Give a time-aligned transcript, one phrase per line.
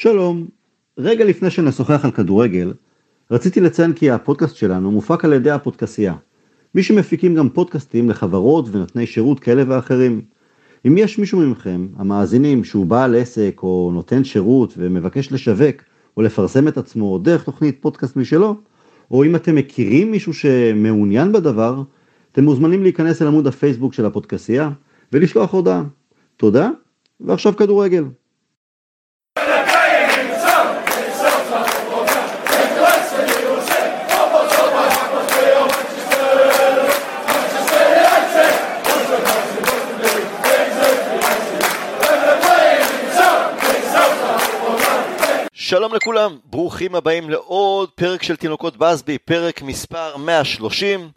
[0.00, 0.46] שלום,
[0.98, 2.72] רגע לפני שנשוחח על כדורגל,
[3.30, 6.14] רציתי לציין כי הפודקאסט שלנו מופק על ידי הפודקסייה.
[6.74, 10.20] מי שמפיקים גם פודקאסטים לחברות ונותני שירות כאלה ואחרים.
[10.86, 15.76] אם יש מישהו מכם, המאזינים, שהוא בעל עסק או נותן שירות ומבקש לשווק
[16.16, 18.56] או לפרסם את עצמו דרך תוכנית פודקאסט משלו,
[19.10, 21.82] או אם אתם מכירים מישהו שמעוניין בדבר,
[22.32, 24.70] אתם מוזמנים להיכנס אל עמוד הפייסבוק של הפודקסייה
[25.12, 25.84] ולשלוח הודעה.
[26.36, 26.70] תודה,
[27.20, 28.04] ועכשיו כדורגל.
[45.68, 51.10] שלום לכולם, ברוכים הבאים לעוד פרק של תינוקות בסבי, פרק מספר 130.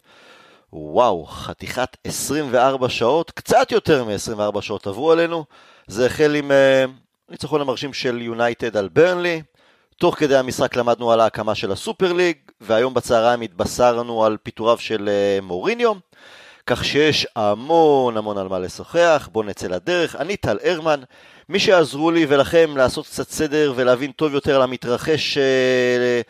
[0.72, 5.44] וואו, חתיכת 24 שעות, קצת יותר מ-24 שעות עברו עלינו.
[5.86, 6.90] זה החל עם uh,
[7.30, 9.42] ניצחון המרשים של יונייטד על ברנלי.
[9.96, 15.08] תוך כדי המשחק למדנו על ההקמה של הסופר ליג, והיום בצהריים התבשרנו על פיטוריו של
[15.08, 15.92] uh, מוריניו.
[16.66, 20.16] כך שיש המון המון על מה לשוחח, בואו נצא לדרך.
[20.16, 21.00] אני טל הרמן,
[21.52, 26.20] מי שיעזרו לי ולכם לעשות קצת סדר ולהבין טוב יותר על המתרחש אה,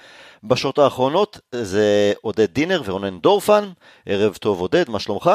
[0.44, 3.64] בשעות האחרונות זה עודד דינר ורונן דורפן.
[4.06, 5.30] ערב טוב עודד, מה שלומך?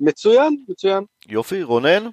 [0.00, 1.04] מצוין, מצוין.
[1.28, 2.06] יופי, רונן?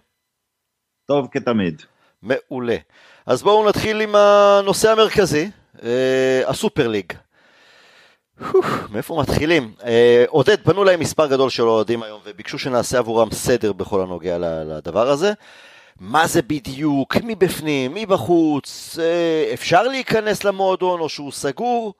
[1.05, 1.81] טוב כתמיד.
[2.21, 2.77] מעולה.
[3.25, 5.49] אז בואו נתחיל עם הנושא המרכזי,
[5.83, 7.13] אה, הסופר ליג.
[8.91, 9.73] מאיפה מתחילים?
[9.83, 14.37] אה, עודד, פנו להם מספר גדול של אוהדים היום וביקשו שנעשה עבורם סדר בכל הנוגע
[14.39, 15.33] לדבר הזה.
[15.99, 21.93] מה זה בדיוק, מבפנים, מבחוץ, אה, אפשר להיכנס למועדון או שהוא סגור?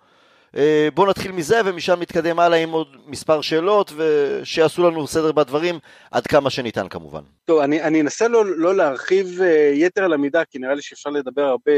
[0.58, 5.80] אה, בואו נתחיל מזה ומשם נתקדם הלאה עם עוד מספר שאלות ושיעשו לנו סדר בדברים
[6.12, 7.22] עד כמה שניתן כמובן.
[7.46, 9.40] טוב, אני, אני אנסה לא, לא להרחיב
[9.74, 11.72] יתר על המידה כי נראה לי שאפשר לדבר הרבה,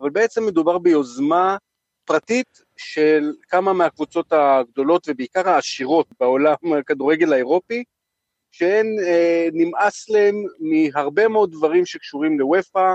[0.00, 1.56] אבל בעצם מדובר ביוזמה
[2.04, 7.84] פרטית של כמה מהקבוצות הגדולות ובעיקר העשירות בעולם הכדורגל האירופי,
[8.50, 12.94] שהן אה, נמאס להם מהרבה מאוד דברים שקשורים לוופא,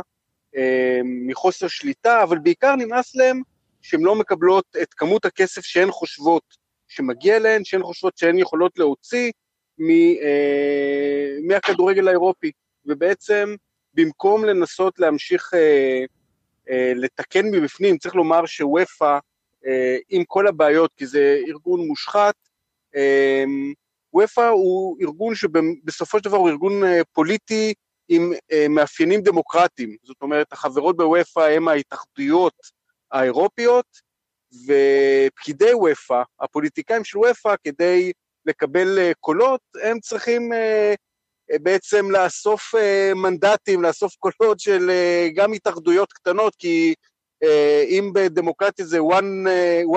[0.57, 3.41] אה, מחוסר שליטה, אבל בעיקר נמאס להם
[3.81, 6.43] שהן לא מקבלות את כמות הכסף שהן חושבות
[6.87, 9.31] שמגיע להן, שהן חושבות שהן יכולות להוציא
[9.77, 9.89] מ,
[10.21, 12.51] אה, מהכדורגל האירופי.
[12.85, 13.55] ובעצם
[13.93, 16.03] במקום לנסות להמשיך אה,
[16.69, 19.17] אה, לתקן מבפנים, צריך לומר שוופא,
[19.65, 22.35] אה, עם כל הבעיות, כי זה ארגון מושחת,
[22.95, 23.43] אה,
[24.13, 26.81] וופא הוא ארגון שבסופו של דבר הוא ארגון
[27.13, 27.73] פוליטי
[28.09, 28.33] עם
[28.69, 32.53] מאפיינים דמוקרטיים, זאת אומרת החברות בוופא הם ההתאחדויות
[33.11, 33.85] האירופיות,
[34.67, 38.11] ופקידי וופא, הפוליטיקאים של וופא, כדי
[38.45, 40.51] לקבל קולות, הם צריכים
[41.61, 42.73] בעצם לאסוף
[43.15, 44.91] מנדטים, לאסוף קולות של
[45.35, 46.93] גם התאחדויות קטנות, כי
[47.87, 49.47] אם בדמוקרטיה זה one,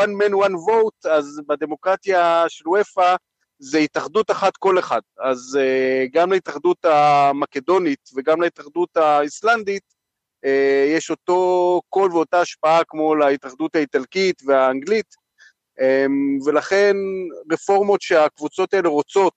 [0.03, 3.17] one man one vote, אז בדמוקרטיה של וופא
[3.65, 5.01] זה התאחדות אחת כל אחד.
[5.19, 5.59] אז
[6.13, 9.95] גם להתאחדות המקדונית וגם להתאחדות האיסלנדית
[10.97, 15.15] יש אותו קול ואותה השפעה כמו להתאחדות האיטלקית והאנגלית,
[16.47, 16.97] ולכן
[17.53, 19.35] רפורמות שהקבוצות האלה רוצות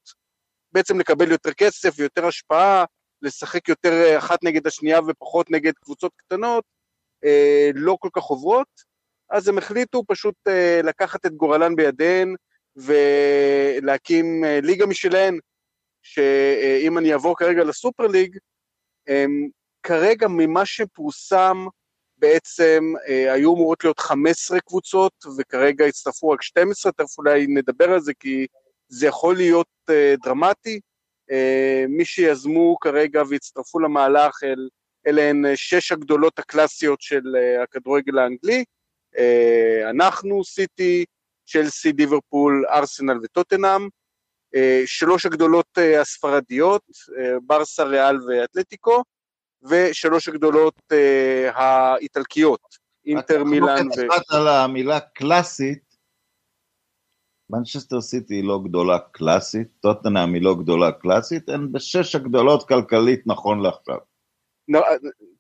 [0.71, 2.85] בעצם לקבל יותר כסף ויותר השפעה,
[3.21, 6.63] לשחק יותר אחת נגד השנייה ופחות נגד קבוצות קטנות,
[7.25, 8.67] אה, לא כל כך עוברות,
[9.29, 10.35] אז הם החליטו פשוט
[10.83, 12.35] לקחת את גורלן בידיהן
[12.77, 15.39] ולהקים אה, ליגה משלהן,
[16.01, 18.37] שאם אני אעבור כרגע לסופר ליג,
[19.83, 21.65] כרגע ממה שפורסם
[22.17, 28.13] בעצם היו אמורות להיות 15 קבוצות וכרגע הצטרפו רק 12, תכף אולי נדבר על זה
[28.19, 28.47] כי
[28.89, 29.67] זה יכול להיות
[30.23, 30.79] דרמטי.
[31.89, 34.67] מי שיזמו כרגע והצטרפו למהלך אל
[35.07, 38.63] אלה הן אה, שש הגדולות הקלאסיות של אה, הכדורגל האנגלי,
[39.17, 41.05] אה, אנחנו, סיטי,
[41.47, 43.87] צ'לסי, ליברפול, ארסנל וטוטנאם,
[44.85, 46.81] שלוש הגדולות הספרדיות,
[47.43, 49.03] ברסה, ריאל ואתלטיקו,
[49.69, 50.81] ושלוש הגדולות
[51.53, 52.61] האיטלקיות,
[53.05, 54.01] אינטר, מילאן ו...
[54.11, 55.87] רק על המילה קלאסית,
[57.49, 63.21] מנצ'סטר סיטי היא לא גדולה קלאסית, טוטנאם היא לא גדולה קלאסית, הן בשש הגדולות כלכלית
[63.25, 63.97] נכון לעכשיו.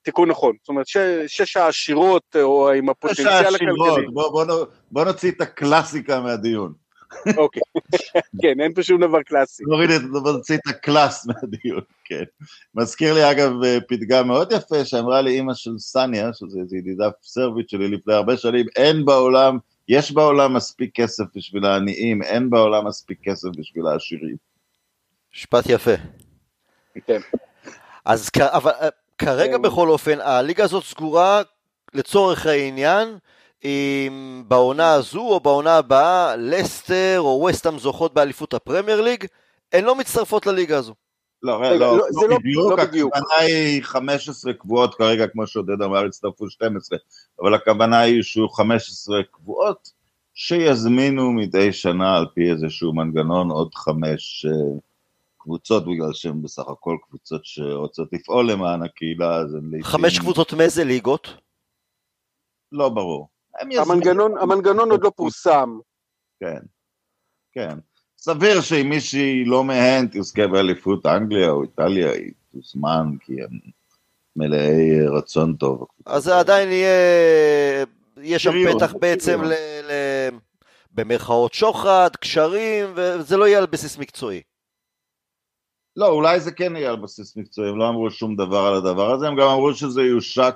[0.07, 0.85] תיקון נכון, זאת אומרת
[1.27, 4.07] שש העשירות או עם הפוטנציאל הכלכלי.
[4.13, 6.73] בוא, בוא, בוא נוציא את הקלאסיקה מהדיון.
[7.37, 7.61] אוקיי,
[8.41, 9.63] כן, אין פה שום דבר קלאסי.
[9.67, 12.23] נוריד את, בוא נוציא את הקלאס מהדיון, כן.
[12.75, 13.51] מזכיר לי אגב
[13.87, 18.65] פתגם מאוד יפה שאמרה לי אימא של סניה, שזו ידידה סרבית שלי לפני הרבה שנים,
[18.75, 19.57] אין בעולם,
[19.87, 24.35] יש בעולם מספיק כסף בשביל העניים, אין בעולם מספיק כסף בשביל העשירים.
[25.35, 25.95] משפט יפה.
[27.05, 27.19] כן.
[28.05, 28.71] אז אבל
[29.17, 29.61] כרגע כן.
[29.61, 31.41] בכל אופן, הליגה הזאת סגורה
[31.93, 33.17] לצורך העניין,
[33.63, 39.25] אם בעונה הזו או בעונה הבאה לסטר או וסטאם זוכות באליפות הפרמייר ליג,
[39.73, 40.93] הן לא מצטרפות לליגה הזו.
[41.43, 43.15] לא, רגע, לא, לא, לא, זה לא- בדיוק, לא בדיוק.
[43.15, 46.97] הכוונה היא 15 קבועות כרגע, כמו שעודד אמר, הצטרפו 12,
[47.41, 49.91] אבל הכוונה היא שיהיו 15 קבועות
[50.33, 54.77] שיזמינו מדי שנה על פי איזשהו מנגנון עוד חמש אה,
[55.47, 59.83] קבוצות, בגלל שהן בסך הכל קבוצות שרוצות לפעול למען הקהילה, אז הן לעיתים...
[59.83, 61.33] חמש קבוצות מאיזה ליגות?
[62.71, 63.29] לא ברור.
[63.61, 65.79] המנגנון, המנגנון עוד לא פורסם.
[66.39, 66.59] כן,
[67.51, 67.77] כן.
[68.17, 73.59] סביר שאם מישהי לא מהן תזכה באליפות אנגליה או איטליה, היא תוזמן, כי הם
[74.35, 75.85] מלאי רצון טוב.
[76.05, 77.85] אז זה עדיין יהיה,
[78.17, 79.43] יהיה שם פתח בעצם.
[79.43, 79.53] ל...
[79.83, 79.91] ל...
[80.91, 84.41] במרכאות שוחד, קשרים, וזה לא יהיה על בסיס מקצועי.
[85.97, 89.11] לא, אולי זה כן יהיה על בסיס מקצועי, הם לא אמרו שום דבר על הדבר
[89.11, 90.55] הזה, הם גם אמרו שזה יושק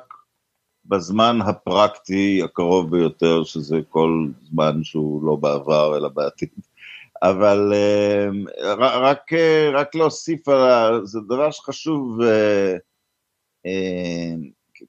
[0.86, 6.50] בזמן הפרקטי הקרוב ביותר, שזה כל זמן שהוא לא בעבר אלא בעתיד.
[7.24, 7.74] אבל
[8.64, 11.06] ר- רק, אה, רק להוסיף על ה...
[11.06, 12.76] זה דבר שחשוב, אה,
[13.66, 14.34] אה,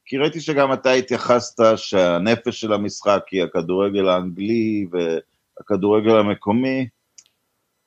[0.04, 6.88] כי ראיתי שגם אתה התייחסת שהנפש של המשחק היא הכדורגל האנגלי והכדורגל המקומי.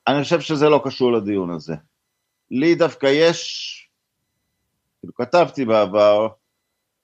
[0.07, 1.75] אני חושב שזה לא קשור לדיון הזה.
[2.55, 3.89] לי דווקא יש,
[4.99, 6.27] כאילו כתבתי בעבר,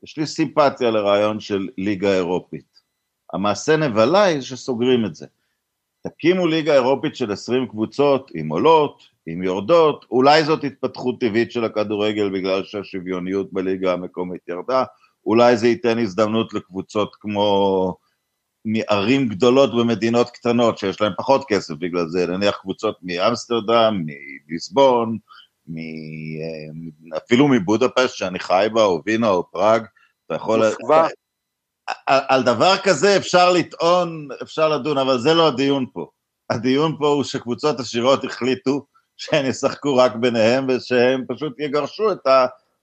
[0.03, 2.81] יש לי סימפתיה לרעיון של ליגה אירופית.
[3.33, 5.25] המעשה נבלה היא שסוגרים את זה.
[6.03, 11.63] תקימו ליגה אירופית של 20 קבוצות, עם עולות, עם יורדות, אולי זאת התפתחות טבעית של
[11.63, 14.83] הכדורגל בגלל שהשוויוניות בליגה המקומית ירדה,
[15.25, 17.95] אולי זה ייתן הזדמנות לקבוצות כמו
[18.65, 24.03] מערים גדולות במדינות קטנות שיש להן פחות כסף בגלל זה, נניח קבוצות מאמסטרדם,
[24.47, 25.17] מליסבון,
[25.73, 25.77] מ...
[25.77, 29.85] אה, אפילו מבודפשט שאני חי בה, או וינה או פראג,
[30.25, 30.65] אתה יכול...
[30.65, 31.07] מוסקבה.
[32.07, 36.07] על, על דבר כזה אפשר לטעון, אפשר לדון, אבל זה לא הדיון פה.
[36.49, 38.85] הדיון פה הוא שקבוצות עשירות החליטו
[39.17, 42.27] שהן ישחקו רק ביניהם, ושהם פשוט יגרשו את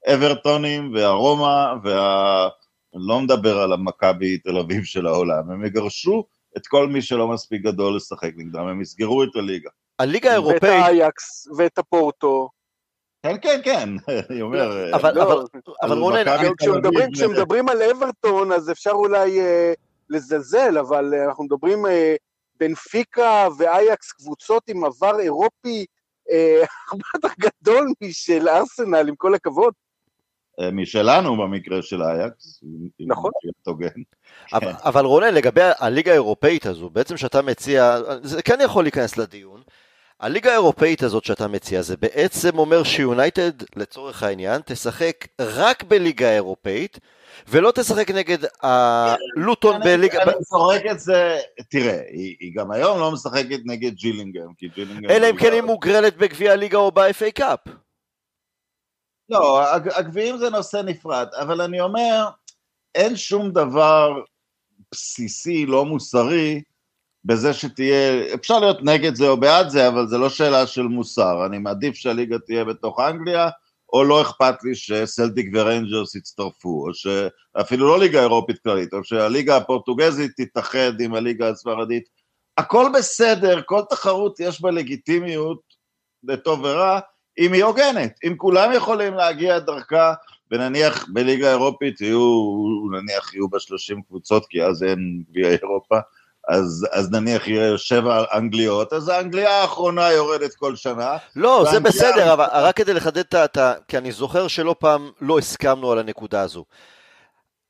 [0.07, 2.47] האברטונים והרומא, וה...
[2.95, 6.25] אני לא מדבר על המכבי תל אביב של העולם, הם יגרשו
[6.57, 9.69] את כל מי שלא מספיק גדול לשחק נגדם, הם יסגרו את הליגה.
[9.99, 12.49] הליגה ואת האירופאית, האייקס, ואת הפורטו.
[13.23, 13.89] כן, כן, כן,
[14.29, 14.95] אני אומר...
[14.95, 15.43] אבל- לא, אבל-
[15.81, 16.23] אבל על רונן,
[17.13, 19.73] כשמדברים, על אברטון, אז אפשר אולי אה,
[20.09, 22.15] לזלזל, אבל אה, אנחנו מדברים אה,
[22.59, 25.85] בנפיקה ואייקס, קבוצות עם עבר אירופי
[26.31, 29.73] אה, הרבה יותר גדול משל ארסנל, עם כל הכבוד.
[30.59, 32.59] אה, משלנו במקרה של אייקס.
[32.99, 33.31] נכון.
[34.53, 39.61] אבל, אבל רונן, לגבי הליגה האירופאית הזו, בעצם שאתה מציע, זה כן יכול להיכנס לדיון.
[40.19, 46.99] הליגה האירופאית הזאת שאתה מציע, זה בעצם אומר שיונייטד, לצורך העניין, תשחק רק בליגה האירופאית,
[47.47, 50.23] ולא תשחק נגד הלוטון בליגה...
[50.23, 51.39] אני מפרק את זה,
[51.69, 51.99] תראה,
[52.39, 55.11] היא גם היום לא משחקת נגד ג'ילינגהם, כי ג'ילינגהם...
[55.11, 57.59] אלא אם כן היא מוגרלת בגביע הליגה או ב-FA קאפ.
[59.29, 62.25] לא, הג- הגביעים זה נושא נפרד, אבל אני אומר,
[62.95, 64.09] אין שום דבר
[64.91, 66.61] בסיסי, לא מוסרי,
[67.25, 71.45] בזה שתהיה, אפשר להיות נגד זה או בעד זה, אבל זה לא שאלה של מוסר.
[71.45, 73.49] אני מעדיף שהליגה תהיה בתוך אנגליה,
[73.93, 79.57] או לא אכפת לי שסלטיק וריינג'רס יצטרפו, או שאפילו לא ליגה אירופית כללית, או שהליגה
[79.57, 82.03] הפורטוגזית תתאחד עם הליגה הספרדית.
[82.57, 85.59] הכל בסדר, כל תחרות יש בה לגיטימיות,
[86.23, 86.99] לטוב ורע,
[87.39, 88.19] אם היא הוגנת.
[88.27, 90.13] אם כולם יכולים להגיע דרכה,
[90.51, 92.53] ונניח בליגה האירופית יהיו,
[92.91, 95.99] נניח יהיו בה 30 קבוצות, כי אז אין גביע אירופה,
[96.49, 101.17] אז, אז נניח יהיה שבע אנגליות, אז האנגליה האחרונה יורדת כל שנה.
[101.35, 103.73] לא, זה בסדר, אבל רק כדי לחדד את ה...
[103.87, 106.65] כי אני זוכר שלא פעם לא הסכמנו על הנקודה הזו.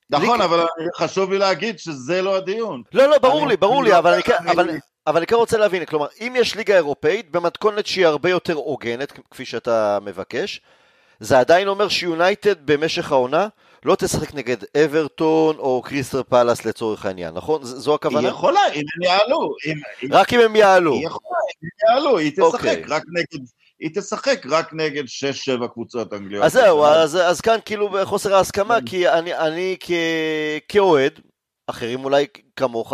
[0.10, 0.66] נכון, ליגה- אבל
[0.98, 2.84] חשוב לי להגיד שזה לא הדיון.
[2.94, 4.70] לא, לא, ברור לי, ברור לי, לא- אבל אני כן- אני- אבל-
[5.08, 9.12] אבל אני כן רוצה להבין, כלומר, אם יש ליגה אירופאית במתכונת שהיא הרבה יותר הוגנת,
[9.32, 10.62] כפי שאתה מבקש,
[11.20, 13.48] זה עדיין אומר שיונייטד במשך העונה
[13.86, 17.64] לא תשחק נגד אברטון או קריסטל פאלאס לצורך העניין, נכון?
[17.64, 18.28] זו היא הכוונה?
[18.28, 19.56] יכולה, אם הם יעלו.
[19.68, 20.94] אם- רק אם הם יעלו.
[20.94, 22.84] היא יכולה, אם הם יעלו, היא תשחק אוקיי.
[22.90, 23.46] רק נגד...
[23.80, 25.04] היא תשחק רק נגד
[25.64, 26.44] 6-7 קבוצות אנגליות.
[26.46, 26.86] אז זהו.
[26.86, 29.92] אז, אז כאן כאילו בחוסר ההסכמה, כי אני, אני כ,
[30.68, 31.20] כאוהד,
[31.68, 32.94] אחרים אולי כמוך,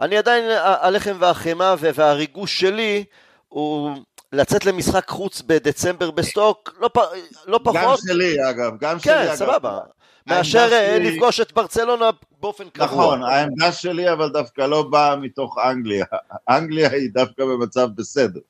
[0.00, 3.04] אני עדיין, הלחם והחמאה וה- והריגוש שלי
[3.48, 3.90] הוא
[4.32, 6.98] לצאת למשחק חוץ בדצמבר בסטוק, לא, פ,
[7.46, 9.34] לא גם פחות, שלי אגב, גם שלי כן, אגב.
[9.34, 9.84] סבבה, העמדה
[10.28, 12.86] מאשר אה, שלי- לפגוש את ברצלונה באופן קבוע.
[12.86, 16.04] נכון, העמדה שלי אבל דווקא לא באה מתוך אנגליה.
[16.48, 18.40] אנגליה היא דווקא במצב בסדר.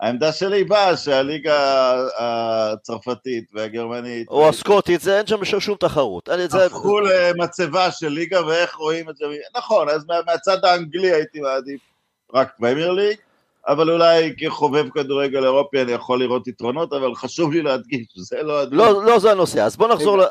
[0.00, 4.28] העמדה שלי באה שהליגה הצרפתית והגרמנית...
[4.28, 6.28] או הסקוטית, זה אין שם שום תחרות.
[6.66, 9.24] הפכו למצבה של ליגה ואיך רואים את זה.
[9.56, 11.80] נכון, אז מהצד האנגלי הייתי מעדיף
[12.34, 13.16] רק פרמייר ליג,
[13.68, 18.64] אבל אולי כחובב כדורגל אירופי אני יכול לראות יתרונות, אבל חשוב לי להדגיש, זה לא...
[18.70, 20.22] לא, לא זה הנושא, אז בוא נחזור ל...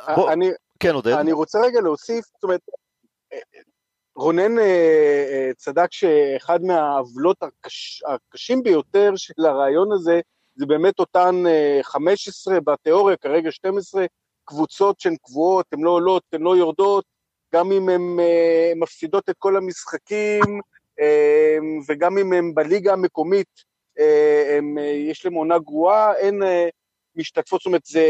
[0.83, 1.11] כן, עודד.
[1.11, 2.61] אני רוצה רגע להוסיף, זאת אומרת,
[4.15, 10.19] רונן אה, אה, צדק שאחד מהעוולות הקש, הקשים ביותר של הרעיון הזה,
[10.55, 11.43] זה באמת אותן
[11.81, 14.05] 15, אה, בתיאוריה כרגע 12,
[14.45, 17.05] קבוצות שהן קבועות, הן לא עולות, הן לא יורדות,
[17.53, 18.17] גם אם הן
[18.75, 20.59] מפסידות את כל המשחקים,
[21.87, 23.47] וגם אם הן בליגה המקומית,
[24.57, 24.77] הם,
[25.09, 26.41] יש להם עונה גרועה, אין
[27.15, 28.05] משתתפות, זאת אומרת, זה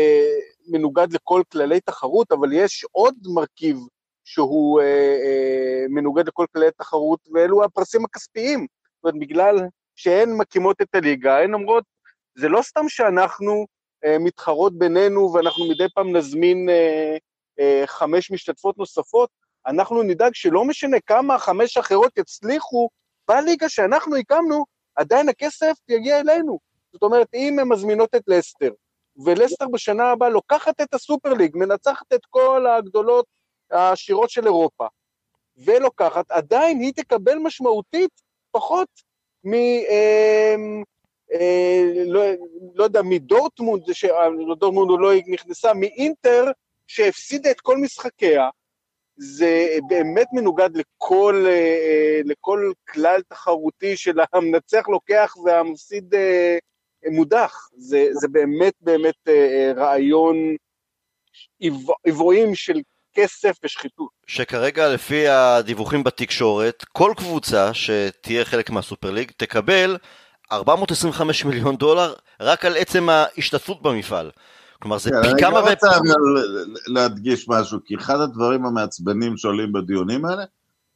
[0.67, 3.77] מנוגד לכל כללי תחרות, אבל יש עוד מרכיב
[4.25, 8.59] שהוא אה, אה, מנוגד לכל כללי תחרות, ואלו הפרסים הכספיים.
[8.59, 9.55] זאת אומרת, בגלל
[9.95, 11.83] שהן מקימות את הליגה, הן אומרות,
[12.37, 13.65] זה לא סתם שאנחנו
[14.05, 17.17] אה, מתחרות בינינו ואנחנו מדי פעם נזמין אה,
[17.59, 19.29] אה, חמש משתתפות נוספות,
[19.67, 22.89] אנחנו נדאג שלא משנה כמה חמש אחרות יצליחו
[23.27, 26.59] בליגה שאנחנו הקמנו, עדיין הכסף יגיע אלינו.
[26.93, 28.71] זאת אומרת, אם הן מזמינות את לסטר,
[29.25, 33.25] ולסטר בשנה הבאה לוקחת את הסופר ליג, מנצחת את כל הגדולות
[33.71, 34.87] העשירות של אירופה,
[35.57, 38.87] ולוקחת, עדיין היא תקבל משמעותית פחות
[39.43, 39.53] מ...
[39.53, 40.55] אה,
[41.33, 42.23] אה, לא,
[42.75, 46.45] לא יודע, מדורטמונד, שדורטמונד לא נכנסה, מאינטר,
[46.87, 48.49] שהפסידה את כל משחקיה,
[49.15, 56.57] זה באמת מנוגד לכל, אה, לכל כלל תחרותי של המנצח לוקח והמפסיד אה,
[57.11, 57.69] מודח.
[57.77, 60.35] זה, זה באמת באמת אה, רעיון
[62.05, 62.79] עבריים של
[63.13, 64.09] כסף ושחיתות.
[64.27, 69.97] שכרגע לפי הדיווחים בתקשורת, כל קבוצה שתהיה חלק מהסופר ליג תקבל
[70.51, 74.31] 425 מיליון דולר רק על עצם ההשתתפות במפעל.
[74.81, 75.59] כלומר זה פי כמה...
[75.59, 75.87] אני רוצה
[76.87, 80.43] להדגיש משהו, כי אחד הדברים המעצבנים שעולים בדיונים האלה,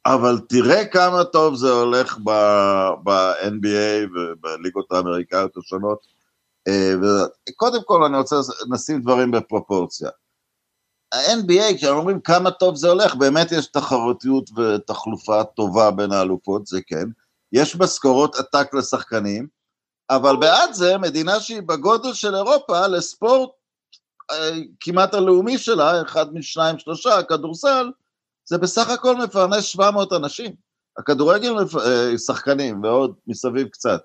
[0.06, 2.18] אבל תראה כמה טוב זה הולך
[3.04, 6.06] ב-NBA ובליגות האמריקאיות השונות.
[6.68, 6.94] אה,
[7.56, 8.36] קודם כל אני רוצה
[8.72, 10.10] לשים דברים בפרופורציה.
[11.12, 16.80] ה-NBA, כשאנחנו אומרים כמה טוב זה הולך, באמת יש תחרותיות ותחלופה טובה בין האלופות, זה
[16.86, 17.04] כן.
[17.52, 19.46] יש משכורות עתק לשחקנים,
[20.10, 23.50] אבל בעד זה, מדינה שהיא בגודל של אירופה, לספורט
[24.30, 24.50] אה,
[24.80, 27.90] כמעט הלאומי שלה, אחד משניים שלושה, הכדורסל,
[28.48, 30.52] זה בסך הכל מפרנס 700 אנשים.
[30.98, 34.00] הכדורגל אה, שחקנים ועוד מסביב קצת.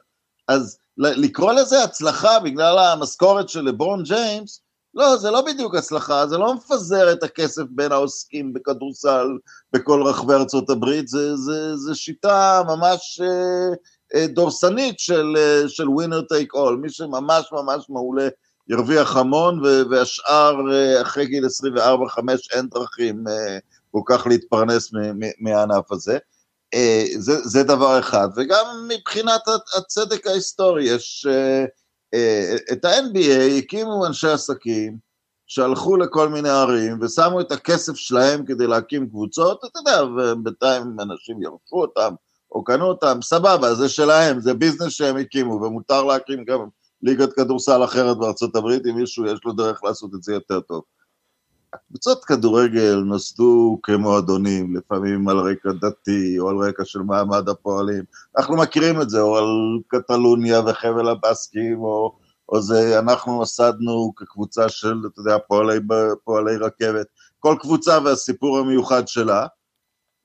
[0.47, 4.62] אז לקרוא לזה הצלחה בגלל המשכורת של לברון ג'יימס,
[4.95, 9.27] לא, זה לא בדיוק הצלחה, זה לא מפזר את הכסף בין העוסקים בכדורסל
[9.73, 13.75] בכל רחבי ארצות הברית, זה, זה, זה שיטה ממש אה,
[14.15, 18.27] אה, דורסנית של, אה, של winner take all, מי שממש ממש מעולה
[18.67, 22.19] ירוויח המון, והשאר אה, אחרי גיל 24-5
[22.51, 23.57] אין דרכים אה,
[23.93, 24.91] כל כך להתפרנס
[25.39, 26.17] מהענף הזה.
[26.73, 29.41] אה, זה, זה דבר אחד, וגם מבחינת
[29.77, 31.25] הצדק ההיסטורי, יש...
[31.29, 31.65] אה,
[32.13, 34.97] אה, את ה-NBA הקימו אנשי עסקים
[35.47, 41.41] שהלכו לכל מיני ערים ושמו את הכסף שלהם כדי להקים קבוצות, אתה יודע, ובינתיים אנשים
[41.41, 42.13] ירשו אותם
[42.51, 46.59] או קנו אותם, סבבה, זה שלהם, זה ביזנס שהם הקימו, ומותר להקים גם
[47.01, 50.81] ליגת כדורסל אחרת בארצות הברית, אם מישהו יש לו דרך לעשות את זה יותר טוב.
[51.89, 58.03] קבוצות כדורגל נוסדו כמועדונים, לפעמים על רקע דתי או על רקע של מעמד הפועלים.
[58.38, 59.46] אנחנו מכירים את זה, או על
[59.88, 62.15] קטלוניה וחבל הבסקים, או,
[62.50, 65.80] או זה, אנחנו נוסדנו כקבוצה של, אתה יודע, פועלי,
[66.24, 67.08] פועלי רכבת.
[67.39, 69.48] כל קבוצה והסיפור המיוחד שלה.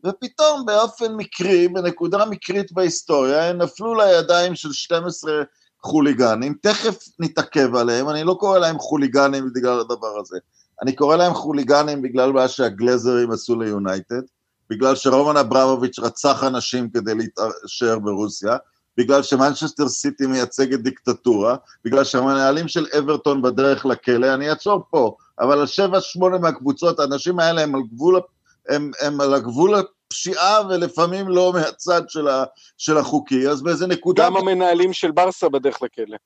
[0.07, 5.43] ופתאום באופן מקרי, בנקודה מקרית בהיסטוריה, הם נפלו לידיים של 12
[5.83, 10.38] חוליגנים, תכף נתעכב עליהם, אני לא קורא להם חוליגנים בגלל הדבר הזה.
[10.82, 14.23] אני קורא להם חוליגנים בגלל מה שהגלזרים עשו ליונייטד,
[14.70, 18.56] בגלל שרומן אברמוביץ' רצח אנשים כדי להתעשר ברוסיה,
[18.97, 25.58] בגלל שמנצ'סטר סיטי מייצגת דיקטטורה, בגלל שהמנהלים של אברטון בדרך לכלא, אני אעצור פה, אבל
[25.61, 28.20] על שבע שמונה מהקבוצות, האנשים האלה הם על גבול,
[28.68, 32.44] הם, הם על הגבול הפשיעה ולפעמים לא מהצד של, ה,
[32.78, 34.26] של החוקי, אז באיזה נקודה...
[34.26, 36.16] גם המנהלים של ברסה בדרך לכלא.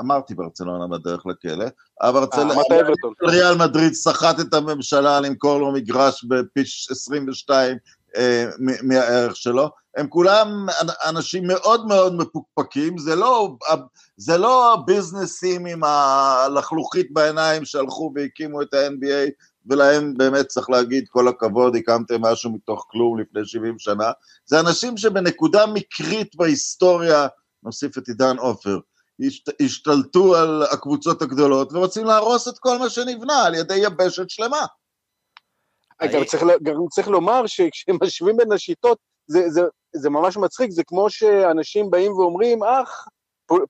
[0.00, 1.66] אמרתי ברצלונה בדרך לכלא,
[2.02, 2.24] אבל
[3.22, 7.76] ריאל מדריד סחט את הממשלה למכור לו מגרש בפיש 22
[8.16, 8.44] אה,
[8.82, 10.66] מהערך שלו, הם כולם
[11.08, 13.56] אנשים מאוד מאוד מפוקפקים, זה לא,
[14.16, 19.30] זה לא ביזנסים עם הלחלוכית בעיניים שהלכו והקימו את ה-NBA
[19.66, 24.10] ולהם באמת צריך להגיד כל הכבוד, הקמתם משהו מתוך כלום לפני 70 שנה,
[24.46, 27.26] זה אנשים שבנקודה מקרית בהיסטוריה,
[27.62, 28.78] נוסיף את עידן עופר,
[29.60, 34.66] השתלטו על הקבוצות הגדולות ורוצים להרוס את כל מה שנבנה על ידי יבשת שלמה.
[36.12, 39.60] גם צריך, גם צריך לומר שכשמשווים בין השיטות, זה, זה,
[39.92, 43.08] זה ממש מצחיק, זה כמו שאנשים באים ואומרים, אך,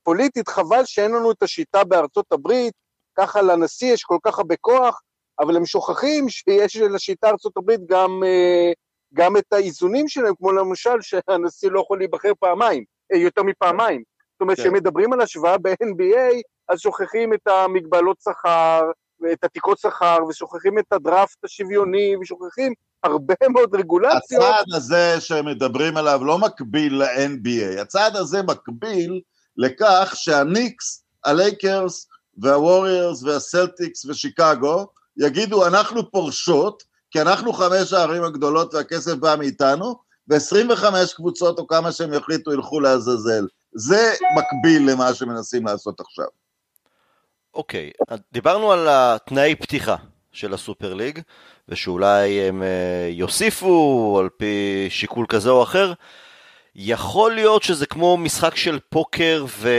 [0.03, 2.73] פוליטית חבל שאין לנו את השיטה בארצות הברית,
[3.17, 5.01] ככה לנשיא יש כל כך הרבה כוח,
[5.39, 8.71] אבל הם שוכחים שיש לשיטה ארצות הברית גם, אה,
[9.13, 14.03] גם את האיזונים שלהם, כמו למשל שהנשיא לא יכול להיבחר פעמיים, אה, יותר מפעמיים.
[14.37, 14.73] זאת אומרת, כן.
[14.73, 18.81] מדברים על השוואה ב-NBA, אז שוכחים את המגבלות שכר,
[19.21, 24.43] ואת התקרות שכר, ושוכחים את הדראפט השוויוני, ושוכחים הרבה מאוד רגולציות.
[24.43, 29.21] הצעד הזה שהם מדברים עליו לא מקביל ל-NBA, הצעד הזה מקביל
[29.57, 39.13] לכך שהניקס, הלייקרס והווריירס והסלטיקס ושיקגו יגידו אנחנו פורשות, כי אנחנו חמש הערים הגדולות והכסף
[39.13, 39.95] בא מאיתנו,
[40.29, 43.45] ו-25 קבוצות או כמה שהם יחליטו ילכו לעזאזל.
[43.77, 46.25] זה מקביל למה שמנסים לעשות עכשיו.
[47.53, 48.15] אוקיי, okay.
[48.31, 49.95] דיברנו על התנאי פתיחה
[50.31, 51.19] של הסופר ליג,
[51.69, 55.93] ושאולי הם אה, יוסיפו על פי שיקול כזה או אחר.
[56.75, 59.69] יכול להיות שזה כמו משחק של פוקר ו...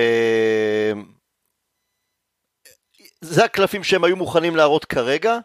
[3.21, 5.39] זה הקלפים שהם היו מוכנים להראות כרגע,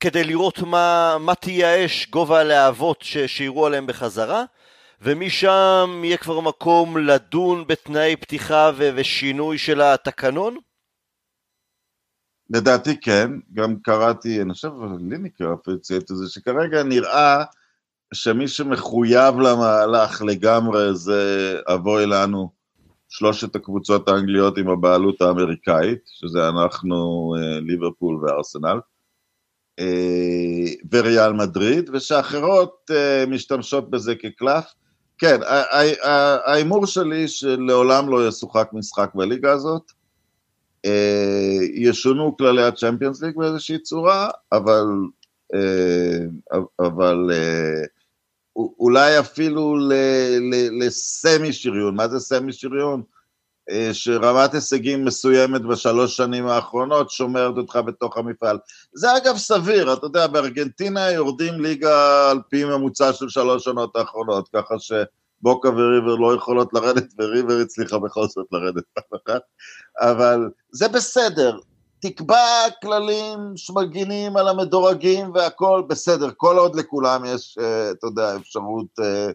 [0.00, 4.44] כדי לראות מה, מה תהיה האש, גובה הלהבות שיראו עליהם בחזרה,
[5.02, 10.56] ומשם יהיה כבר מקום לדון בתנאי פתיחה ו- ושינוי של התקנון?
[12.50, 14.70] לדעתי כן, גם קראתי, אני חושב,
[15.10, 17.44] ליניקר ציית את זה, שכרגע נראה
[18.14, 22.50] שמי שמחויב למהלך לגמרי זה אבוי לנו
[23.08, 28.80] שלושת הקבוצות האנגליות עם הבעלות האמריקאית, שזה אנחנו, אה, ליברפול וארסנל,
[29.78, 34.64] אה, וריאל מדריד, ושאחרות אה, משתמשות בזה כקלף.
[35.18, 35.40] כן,
[36.44, 39.92] ההימור שלי שלעולם לא ישוחק משחק בליגה הזאת,
[41.74, 44.84] ישונו כללי הצ'מפיונס ליג באיזושהי צורה, אבל,
[46.80, 47.30] אבל
[48.56, 49.76] אולי אפילו
[50.80, 53.02] לסמי שריון, מה זה סמי שריון?
[53.70, 58.58] אה, שרמת הישגים מסוימת בשלוש שנים האחרונות שומרת אותך בתוך המפעל.
[58.92, 64.48] זה אגב סביר, אתה יודע, בארגנטינה יורדים ליגה על פי ממוצע של שלוש שנות האחרונות,
[64.56, 69.42] ככה שבוקה וריבר לא יכולות לרדת, וריבר הצליחה בכל זאת לרדת פעם אחת,
[70.00, 71.58] אבל זה בסדר,
[72.00, 78.86] תקבע כללים שמגינים על המדורגים והכל, בסדר, כל עוד לכולם יש, אה, אתה יודע, אפשרות
[79.00, 79.30] אה,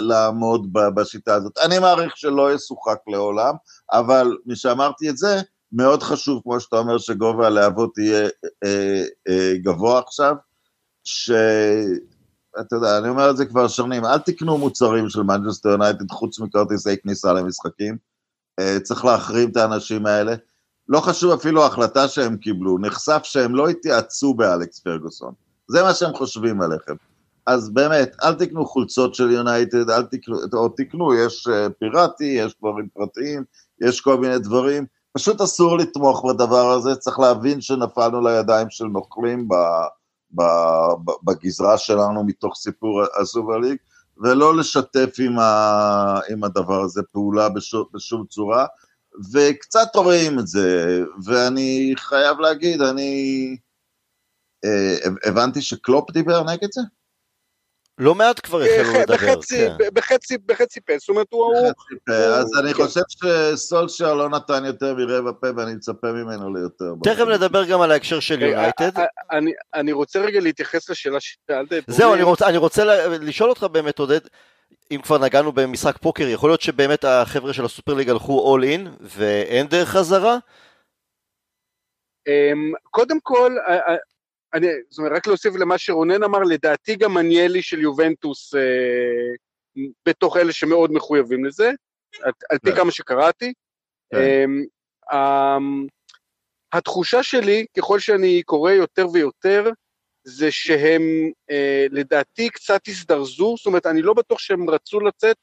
[0.00, 1.58] לעמוד בשיטה הזאת.
[1.58, 3.54] אני מעריך שלא ישוחק לעולם,
[3.92, 5.40] אבל משאמרתי את זה,
[5.72, 8.28] מאוד חשוב, כמו שאתה אומר, שגובה הלהבות יהיה
[8.64, 10.34] אה, גבוה עכשיו,
[11.04, 16.40] שאתה יודע, אני אומר את זה כבר שנים, אל תקנו מוצרים של מנצ'סטר יונייטד חוץ
[16.40, 17.96] מכרטיסי כניסה למשחקים,
[18.82, 20.34] צריך להחרים את האנשים האלה.
[20.88, 25.32] לא חשוב אפילו ההחלטה שהם קיבלו, נחשף שהם לא התייעצו באלכס פרגוסון.
[25.68, 26.94] זה מה שהם חושבים עליכם.
[27.46, 32.56] אז באמת, אל תקנו חולצות של יונייטד, אל תקנו, או תקנו, יש אה, פיראטי, יש
[32.58, 33.44] דברים פרטיים,
[33.80, 34.86] יש כל מיני דברים.
[35.12, 39.54] פשוט אסור לתמוך בדבר הזה, צריך להבין שנפלנו לידיים של נוכלים ב,
[40.30, 40.42] ב,
[41.04, 43.76] ב, בגזרה שלנו מתוך סיפור הסובר ליג,
[44.18, 48.66] ולא לשתף עם, ה, עם הדבר הזה פעולה בשום, בשום צורה.
[49.32, 53.56] וקצת רואים את זה, ואני חייב להגיד, אני
[54.64, 56.80] אה, הבנתי שקלופ דיבר נגד זה?
[57.98, 59.88] לא מעט כבר החלו לדבר, בחצי, כן.
[59.94, 61.54] בחצי, בחצי פה, זאת אומרת הוא...
[61.54, 62.84] בחצי פה, אז אני כן.
[62.84, 66.94] חושב שסולשר לא נתן יותר מרבע פה ואני מצפה ממנו ליותר.
[67.02, 68.98] תכף נדבר גם על ההקשר של יונייטד.
[68.98, 69.38] אה, אה,
[69.74, 71.72] אני רוצה רגע להתייחס לשאלה ששאלת.
[71.86, 74.20] זהו, אני רוצה לשאול אותך באמת, עודד,
[74.90, 78.88] אם כבר נגענו במשחק פוקר, יכול להיות שבאמת החבר'ה של הסופר ליג הלכו אול אין
[79.00, 80.36] ואין דרך חזרה?
[82.26, 83.96] אמ, קודם כל, אה, אה,
[84.54, 90.36] אני, זאת אומרת, רק להוסיף למה שרונן אמר, לדעתי גם מניאלי של יובנטוס אה, בתוך
[90.36, 91.70] אלה שמאוד מחויבים לזה,
[92.22, 92.76] על, על פי כן.
[92.76, 93.52] כמה שקראתי.
[94.14, 95.86] אמ,
[96.72, 99.70] התחושה שלי, ככל שאני קורא יותר ויותר,
[100.24, 101.02] זה שהם
[101.50, 105.36] אה, לדעתי קצת הזדרזו, זאת אומרת, אני לא בטוח שהם רצו לצאת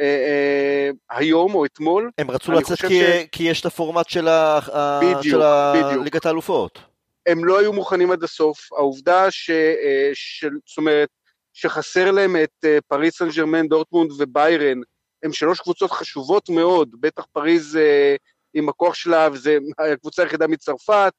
[0.00, 2.10] אה, אה, היום או אתמול.
[2.18, 3.26] הם רצו לצאת כי, ש...
[3.32, 4.60] כי יש את הפורמט של, ה...
[5.02, 5.72] בדיוק, של ה...
[5.76, 6.04] בדיוק.
[6.04, 6.78] ליגת האלופות.
[7.26, 8.72] הם לא היו מוכנים עד הסוף.
[8.72, 9.50] העובדה ש...
[9.50, 10.50] אה, של...
[10.66, 11.08] זאת אומרת,
[11.56, 14.80] שחסר להם את אה, פריז סן ז'רמן, דורטמונד וביירן,
[15.22, 18.16] הם שלוש קבוצות חשובות מאוד, בטח פריז אה,
[18.54, 19.50] עם הכוח שלה, וזו
[19.92, 21.10] הקבוצה היחידה מצרפת, אה,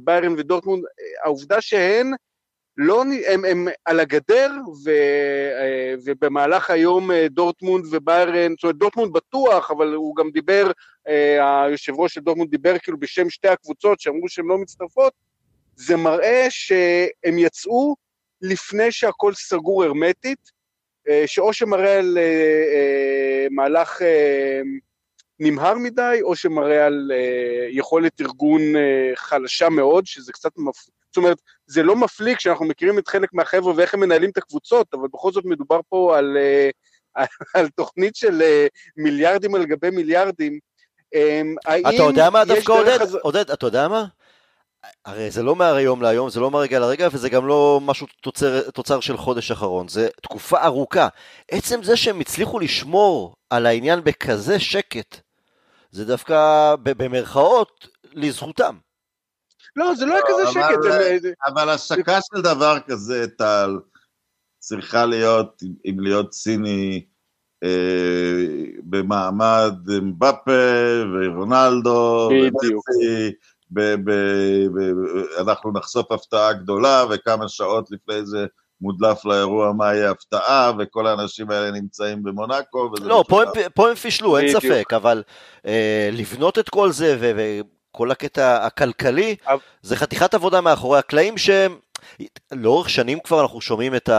[0.00, 0.84] ביירן ודורטמונד,
[1.24, 2.12] העובדה שהן
[2.76, 4.50] לא, הם, הם על הגדר,
[4.84, 4.90] ו,
[5.60, 10.70] אה, ובמהלך היום אה, דורטמונד וביירן, זאת אומרת דורטמונד בטוח, אבל הוא גם דיבר,
[11.08, 15.12] אה, היושב ראש של דורטמונד דיבר כאילו בשם שתי הקבוצות שאמרו שהן לא מצטרפות,
[15.76, 17.96] זה מראה שהם יצאו
[18.42, 20.56] לפני שהכל סגור הרמטית,
[21.26, 22.18] שאו שמראה על
[23.50, 24.02] מהלך
[25.40, 27.12] נמהר מדי, או שמראה על
[27.70, 28.60] יכולת ארגון
[29.16, 30.86] חלשה מאוד, שזה קצת מפ...
[31.16, 34.86] זאת אומרת, זה לא מפליא כשאנחנו מכירים את חלק מהחבר'ה ואיך הם מנהלים את הקבוצות,
[34.94, 36.70] אבל בכל זאת מדובר פה על, אה,
[37.14, 40.58] על, על תוכנית של אה, מיליארדים על גבי מיליארדים.
[41.14, 41.54] אמ,
[41.88, 42.98] אתה יודע מה דווקא עודד?
[42.98, 43.14] חז...
[43.14, 44.04] עודד, אתה יודע מה?
[45.04, 49.00] הרי זה לא מהיום להיום, זה לא מהרגע לרגע, וזה גם לא משהו תוצר, תוצר
[49.00, 51.08] של חודש אחרון, זה תקופה ארוכה.
[51.50, 55.20] עצם זה שהם הצליחו לשמור על העניין בכזה שקט,
[55.96, 58.76] זה דווקא במרכאות לזכותם.
[59.76, 61.34] לא, זה לא היה כזה שקט.
[61.46, 63.78] אבל השקה של דבר כזה, טל,
[64.58, 67.06] צריכה להיות, אם להיות ציני,
[67.64, 68.44] אה,
[68.82, 72.28] במעמד מבפה ורונלדו.
[75.40, 78.46] אנחנו נחשוף הפתעה גדולה, וכמה שעות לפני זה
[78.80, 82.90] מודלף לאירוע מה יהיה הפתעה, וכל האנשים האלה נמצאים במונאקו.
[83.00, 85.22] לא, פה הם, פה הם פישלו, אין ספק, אבל
[85.66, 87.32] אה, לבנות את כל זה,
[87.92, 89.36] כל הקטע הכלכלי,
[89.82, 91.78] זה חתיכת עבודה מאחורי הקלעים שהם,
[92.52, 94.10] לאורך שנים כבר אנחנו שומעים את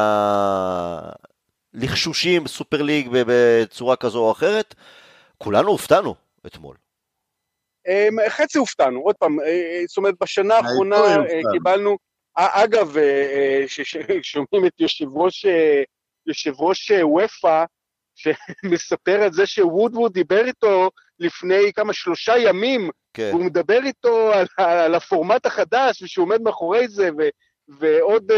[1.73, 4.75] הלחשושים סופר ליג בצורה כזו או אחרת,
[5.37, 6.15] כולנו הופתענו
[6.45, 6.75] אתמול.
[7.87, 11.97] אמ, חצי הופתענו, עוד פעם, אה, אה, זאת אומרת בשנה האחרונה אה, קיבלנו,
[12.38, 12.95] אגב,
[13.67, 15.45] ששומעים את יושב ראש,
[16.28, 17.63] יושב ראש ופא,
[18.15, 23.30] שמספר על זה שוודווד דיבר איתו לפני כמה, שלושה ימים, כן.
[23.34, 27.30] והוא מדבר איתו על, על הפורמט החדש, ושהוא עומד מאחורי זה, ו,
[27.80, 28.32] ועוד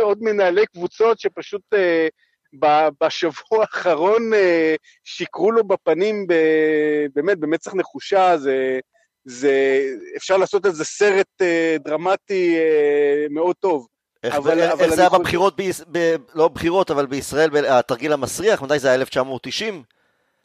[0.00, 2.60] uh, מנהלי קבוצות שפשוט uh,
[3.00, 6.34] בשבוע האחרון uh, שיקרו לו בפנים ב,
[7.14, 8.80] באמת במצח נחושה, זה,
[9.24, 9.80] זה,
[10.16, 13.86] אפשר לעשות על זה סרט uh, דרמטי uh, מאוד טוב.
[14.22, 15.60] איך, אבל, איך אבל זה היה בבחירות,
[15.92, 19.82] ב, לא בחירות, אבל בישראל, התרגיל המסריח, מתי זה היה 1990?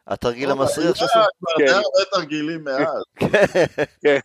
[0.08, 1.20] התרגיל המסריח שעשו.
[1.40, 3.04] כבר די הרבה תרגילים מאז.
[4.04, 4.20] כן,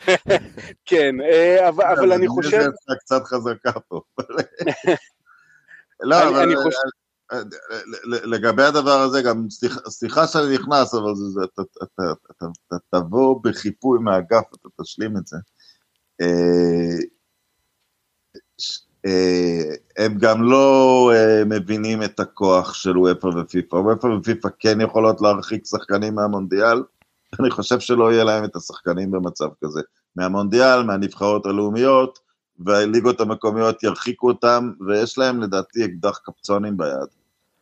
[0.85, 2.61] כן אה, אבל אני חושב...
[2.61, 4.01] זה קצת חזקה פה.
[6.01, 6.63] לא, אבל אה,
[8.05, 9.47] לגבי הדבר הזה, גם
[9.89, 11.13] סליחה שאני נכנס, אבל
[12.69, 15.37] אתה תבוא בחיפוי מהאגף, אתה תשלים את זה.
[16.21, 16.97] אה,
[19.07, 23.77] אה, הם גם לא אה, מבינים את הכוח של וופא ופיפ"א.
[23.77, 26.83] וופא ופיפ"א כן יכולות להרחיק שחקנים מהמונדיאל,
[27.41, 29.81] אני חושב שלא יהיה להם את השחקנים במצב כזה.
[30.17, 32.19] מהמונדיאל, מהנבחרות הלאומיות,
[32.59, 37.09] והליגות המקומיות ירחיקו אותם, ויש להם לדעתי אקדח קפצונים ביד.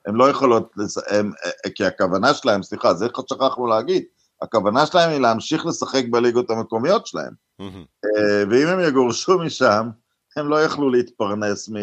[0.06, 0.72] הם לא יכולות,
[1.10, 4.04] הם, אה, כי הכוונה שלהם, סליחה, זה שכחנו להגיד,
[4.42, 7.32] הכוונה שלהם היא להמשיך לשחק בליגות המקומיות שלהם.
[7.62, 8.06] Mm-hmm.
[8.50, 9.88] ואם הם יגורשו משם,
[10.36, 11.74] הם לא יכלו להתפרנס מ...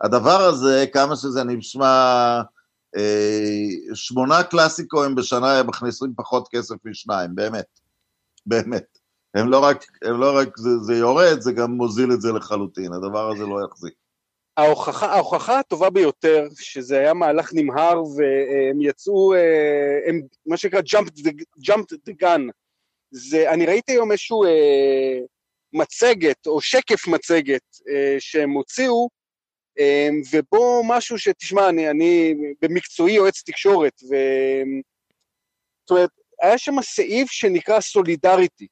[0.00, 2.42] הדבר הזה, כמה שזה נשמע,
[2.96, 7.80] אה, שמונה קלאסיקואים בשנה הם מכניסים פחות כסף משניים, באמת,
[8.46, 8.98] באמת.
[9.34, 12.92] הם לא רק, הם לא רק זה, זה יורד, זה גם מוזיל את זה לחלוטין,
[12.92, 13.94] הדבר הזה לא יחזיק.
[14.56, 21.20] ההוכחה, ההוכחה הטובה ביותר, שזה היה מהלך נמהר והם יצאו, אה, הם מה שנקרא jumped
[21.20, 22.42] the, the gun,
[23.10, 25.18] זה, אני ראיתי היום איזשהו אה,
[25.72, 29.08] מצגת או שקף מצגת אה, שהם הוציאו,
[29.78, 34.14] אה, ובוא משהו שתשמע, אני, אני במקצועי יועץ תקשורת, ו...
[35.80, 36.10] זאת אומרת,
[36.42, 38.66] היה שם סעיף שנקרא solidarity,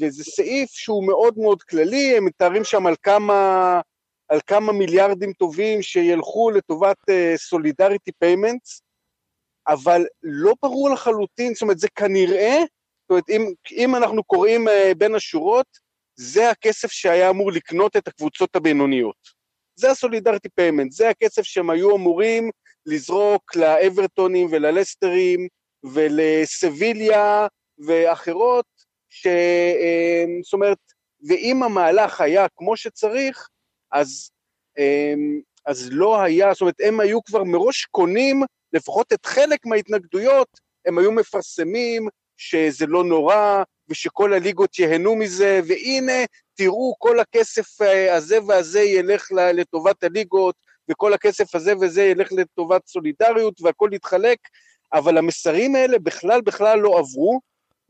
[0.00, 3.80] וזה סעיף שהוא מאוד מאוד כללי, הם מתארים שם על כמה,
[4.28, 6.96] על כמה מיליארדים טובים שילכו לטובת
[7.36, 8.82] solidarity אה, payments,
[9.68, 12.58] אבל לא ברור לחלוטין, זאת אומרת, זה כנראה,
[13.02, 15.66] זאת אומרת, אם, אם אנחנו קוראים אה, בין השורות,
[16.16, 19.16] זה הכסף שהיה אמור לקנות את הקבוצות הבינוניות.
[19.76, 22.50] זה ה solidarity payment, זה הכסף שהם היו אמורים
[22.86, 25.48] לזרוק לאברטונים וללסטרים
[25.84, 27.46] ולסביליה
[27.78, 28.66] ואחרות,
[29.08, 29.26] ש...
[29.26, 30.78] אמ, זאת אומרת,
[31.28, 33.48] ואם המהלך היה כמו שצריך,
[33.94, 34.30] אז,
[34.78, 40.48] אמ, אז לא היה, זאת אומרת, הם היו כבר מראש קונים לפחות את חלק מההתנגדויות,
[40.86, 48.14] הם היו מפרסמים שזה לא נורא, ושכל הליגות ייהנו מזה, והנה, תראו, כל הכסף אה,
[48.16, 50.54] הזה והזה ילך לטובת הליגות,
[50.90, 54.38] וכל הכסף הזה וזה ילך לטובת סולידריות, והכל יתחלק,
[54.92, 57.40] אבל המסרים האלה בכלל בכלל לא עברו,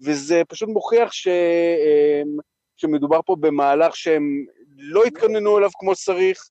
[0.01, 1.29] וזה פשוט מוכיח ש...
[1.29, 2.23] אה,
[2.77, 4.45] שמדובר פה במהלך שהם
[4.77, 6.49] לא התכוננו אליו כמו שצריך,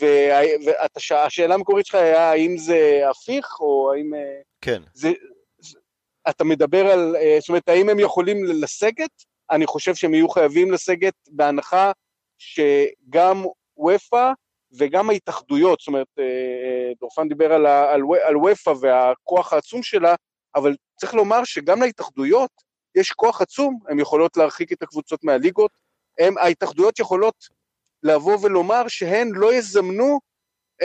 [0.00, 4.14] והשאלה המקורית שלך היה האם זה הפיך, או האם...
[4.14, 4.82] אה, כן.
[4.94, 5.12] זה,
[6.28, 9.10] אתה מדבר על, אה, זאת אומרת, האם הם יכולים לסגת?
[9.50, 11.92] אני חושב שהם יהיו חייבים לסגת בהנחה
[12.38, 13.44] שגם
[13.88, 14.32] ופא
[14.72, 20.14] וגם ההתאחדויות, זאת אומרת, אה, דורפן דיבר על, על, על ופא והכוח העצום שלה,
[20.54, 22.50] אבל צריך לומר שגם להתאחדויות
[22.94, 25.70] יש כוח עצום, הן יכולות להרחיק את הקבוצות מהליגות,
[26.20, 27.34] הם, ההתאחדויות יכולות
[28.02, 30.20] לבוא ולומר שהן לא יזמנו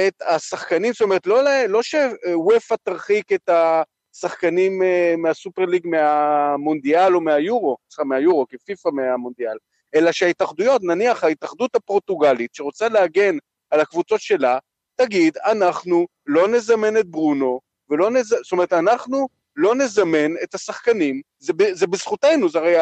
[0.08, 7.22] את השחקנים, זאת אומרת, לא, לא שוופא תרחיק את השחקנים אה, מהסופר ליג מהמונדיאל או
[7.22, 9.58] מהיורו, סליחה, מהיורו, כפיפ"א מהמונדיאל,
[9.96, 13.38] אלא שההתאחדויות, נניח ההתאחדות הפורטוגלית שרוצה להגן
[13.72, 14.58] על הקבוצות שלה,
[14.96, 18.28] תגיד, אנחנו לא נזמן את ברונו, ולא נז...
[18.28, 21.54] זאת אומרת, אנחנו לא נזמן את השחקנים, זה.
[21.74, 22.76] זה בזכותנו, זה הרי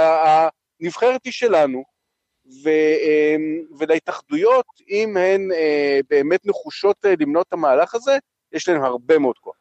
[0.79, 1.83] הנבחרת היא שלנו,
[2.45, 8.17] ו, אמ, ולהתאחדויות, אם הן אה, באמת נחושות אה, למנות את המהלך הזה,
[8.51, 9.56] יש להן הרבה מאוד כוח.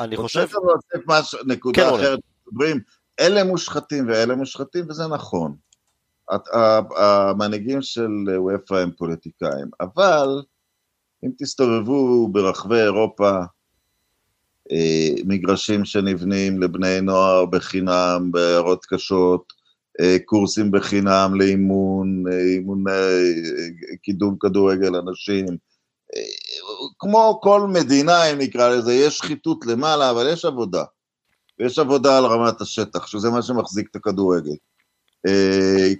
[0.00, 0.40] אני חושב...
[0.40, 2.80] רוצה להוסיף משהו, נקודה כן, אחרת, מדברים,
[3.20, 5.56] אלה מושחתים ואלה מושחתים, וזה נכון.
[6.96, 10.42] המנהיגים של וופא הם פוליטיקאים, אבל
[11.24, 13.30] אם תסתובבו ברחבי אירופה,
[14.72, 19.52] אה, מגרשים שנבנים לבני נוער בחינם, בעיירות קשות,
[20.24, 22.84] קורסים בחינם לאימון, אה, אימון
[24.02, 25.46] קידום כדורגל אנשים,
[26.98, 30.84] כמו כל מדינה, אם נקרא לזה, יש שחיתות למעלה, אבל יש עבודה.
[31.58, 34.54] ויש עבודה על רמת השטח, שזה מה שמחזיק את הכדורגל.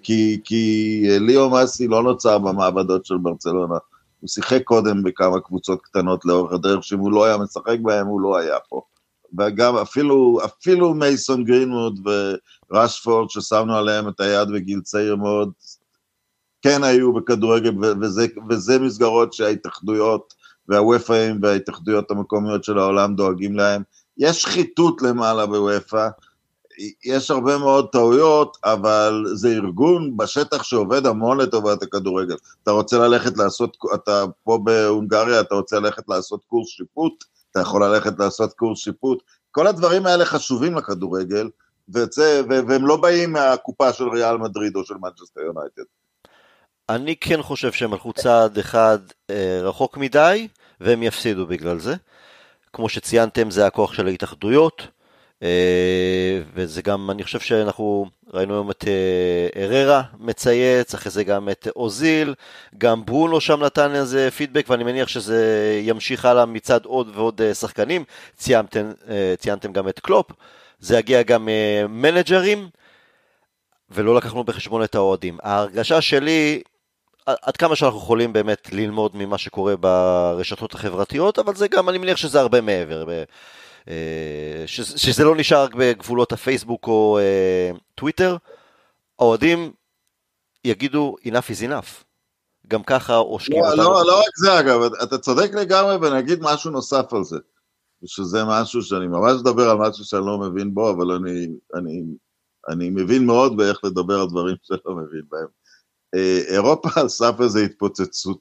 [0.03, 3.75] כי, כי ליאו מאסי לא נוצר במעבדות של ברצלונה.
[4.21, 8.21] הוא שיחק קודם בכמה קבוצות קטנות לאורך הדרך, שאם הוא לא היה משחק בהם, הוא
[8.21, 8.83] לא היה פה.
[9.39, 12.01] וגם אפילו, אפילו מייסון גרינווד
[12.71, 15.51] וראשפורד, ששמנו עליהם את היד בגיל צעיר מאוד,
[16.63, 20.35] כן היו בכדורגל, וזה, וזה מסגרות שההתאחדויות
[20.69, 23.83] והוופאים וההתאחדויות המקומיות של העולם דואגים להם.
[24.19, 26.09] יש שחיתות למעלה בוופא,
[27.05, 32.37] יש הרבה מאוד טעויות, אבל זה ארגון בשטח שעובד המון לטובת הכדורגל.
[32.63, 37.85] אתה רוצה ללכת לעשות, אתה פה בהונגריה, אתה רוצה ללכת לעשות קורס שיפוט, אתה יכול
[37.85, 39.23] ללכת לעשות קורס שיפוט.
[39.51, 41.49] כל הדברים האלה חשובים לכדורגל,
[41.95, 45.83] וזה, והם לא באים מהקופה של ריאל מדריד או של מנצ'סטר יונייטד.
[46.89, 48.99] אני כן חושב שהם הלכו צעד אחד
[49.31, 50.49] אה, רחוק מדי,
[50.81, 51.95] והם יפסידו בגלל זה.
[52.73, 54.83] כמו שציינתם, זה הכוח של ההתאחדויות.
[55.43, 61.49] אה, וזה גם, אני חושב שאנחנו ראינו היום את אה, אררה מצייץ, אחרי זה גם
[61.49, 62.35] את אוזיל,
[62.79, 68.05] גם ברונו שם נתן איזה פידבק, ואני מניח שזה ימשיך הלאה מצד עוד ועוד שחקנים.
[68.37, 68.91] ציינתם,
[69.39, 70.31] ציינתם גם את קלופ,
[70.79, 71.49] זה יגיע גם
[71.89, 72.69] מנג'רים,
[73.91, 75.39] ולא לקחנו בחשבון את האוהדים.
[75.43, 76.63] ההרגשה שלי,
[77.27, 82.17] עד כמה שאנחנו יכולים באמת ללמוד ממה שקורה ברשתות החברתיות, אבל זה גם, אני מניח
[82.17, 83.05] שזה הרבה מעבר.
[83.89, 88.37] אה, שזה לא נשאר רק בגבולות הפייסבוק או אה, טוויטר,
[89.19, 89.73] האוהדים
[90.65, 92.05] יגידו enough is enough.
[92.69, 93.83] גם ככה עושקים לא, אותנו.
[93.83, 97.37] לא, לא רק זה אגב, אתה צודק לגמרי ואני אגיד משהו נוסף על זה.
[98.05, 102.03] שזה משהו שאני ממש מדבר על משהו שאני לא מבין בו, אבל אני, אני,
[102.69, 105.47] אני מבין מאוד באיך לדבר על דברים שאני לא מבין בהם.
[106.15, 108.41] אה, אירופה על סף איזו התפוצצות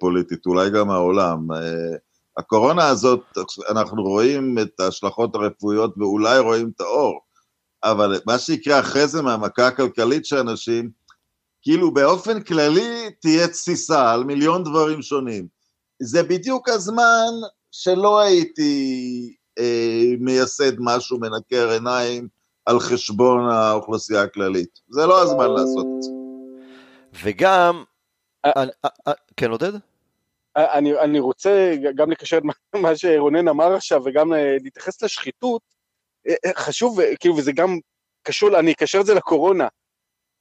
[0.00, 1.48] פוליטית, אולי גם העולם.
[2.36, 3.22] הקורונה הזאת,
[3.70, 7.20] אנחנו רואים את ההשלכות הרפואיות ואולי רואים את האור,
[7.84, 10.90] אבל מה שיקרה אחרי זה מהמכה הכלכלית של אנשים,
[11.62, 15.46] כאילו באופן כללי תהיה תסיסה על מיליון דברים שונים.
[16.02, 17.30] זה בדיוק הזמן
[17.76, 22.28] שלא הייתי אה, מייסד משהו מנקר עיניים
[22.66, 24.80] על חשבון האוכלוסייה הכללית.
[24.88, 26.10] זה לא הזמן לעשות את זה.
[27.24, 27.84] וגם,
[28.44, 28.52] אה,
[29.06, 29.72] אה, כן עודד?
[30.56, 32.42] אני, אני רוצה גם לקשר את
[32.82, 35.62] מה שרונן אמר עכשיו וגם אה, להתייחס לשחיתות.
[36.28, 37.78] אה, אה, חשוב, כאילו, וזה גם
[38.22, 39.68] קשור, אני אקשר את זה לקורונה.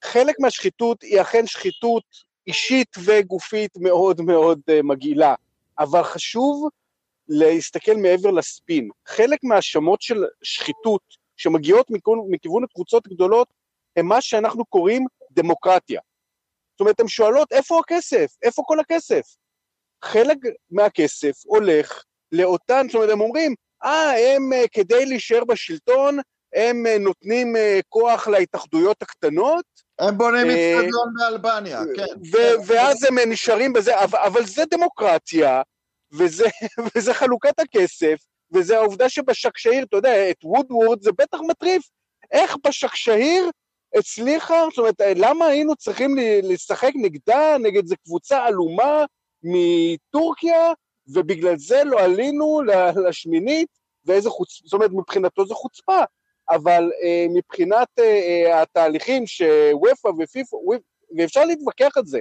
[0.04, 2.04] חלק מהשחיתות היא אכן שחיתות
[2.48, 5.36] אישית וגופית מאוד מאוד מגעילה,
[5.80, 6.70] אבל חשוב
[7.28, 8.90] להסתכל מעבר לספין.
[9.08, 11.02] חלק מהאשמות של שחיתות
[11.38, 13.48] שמגיעות מכיוון, מכיוון הקבוצות הגדולות
[13.96, 16.02] הם מה שאנחנו קוראים דמוקרטיה.
[16.74, 18.28] זאת אומרת, הן שואלות איפה הכסף?
[18.44, 19.22] איפה כל הכסף?
[20.04, 20.38] חלק
[20.72, 26.20] מהכסף הולך לאותן, זאת אומרת, הם אומרים, אה, הם אה, כדי להישאר בשלטון,
[26.56, 29.66] הם אה, נותנים אה, כוח להתאחדויות הקטנות.
[30.00, 32.38] הם בונים אצטדיון באלבניה, כן.
[32.68, 35.62] ואז הם נשארים בזה, אבל זה דמוקרטיה,
[36.14, 36.46] וזה,
[36.96, 38.16] וזה חלוקת הכסף,
[38.54, 41.90] וזה העובדה שבשקשאיר, אתה יודע, את וודוורד זה בטח מטריף.
[42.32, 43.50] איך בשקשאיר
[43.96, 49.06] הצליחה, זאת אומרת, למה היינו צריכים לשחק נגדה, נגד איזו קבוצה עלומה,
[49.44, 50.74] מטורקיה,
[51.08, 52.62] ובגלל זה לא עלינו
[53.08, 53.68] לשמינית,
[54.06, 56.00] ואיזה חוצפה, זאת אומרת, מבחינתו זו חוצפה,
[56.50, 60.58] אבל אה, מבחינת אה, אה, התהליכים שוופא ופיפ"א,
[61.18, 62.20] ואפשר להתווכח על זה,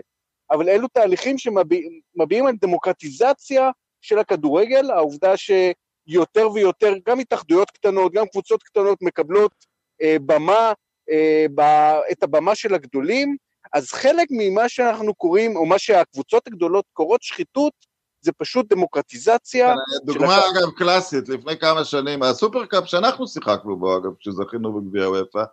[0.50, 3.70] אבל אלו תהליכים שמביעים על דמוקרטיזציה
[4.02, 9.52] של הכדורגל, העובדה שיותר ויותר, גם התאחדויות קטנות, גם קבוצות קטנות מקבלות
[10.02, 10.72] אה, במה,
[11.10, 11.60] אה, ב,
[12.12, 13.36] את הבמה של הגדולים,
[13.72, 17.72] אז חלק ממה שאנחנו קוראים, או מה שהקבוצות הגדולות קוראות שחיתות,
[18.20, 19.74] זה פשוט דמוקרטיזציה.
[20.04, 20.58] דוגמה של...
[20.58, 25.44] אגב קלאסית, לפני כמה שנים, הסופרקאפ שאנחנו שיחקנו בו אגב, כשזכינו בגביע אופ"א,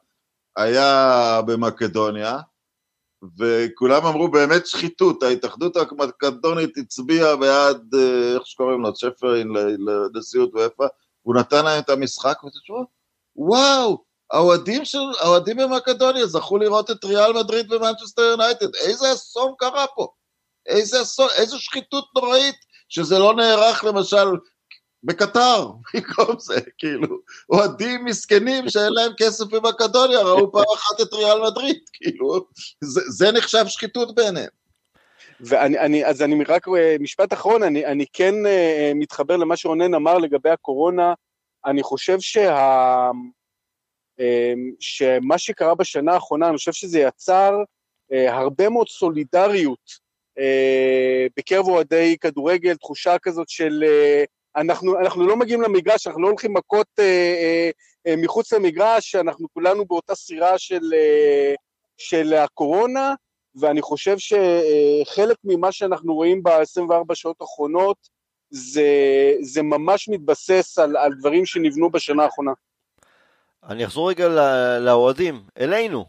[0.58, 2.38] היה במקדוניה,
[3.40, 9.48] וכולם אמרו באמת שחיתות, ההתאחדות המקדונית הצביעה בעד, אה, איך שקוראים לו, צ'פרין
[10.16, 10.86] לנשיאות אופ"א,
[11.22, 12.86] הוא נתן להם את המשחק, ותשמעו,
[13.36, 19.86] וואו, האוהדים של, האוהדים במקדוניה זכו לראות את ריאל מדריד ומנצ'סטר יונייטד, איזה אסון קרה
[19.96, 20.08] פה,
[20.66, 22.56] איזה אסון, איזה שחיתות נוראית,
[22.90, 24.28] שזה לא נערך למשל
[25.04, 27.18] בקטר, במקום זה, כאילו,
[27.50, 32.46] אוהדים מסכנים שאין להם כסף במקדוניה, ראו פעם אחת את ריאל מדריד, כאילו,
[32.82, 34.50] זה, זה נחשב שחיתות בעיניהם.
[35.42, 39.94] ואני, אני, אז אני רק, אה, משפט אחרון, אני, אני כן uh, מתחבר למה שרונן
[39.94, 41.14] אמר לגבי הקורונה,
[41.66, 43.12] אני חושב שה...
[44.20, 47.54] אמ, שמה שקרה בשנה האחרונה, אני חושב שזה יצר
[48.12, 50.10] אה, הרבה מאוד סולידריות
[50.40, 54.24] אה, בקרב אוהדי כדורגל, תחושה כזאת של אה,
[54.56, 56.88] אנחנו, אנחנו לא מגיעים למגרש, אנחנו לא הולכים מכות
[58.18, 60.94] מחוץ למגרש, אנחנו כולנו באותה סירה של,
[61.98, 63.14] של הקורונה,
[63.56, 67.98] ואני חושב שחלק ממה שאנחנו רואים ב-24 שעות האחרונות
[68.50, 68.84] זה,
[69.42, 72.52] זה ממש מתבסס על, על דברים שנבנו בשנה האחרונה.
[73.64, 74.28] אני אחזור רגע
[74.80, 76.06] לאוהדים, אלינו.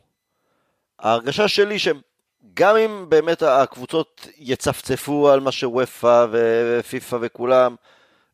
[0.99, 7.75] ההרגשה שלי שגם אם באמת הקבוצות יצפצפו על מה שוופא ופיפא וכולם,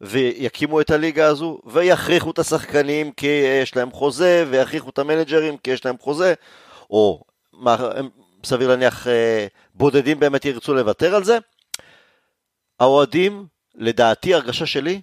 [0.00, 3.26] ויקימו את הליגה הזו, ויכריחו את השחקנים כי
[3.62, 6.34] יש להם חוזה, ויכריחו את המנג'רים כי יש להם חוזה,
[6.90, 7.76] או מה,
[8.44, 11.38] סביר להניח אה, בודדים באמת ירצו לוותר על זה,
[12.80, 15.00] האוהדים, לדעתי, הרגשה שלי,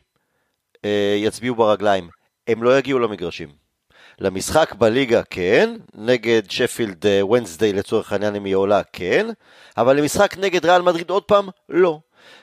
[0.85, 2.09] אה, יצביעו ברגליים.
[2.47, 3.63] הם לא יגיעו למגרשים.
[4.19, 9.27] למשחק בליגה כן, נגד שפילד ונסדיי לצורך העניין אם היא עולה כן,
[9.77, 11.99] אבל למשחק נגד ריאל מדריד עוד פעם לא.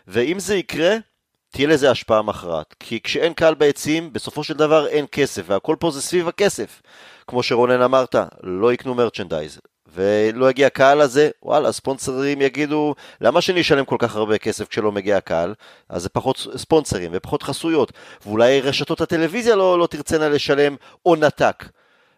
[0.07, 0.97] ואם זה יקרה,
[1.51, 2.75] תהיה לזה השפעה מכרעת.
[2.81, 6.83] כי כשאין קהל ביציעים, בסופו של דבר אין כסף, והכל פה זה סביב הכסף.
[7.27, 9.61] כמו שרונן אמרת, לא יקנו מרצ'נדייז.
[9.93, 14.93] ולא יגיע קהל לזה, וואלה, ספונסרים יגידו, למה שאני אשלם כל כך הרבה כסף כשלא
[14.93, 15.55] מגיע קהל?
[15.89, 17.93] אז זה פחות ספונסרים ופחות חסויות,
[18.27, 21.65] ואולי רשתות הטלוויזיה לא, לא תרצנה לשלם עון עתק,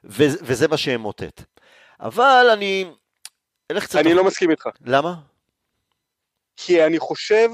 [0.04, 1.42] וזה מה שימוטט.
[2.00, 2.84] אבל אני...
[3.70, 3.98] אלך קצת...
[3.98, 4.66] אני לא מסכים איתך.
[4.84, 5.14] למה?
[6.56, 7.48] כי אני חושב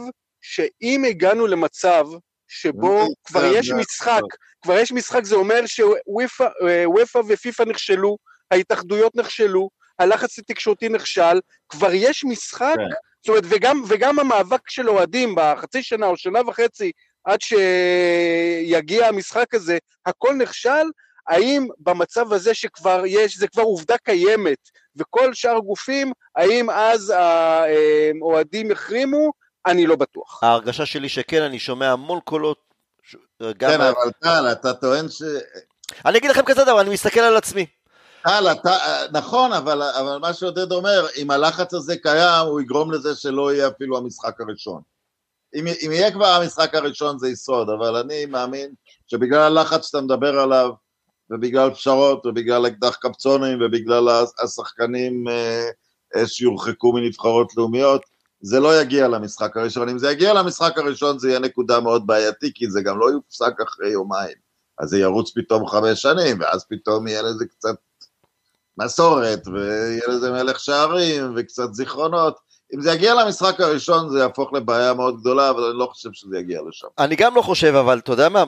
[0.50, 2.06] שאם הגענו למצב
[2.48, 4.20] שבו כבר יש משחק,
[4.62, 8.16] כבר יש משחק, זה אומר שוופא ופיפ"א נכשלו,
[8.50, 12.94] ההתאחדויות נכשלו, הלחץ התקשורתי נכשל, כבר יש משחק, כן.
[13.20, 16.92] זאת אומרת, וגם, וגם המאבק של אוהדים בחצי שנה או שנה וחצי
[17.24, 20.86] עד שיגיע המשחק הזה, הכל נכשל,
[21.28, 24.58] האם במצב הזה שכבר יש, זה כבר עובדה קיימת,
[24.96, 29.47] וכל שאר הגופים, האם אז האוהדים יחרימו?
[29.66, 30.44] אני לא בטוח.
[30.44, 32.68] ההרגשה שלי שכן, אני שומע המון קולות.
[33.58, 35.22] כן, אבל טל, אתה טוען ש...
[36.06, 37.66] אני אגיד לכם כזה דבר, אני מסתכל על עצמי.
[38.24, 38.76] טל, אתה,
[39.12, 43.68] נכון, אבל, אבל מה שעודד אומר, אם הלחץ הזה קיים, הוא יגרום לזה שלא יהיה
[43.68, 44.82] אפילו המשחק הראשון.
[45.54, 48.70] אם, אם יהיה כבר המשחק הראשון זה יסוד, אבל אני מאמין
[49.06, 50.70] שבגלל הלחץ שאתה מדבר עליו,
[51.30, 54.08] ובגלל פשרות, ובגלל אקדח קפצונים, ובגלל
[54.44, 55.68] השחקנים אה,
[56.16, 58.02] אה, שיורחקו מנבחרות לאומיות,
[58.40, 59.88] זה לא יגיע למשחק הראשון.
[59.88, 63.60] אם זה יגיע למשחק הראשון זה יהיה נקודה מאוד בעייתי, כי זה גם לא יופסק
[63.60, 64.36] אחרי יומיים.
[64.78, 67.74] אז זה ירוץ פתאום חמש שנים, ואז פתאום יהיה לזה קצת
[68.78, 72.38] מסורת, ויהיה לזה מלך שערים, וקצת זיכרונות.
[72.74, 76.38] אם זה יגיע למשחק הראשון זה יהפוך לבעיה מאוד גדולה, אבל אני לא חושב שזה
[76.38, 76.88] יגיע לשם.
[76.98, 78.44] אני גם לא חושב, אבל אתה יודע מה,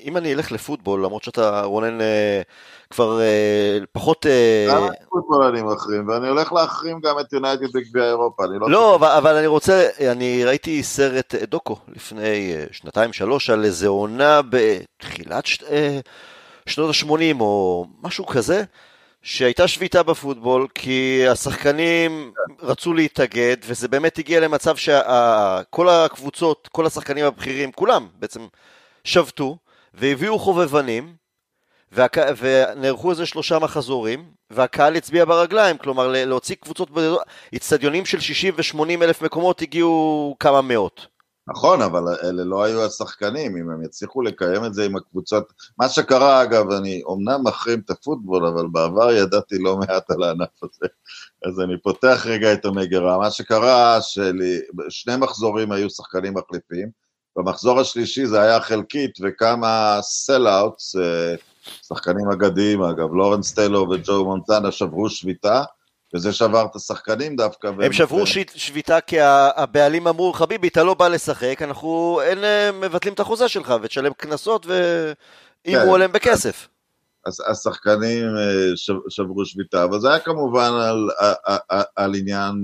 [0.00, 2.42] אם אני אלך לפוטבול, למרות שאתה רונן אה,
[2.90, 4.26] כבר אה, פחות...
[4.26, 4.66] אה...
[4.74, 8.70] גם פוטבול אני מחרים, ואני הולך להחרים גם את יונייטד בגביע אירופה, אני לא...
[8.70, 13.64] לא, אבל, אבל אני רוצה, אני ראיתי סרט אה, דוקו לפני אה, שנתיים שלוש על
[13.64, 15.62] איזה עונה בתחילת ש...
[15.70, 16.00] אה,
[16.66, 18.62] שנות ה-80 או משהו כזה.
[19.22, 27.24] שהייתה שביתה בפוטבול כי השחקנים רצו להתאגד וזה באמת הגיע למצב שכל הקבוצות, כל השחקנים
[27.24, 28.46] הבכירים, כולם בעצם
[29.04, 29.56] שבתו
[29.94, 31.14] והביאו חובבנים
[31.92, 36.90] ונערכו איזה שלושה מחזורים והקהל הצביע ברגליים, כלומר להוציא קבוצות,
[37.52, 41.06] איצטדיונים של 60 ו-80 אלף מקומות הגיעו כמה מאות.
[41.50, 45.52] נכון, אבל אלה לא היו השחקנים, אם הם יצליחו לקיים את זה עם הקבוצות...
[45.78, 50.62] מה שקרה, אגב, אני אומנם מחרים את הפוטבול, אבל בעבר ידעתי לא מעט על הענף
[50.62, 50.86] הזה,
[51.46, 53.18] אז אני פותח רגע את המגרה.
[53.18, 56.90] מה שקרה, ששני מחזורים היו שחקנים מחליפים,
[57.38, 61.34] במחזור השלישי זה היה חלקית, וכמה sell-outs, אה,
[61.88, 65.62] שחקנים אגדיים, אגב, לורנס טיילור וג'ו מונטנה שברו שביתה,
[66.14, 67.70] וזה שבר את השחקנים דווקא.
[67.82, 68.24] הם שברו
[68.54, 69.16] שביתה כי
[69.56, 74.12] הבעלים אמרו, חביבי, אתה לא בא לשחק, אנחנו אין אה, מבטלים את החוזה שלך, ותשלם
[74.12, 75.94] קנסות ואיימו כן.
[75.94, 76.68] עליהם בכסף.
[77.26, 78.72] אז השחקנים אה,
[79.08, 81.08] שברו שביתה, אבל זה היה כמובן על,
[81.68, 82.54] על, על עניין...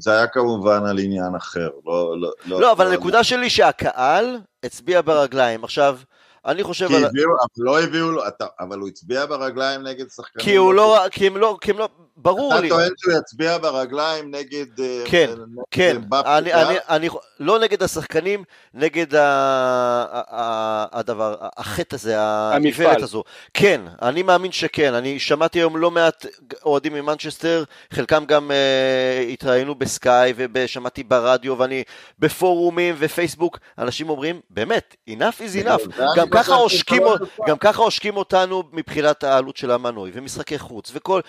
[0.00, 2.14] זה היה כמובן על עניין אחר, לא...
[2.20, 5.64] לא, לא, לא אבל לא הנקודה שלי שהקהל הצביע ברגליים.
[5.64, 5.98] עכשיו,
[6.46, 7.04] אני חושב כי על...
[7.04, 10.44] הביאו, אבל לא הביאו לו, אתה, אבל הוא הצביע ברגליים נגד שחקנים.
[10.44, 11.88] כי הוא לא, כי הם לא, כי הם לא,
[12.22, 12.66] ברור אתה לי.
[12.66, 14.80] אתה טוען שהוא יצביע ברגליים נגד...
[14.80, 17.08] אה, כן, נגד כן, אני, אני, אני,
[17.40, 18.44] לא נגד השחקנים,
[18.74, 23.24] נגד ה, ה, ה, הדבר, החטא הזה, האיוולת הזו.
[23.54, 26.26] כן, אני מאמין שכן, אני שמעתי היום לא מעט
[26.64, 31.82] אוהדים ממנצ'סטר, חלקם גם uh, התראיינו בסקאי ושמעתי ברדיו ואני
[32.18, 36.00] בפורומים ופייסבוק, אנשים אומרים, באמת, enough is enough.
[36.16, 37.02] גם ככה עושקים,
[37.48, 41.20] גם ככה עושקים אותנו מבחינת העלות של המנוי ומשחקי חוץ וכל,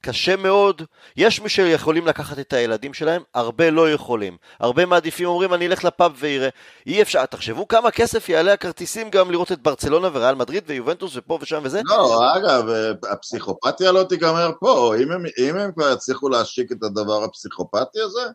[0.00, 0.82] וקשה מאוד,
[1.16, 4.36] יש מי שיכולים לקחת את הילדים שלהם, הרבה לא יכולים.
[4.60, 6.48] הרבה מעדיפים אומרים אני אלך לפאב ויראה.
[6.86, 11.38] אי אפשר, תחשבו כמה כסף יעלה הכרטיסים גם לראות את ברצלונה וריאל מדריד ויובנטוס ופה
[11.42, 11.80] ושם וזה.
[11.84, 12.68] לא, אגב,
[13.12, 18.30] הפסיכופתיה לא תיגמר פה, אם הם, אם הם כבר יצליחו להשיק את הדבר הפסיכופתי הזה,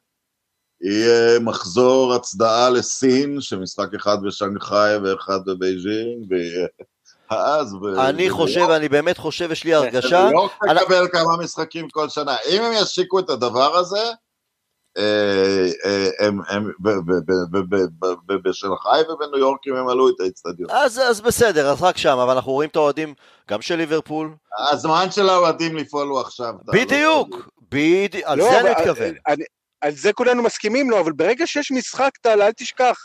[0.84, 6.68] יהיה מחזור הצדעה לסין, שמשחק אחד בשנגחאי ואחד בבייג'ינג, ויהיה...
[7.32, 7.76] אז...
[7.98, 10.30] אני חושב, אני באמת חושב, יש לי הרגשה...
[10.32, 12.36] לא תקבל כמה משחקים כל שנה.
[12.50, 14.12] אם הם ישיקו את הדבר הזה,
[16.20, 16.40] הם
[18.44, 20.70] בשנגחאי ובניו יורק הם ימלאו את האצטדיון.
[20.72, 23.14] אז בסדר, אז רק שם, אבל אנחנו רואים את האוהדים
[23.50, 24.36] גם של ליברפול.
[24.72, 26.54] הזמן של האוהדים לפעול הוא עכשיו.
[26.74, 29.14] בדיוק, בדיוק, על זה אני מתכוון.
[29.82, 32.98] על זה כולנו מסכימים לו, אבל ברגע שיש משחק, טל, אל תשכח,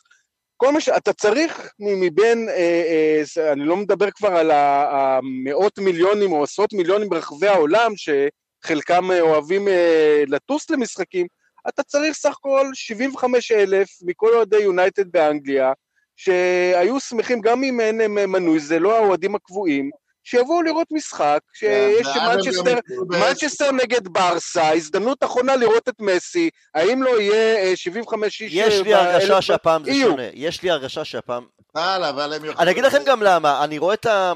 [0.57, 6.43] כל מה שאתה צריך מבין, אה, אה, אני לא מדבר כבר על המאות מיליונים או
[6.43, 11.27] עשרות מיליונים ברחבי העולם, שחלקם אוהבים אה, לטוס למשחקים,
[11.69, 15.73] אתה צריך סך הכל 75 אלף מכל אוהדי יונייטד באנגליה,
[16.17, 19.91] שהיו שמחים גם אם אין מנוי, זה לא האוהדים הקבועים,
[20.29, 22.75] שיבואו לראות משחק, שיש מנצ'סטר,
[23.09, 28.53] מנצ'סטר נגד ברסה, הזדמנות אחרונה לראות את מסי, האם לא יהיה 75 איש...
[28.55, 31.47] יש לי הרגשה שהפעם זה שונה, יש לי הרגשה שהפעם...
[31.75, 32.59] אבל הם יכולים...
[32.59, 34.33] אני אגיד לכם גם למה, אני רואה את ה...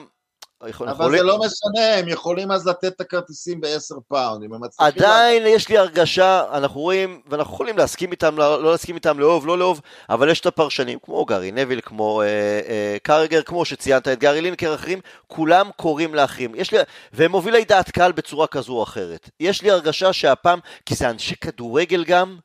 [0.69, 1.21] יכול, אבל יכולים...
[1.21, 5.03] זה לא משנה, הם יכולים אז לתת את הכרטיסים ב-10 פאונד, אם הם מצליחים...
[5.03, 5.49] עדיין לה...
[5.49, 9.59] יש לי הרגשה, אנחנו רואים, ואנחנו יכולים להסכים איתם, לא, לא להסכים איתם, לאהוב, לא
[9.59, 9.81] לאהוב,
[10.11, 14.41] אבל יש את הפרשנים, כמו גארי נביל, כמו אה, אה, קרגר, כמו שציינת את גארי
[14.41, 16.55] לינקר, אחרים, כולם קוראים לאחרים.
[16.55, 16.79] יש לי,
[17.13, 19.31] והם מובילי דעת קהל בצורה כזו או אחרת.
[19.41, 22.39] יש לי הרגשה שהפעם, כי זה אנשי כדורגל גם,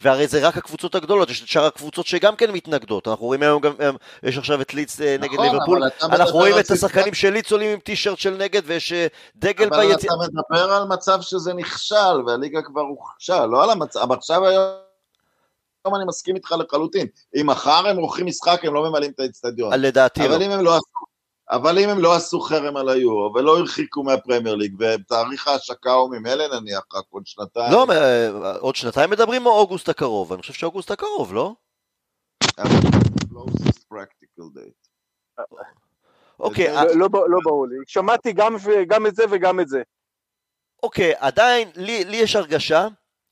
[0.00, 3.60] והרי זה רק הקבוצות הגדולות, יש את שאר הקבוצות שגם כן מתנגדות, אנחנו רואים היום
[3.60, 3.72] גם,
[4.22, 7.70] יש עכשיו את ליץ אה, נגד נכון, ליברפול, אנחנו רואים את השחקנים של ליץ עולים
[7.70, 10.14] עם טישרט של נגד ויש אה, דגל ביציאה.
[10.14, 14.64] אבל אתה מדבר על מצב שזה נכשל והליגה כבר הוכשל, לא על המצב, עכשיו היום...
[15.84, 17.06] היום אני מסכים איתך לחלוטין.
[17.40, 19.80] אם מחר הם עורכים משחק, הם לא ממלאים את האצטדיון.
[19.80, 20.26] לדעתי לא.
[20.26, 21.05] אבל אם הם לא עשו
[21.50, 26.10] אבל אם הם לא עשו חרם על היורו ולא הרחיקו מהפרמייר ליג ותאריך ההשקה הוא
[26.10, 27.72] ממילא נניח רק עוד שנתיים.
[27.72, 27.86] לא,
[28.60, 30.32] עוד שנתיים מדברים או אוגוסט הקרוב?
[30.32, 31.54] אני חושב שאוגוסט הקרוב, לא?
[36.40, 36.74] אוקיי.
[36.74, 37.76] לא, לא, לא ברור לי.
[37.86, 38.32] שמעתי
[38.88, 39.82] גם את זה וגם את זה.
[40.82, 42.88] אוקיי, עדיין, לי יש הרגשה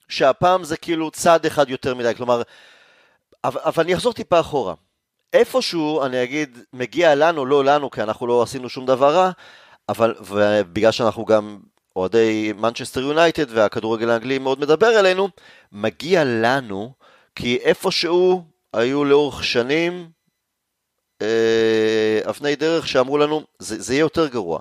[0.08, 2.42] שהפעם זה כאילו צעד אחד יותר מדי, כלומר,
[3.44, 4.74] אבל אני אחזור טיפה אחורה.
[5.34, 9.30] איפשהו, אני אגיד, מגיע לנו, לא לנו, כי אנחנו לא עשינו שום דבר רע,
[9.88, 10.14] אבל
[10.72, 11.58] בגלל שאנחנו גם
[11.96, 15.28] אוהדי מנצ'סטר יונייטד והכדורגל האנגלי מאוד מדבר אלינו,
[15.72, 16.92] מגיע לנו,
[17.34, 20.08] כי איפשהו היו לאורך שנים
[21.22, 24.60] אה, אבני דרך שאמרו לנו, זה, זה יהיה יותר גרוע.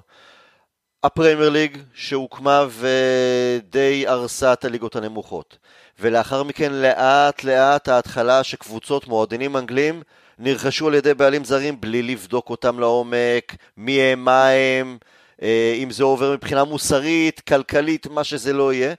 [1.03, 5.57] הפרמייר ליג שהוקמה ודי הרסה את הליגות הנמוכות.
[5.99, 10.01] ולאחר מכן לאט לאט ההתחלה שקבוצות מועדונים אנגלים
[10.39, 14.97] נרכשו על ידי בעלים זרים בלי לבדוק אותם לעומק, מי הם, מה הם,
[15.41, 18.93] אה, אם זה עובר מבחינה מוסרית, כלכלית, מה שזה לא יהיה.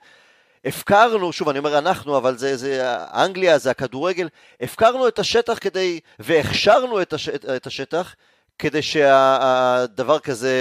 [0.64, 4.28] הפקרנו, שוב אני אומר אנחנו, אבל זה, זה אנגליה, זה הכדורגל,
[4.60, 8.14] הפקרנו את השטח כדי, והכשרנו את, הש, את השטח
[8.58, 10.56] כדי שהדבר כזה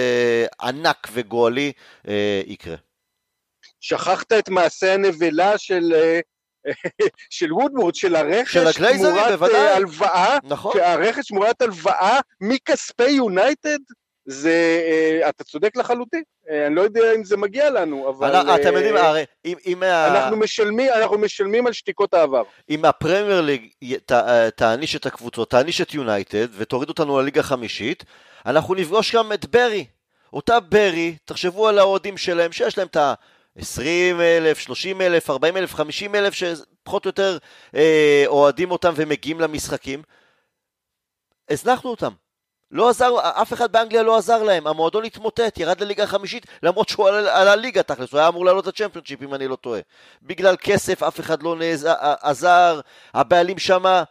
[0.62, 1.72] ענק וגואלי
[2.08, 2.76] אה, יקרה.
[3.80, 5.94] שכחת את מעשה הנבלה של...
[5.96, 6.20] אה,
[7.30, 10.80] של וודוורד, של הרכש תמורת אה, הלוואה, נכון.
[10.82, 13.78] הרכש תמורת הלוואה מכספי יונייטד,
[14.26, 14.82] זה,
[15.22, 18.56] אה, אתה צודק לחלוטין, אה, אני לא יודע אם זה מגיע לנו, אבל...
[18.56, 19.58] אתם יודעים, הרי אם...
[19.66, 22.44] אם אנחנו, משלמים, אנחנו משלמים על שתיקות העבר.
[22.70, 23.68] אם הפרמייר ליג
[24.56, 28.04] תעניש את הקבוצות, תעניש את יונייטד ותוריד אותנו לליגה החמישית,
[28.46, 29.86] אנחנו נפגוש גם את ברי.
[30.34, 33.14] אותה ברי, תחשבו על האוהדים שלהם, שיש להם את ה...
[33.58, 37.38] 20 אלף, 30 אלף, 40 אלף, 50 אלף, שפחות או יותר
[37.76, 40.04] אה, אוהדים אותם ומגיעים למשחקים.
[41.50, 42.12] הזנחנו אותם.
[42.72, 47.08] לא עזר, אף אחד באנגליה לא עזר להם, המועדון התמוטט, ירד לליגה החמישית, למרות שהוא
[47.08, 49.80] עלה, עלה ליגה תכלס, הוא היה אמור לעלות לצ'מפיונשיפ אם אני לא טועה.
[50.22, 51.88] בגלל כסף אף אחד לא נעז,
[52.22, 52.80] עזר,
[53.14, 54.04] הבעלים שמה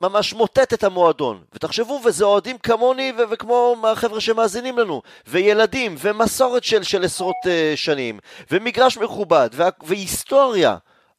[0.00, 1.44] ממש מוטט את המועדון.
[1.54, 7.76] ותחשבו, וזה אוהדים כמוני ו- וכמו החבר'ה שמאזינים לנו, וילדים, ומסורת של, של עשרות uh,
[7.76, 8.18] שנים,
[8.50, 10.76] ומגרש מכובד, וה- והיסטוריה.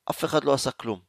[0.10, 1.00] אף אחד לא עשה כלום.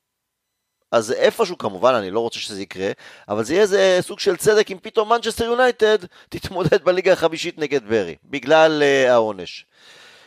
[0.93, 2.91] אז איפשהו כמובן, אני לא רוצה שזה יקרה,
[3.29, 5.99] אבל זה יהיה איזה סוג של צדק אם פתאום מנצ'סטר יונייטד
[6.29, 9.66] תתמודד בליגה החמישית נגד ברי, בגלל uh, העונש.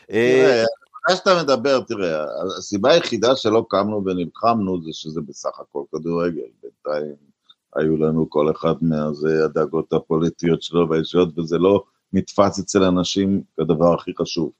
[0.07, 0.63] תראה,
[1.09, 2.23] מה שאתה מדבר, תראה,
[2.57, 7.15] הסיבה היחידה שלא קמנו ונלחמנו זה שזה בסך הכל כדורגל, בינתיים
[7.75, 14.11] היו לנו כל אחד מהדאגות הפוליטיות שלו והאישיות, וזה לא נתפס אצל אנשים כדבר הכי
[14.19, 14.51] חשוב.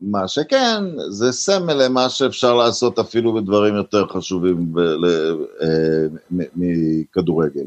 [0.00, 4.72] מה שכן, זה סמל למה שאפשר לעשות אפילו בדברים יותר חשובים
[5.62, 6.06] אה,
[6.56, 7.66] מכדורגל.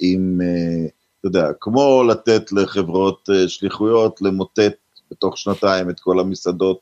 [0.00, 0.86] אם, אה,
[1.20, 4.74] אתה יודע, כמו לתת לחברות אה, שליחויות למוטט
[5.10, 6.78] בתוך שנתיים את כל המסעדות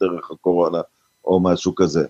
[0.00, 0.80] דרך הקורונה,
[1.24, 2.06] או משהו כזה.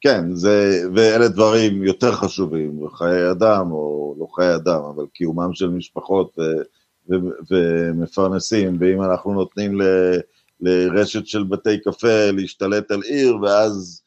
[0.00, 5.68] כן, זה, ואלה דברים יותר חשובים, חיי אדם, או לא חיי אדם, אבל קיומם של
[5.68, 6.42] משפחות ו,
[7.10, 7.14] ו,
[7.50, 9.84] ומפרנסים, ואם אנחנו נותנים ל,
[10.60, 14.02] לרשת של בתי קפה להשתלט על עיר, ואז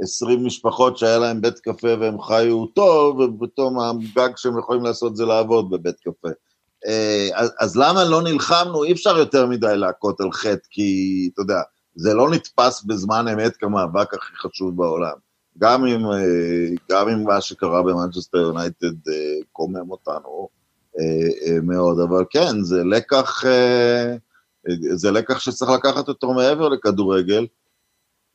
[0.00, 5.24] עשרים משפחות שהיה להם בית קפה והם חיו טוב, ופתאום הגג שהם יכולים לעשות זה
[5.24, 6.28] לעבוד בבית קפה.
[6.86, 8.84] אה, אז, אז למה לא נלחמנו?
[8.84, 11.60] אי אפשר יותר מדי להכות על חטא, כי אתה יודע,
[11.94, 15.25] זה לא נתפס בזמן אמת כמאבק הכי חשוב בעולם.
[15.58, 20.48] גם אם, אה, גם אם מה שקרה במנצ'סטר יונייטד אה, קומם אותנו
[20.98, 23.44] אה, מאוד, אבל כן, זה לקח,
[24.94, 27.46] זה לקח שצריך לקחת אותו מעבר לכדורגל,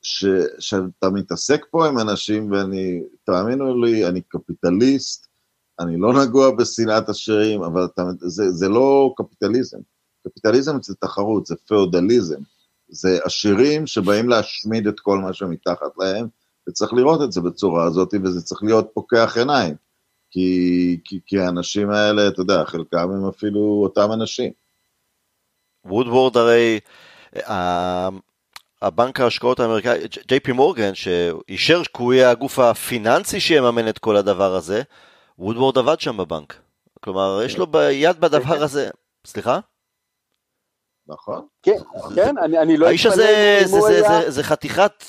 [0.01, 0.26] ש,
[0.59, 5.28] שאתה מתעסק פה עם אנשים, ואני, תאמינו לי, אני קפיטליסט,
[5.80, 9.78] אני לא נגוע בשנאת עשירים, אבל אתה, זה, זה לא קפיטליזם.
[10.28, 12.39] קפיטליזם זה תחרות, זה פאודליזם.
[12.89, 16.28] זה עשירים שבאים להשמיד את כל מה שמתחת להם,
[16.72, 19.76] וצריך לראות את זה בצורה הזאת, וזה צריך להיות פוקח עיניים.
[20.32, 24.51] כי, כי, כי האנשים האלה, אתה יודע, חלקם הם אפילו אותם אנשים.
[25.86, 26.80] וודוורד הרי,
[28.82, 34.55] הבנק ההשקעות האמריקאי, ג'יי פי מורגן, שאישר שהוא יהיה הגוף הפיננסי שיממן את כל הדבר
[34.55, 34.82] הזה,
[35.39, 36.59] וודוורד עבד שם בבנק.
[37.03, 38.89] כלומר, יש לו יד בדבר הזה.
[39.28, 39.59] סליחה?
[41.07, 41.45] נכון.
[41.63, 41.78] כן,
[42.15, 42.88] כן, אני לא...
[42.88, 43.59] האיש הזה
[44.28, 45.03] זה חתיכת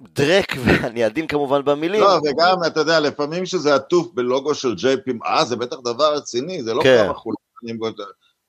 [0.00, 2.00] דרק, ואני עדין כמובן במילים.
[2.00, 6.14] לא, וגם, אתה יודע, לפעמים שזה עטוף בלוגו של ג'יי פי, אה, זה בטח דבר
[6.14, 7.04] רציני, זה לא כן.
[7.04, 7.80] כמה חולנים.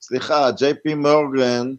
[0.02, 1.74] סליחה, ג'יי פי מורגן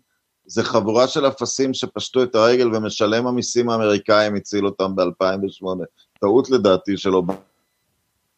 [0.47, 5.67] זה חבורה של אפסים שפשטו את הרגל ומשלם המיסים האמריקאים הציל אותם ב-2008.
[6.21, 7.23] טעות לדעתי שלא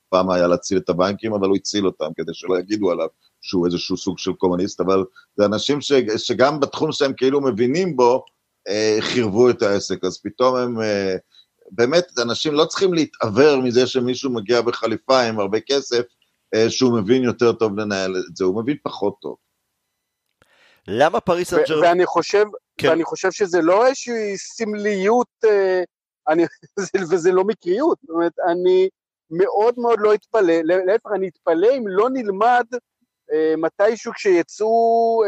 [0.08, 3.06] פעם היה להציל את הבנקים, אבל הוא הציל אותם כדי שלא יגידו עליו
[3.40, 5.04] שהוא איזשהו סוג של קומוניסט, אבל
[5.36, 8.24] זה אנשים ש, שגם בתחום שהם כאילו מבינים בו,
[9.00, 11.16] חירבו את העסק, אז פתאום הם, אה,
[11.70, 16.02] באמת, אנשים לא צריכים להתעוור מזה שמישהו מגיע בחליפה עם הרבה כסף,
[16.54, 19.36] אה, שהוא מבין יותר טוב לנהל את זה, הוא מבין פחות טוב.
[20.88, 21.86] למה פריס סן ג'רמן?
[21.86, 22.44] ואני חושב,
[22.78, 22.88] כן.
[22.88, 25.44] ואני חושב שזה לא איזושהי סמליות,
[26.28, 26.44] אני,
[27.10, 28.88] וזה לא מקריות, זאת אומרת, אני
[29.30, 32.64] מאוד מאוד לא אתפלא, להפך, אני אתפלא אם לא נלמד
[33.58, 35.22] מתישהו כשיצאו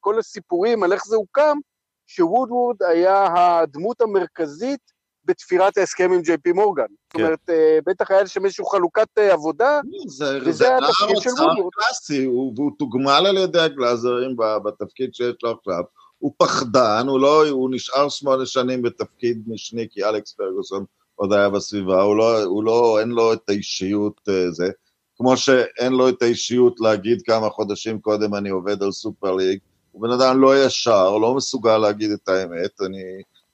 [0.00, 1.58] כל הסיפורים על איך זה הוקם,
[2.06, 4.94] שוודוורד היה הדמות המרכזית
[5.24, 6.82] בתפירת ההסכם עם ג'יי פי מורגן.
[6.82, 7.18] כן.
[7.18, 11.30] זאת אומרת, אה, בטח היה שם איזושהי חלוקת אה, עבודה, זה, וזה זה התפקיד של
[11.30, 11.72] וודוורד.
[11.72, 15.82] קלאסי, והוא תוגמל על ידי הגלאזרים בתפקיד שיש לו עכשיו.
[16.18, 20.84] הוא פחדן, הוא לא, הוא נשאר שמונה שנים בתפקיד משני, כי אלכס פרגוסון
[21.14, 24.70] עוד היה בסביבה, הוא לא, הוא לא, אין לו את האישיות אה, זה,
[25.16, 29.58] כמו שאין לו את האישיות להגיד כמה חודשים קודם אני עובד על סופר ליג,
[29.94, 33.02] הוא בן אדם לא ישר, לא מסוגל להגיד את האמת, אני,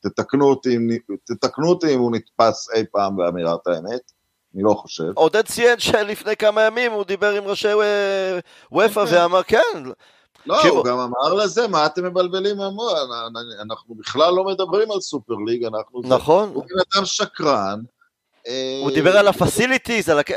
[0.01, 0.77] תתקנו אותי,
[1.25, 4.13] תתקנו אותי אם הוא נתפס אי פעם באמירת האמת,
[4.55, 5.13] אני לא חושב.
[5.15, 8.39] עודד ציין שלפני כמה ימים הוא דיבר עם ראשי אה,
[8.73, 9.23] וופא אוקיי.
[9.23, 9.83] ואמר כן,
[10.47, 10.63] לא.
[10.63, 12.99] הוא גם אמר לזה, מה אתם מבלבלים המוח?
[13.63, 16.01] אנחנו בכלל לא מדברים על סופר ליג, אנחנו...
[16.05, 17.81] נכון, הוא בן אדם שקרן.
[18.47, 20.31] אה, הוא דיבר על ה facilities, על הכ...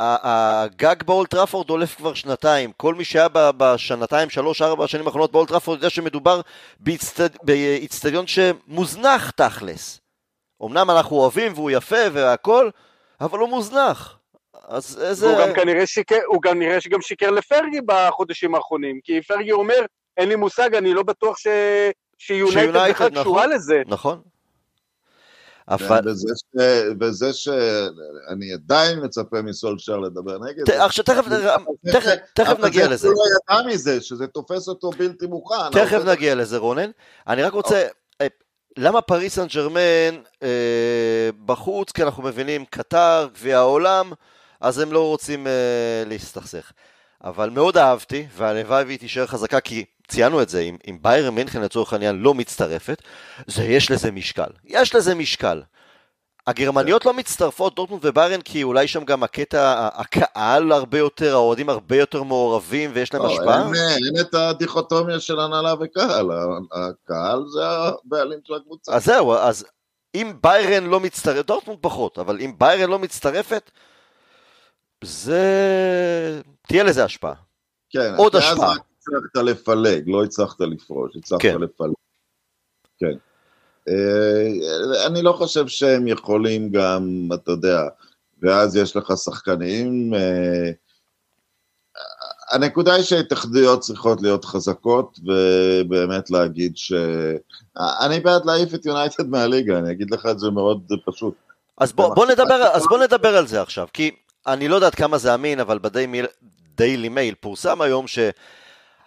[0.00, 5.51] הגג באולד טראפורד דולף כבר שנתיים, כל מי שהיה בשנתיים, שלוש, ארבע השנים האחרונות באולד
[5.51, 6.40] טראפורד יודע שמדובר
[7.42, 10.00] באיצטדיון שמוזנח תכלס.
[10.64, 12.70] אמנם אנחנו אוהבים והוא יפה והכל,
[13.20, 14.18] אבל הוא מוזנח.
[14.68, 15.26] אז איזה...
[15.26, 19.84] והוא גם כנראה שיקר, הוא גם נראה שגם שיקר לפרגי בחודשים האחרונים, כי פרגי אומר,
[20.16, 21.46] אין לי מושג, אני לא בטוח ש...
[22.18, 23.22] שיונייטד שיונייטד, בכלל נכון.
[23.22, 23.82] קשורה לזה.
[23.86, 24.20] נכון.
[25.70, 26.00] אבל...
[26.08, 26.60] וזה ש-
[27.00, 30.84] וזה שאני עדיין מצפה מסולשר לדבר נגד ת- זה.
[30.84, 31.24] עכשיו תכף,
[31.92, 33.08] תכף, תכף אבל נגיע זה לזה.
[33.08, 33.22] הוא לא
[33.64, 35.70] ידע מזה, שזה תופס אותו בלתי מוכן.
[35.72, 36.90] תכף אבל- נגיע לזה רונן.
[37.28, 37.86] אני רק רוצה,
[38.20, 38.26] אה,
[38.78, 40.48] למה פריס סן ג'רמן אה,
[41.44, 41.92] בחוץ?
[41.92, 44.12] כי אנחנו מבינים קטר, גביע העולם,
[44.60, 45.52] אז הם לא רוצים אה,
[46.06, 46.72] להסתכסך.
[47.24, 51.60] אבל מאוד אהבתי, והלוואי והיא תישאר חזקה, כי ציינו את זה, אם, אם ביירן מינכן
[51.60, 53.02] לצורך העניין לא מצטרפת,
[53.46, 54.50] זה יש לזה משקל.
[54.64, 55.62] יש לזה משקל.
[56.46, 61.96] הגרמניות לא מצטרפות, דורטמונד וביירן, כי אולי שם גם הקטע, הקהל הרבה יותר, האוהדים הרבה
[61.96, 63.66] יותר מעורבים ויש להם לא, השפעה.
[63.66, 66.26] אין, אין את הדיכוטומיה של הנהלה וקהל,
[66.72, 68.92] הקהל זה הבעלים של הקבוצה.
[68.92, 69.66] אז זהו, אז
[70.14, 73.70] אם ביירן לא מצטרפת, דורטמונד פחות, אבל אם ביירן לא מצטרפת,
[75.04, 76.40] זה...
[76.68, 77.34] תהיה לזה השפעה.
[77.90, 78.74] כן, עוד השפעה.
[79.16, 81.60] הצלחת לפלג, לא הצלחת לפרוש, הצלחת כן.
[81.60, 81.92] לפלג.
[82.98, 83.14] כן.
[83.88, 87.88] אה, אני לא חושב שהם יכולים גם, אתה יודע,
[88.42, 90.14] ואז יש לך שחקנים.
[90.14, 90.70] אה,
[92.50, 96.92] הנקודה היא שההתאחדויות צריכות להיות חזקות, ובאמת להגיד ש...
[97.76, 101.34] אני בעד להעיף את יונייטד מהליגה, אני אגיד לך את זה מאוד פשוט.
[101.78, 104.10] אז בוא, בוא, נדבר, אז בוא נדבר על זה עכשיו, כי
[104.46, 108.06] אני לא יודעת כמה זה אמין, אבל בדיילי מייל פורסם היום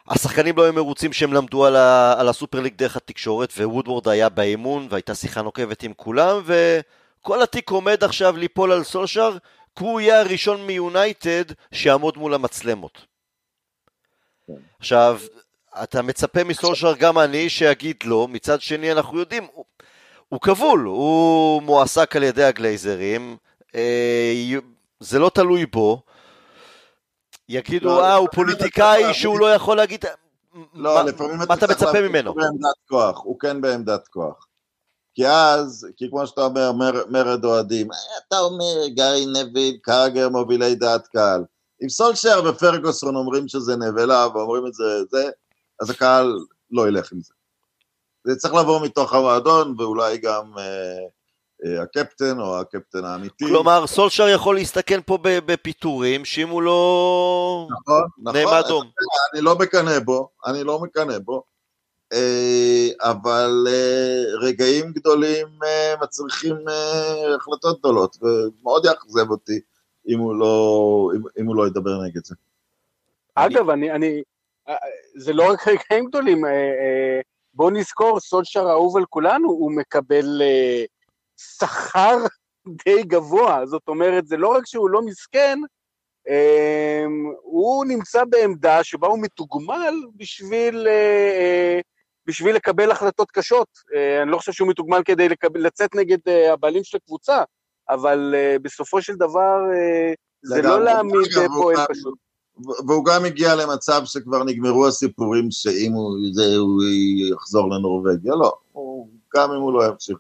[0.10, 4.30] שהשחקנים לא היו מרוצים שהם למדו על, ה, על הסופר ליג דרך התקשורת, ווודוורד היה
[4.30, 9.38] באימון, והייתה שיחה נוקבת עם כולם, וכל התיק עומד עכשיו ליפול על סולשר,
[9.76, 13.06] כי הוא יהיה הראשון מיונייטד שיעמוד מול המצלמות.
[14.48, 14.54] כן.
[14.80, 15.20] עכשיו,
[15.84, 19.66] אתה מצפה מסולשר גם אני שיגיד לא, מצד שני אנחנו יודעים, הוא,
[20.30, 23.38] הוא כבול, הוא מועסק על ידי הגלייזרים,
[23.76, 24.34] אה,
[25.00, 26.02] זה לא תלוי בו.
[27.50, 30.06] יגידו, לא, אה, הוא פוליטיקאי שהוא לא יכול להגיד...
[30.74, 32.32] לא, לפעמים אתה מצפה ממנו?
[32.32, 34.48] שהוא בעמדת כוח, הוא כן בעמדת כוח.
[35.16, 40.30] כי אז, כי כמו שאתה אומר, מר, מרד אוהדים, אה, אתה אומר, גארי נביל, קאגר,
[40.30, 41.44] מובילי דעת קהל.
[41.84, 45.30] אם סולשר ופרגוסון אומרים שזה נבלה ואומרים את זה, זה,
[45.82, 46.40] אז הקהל
[46.72, 47.34] לא ילך עם זה.
[48.24, 51.08] זה צריך לבוא מתוך המועדון, ואולי גם אה,
[51.82, 53.46] הקפטן או הקפטן האמיתי.
[53.46, 57.68] כלומר, סולשר יכול להסתכן פה בפיטורים, שאם הוא לא...
[57.72, 58.38] נכון, נכון.
[58.38, 58.84] נעם אדום.
[59.34, 61.44] אני לא מקנא בו, אני לא מקנא בו,
[62.14, 66.56] אה, אבל אה, רגעים גדולים אה, מצריכים
[67.36, 69.60] החלטות גדולות, ומאוד יאכזב אותי
[70.08, 72.36] אם הוא לא, אם, אם הוא לא ידבר נגד זה.
[73.36, 74.22] אגב, אני, אני,
[75.16, 76.42] זה לא רק רגעים גדולים,
[77.54, 80.42] בואו נזכור, סולשר האהוב על כולנו, הוא מקבל
[81.60, 82.18] שכר
[82.86, 85.60] די גבוה, זאת אומרת, זה לא רק שהוא לא מסכן,
[86.30, 87.06] אה,
[87.42, 90.94] הוא נמצא בעמדה שבה הוא מתוגמל בשביל, אה,
[91.40, 91.80] אה,
[92.28, 93.68] בשביל לקבל החלטות קשות.
[93.96, 97.44] אה, אני לא חושב שהוא מתוגמל כדי לקבל, לצאת נגד אה, הבעלים של הקבוצה,
[97.90, 100.14] אבל אה, בסופו של דבר אה,
[100.44, 100.62] זה.
[100.62, 102.14] לא להעמיד פועל פשוט.
[102.88, 106.84] והוא גם הגיע למצב שכבר נגמרו הסיפורים שאם הוא, זה, הוא
[107.34, 110.18] יחזור לנורבגיה, לא, הוא, גם אם הוא לא ימשיך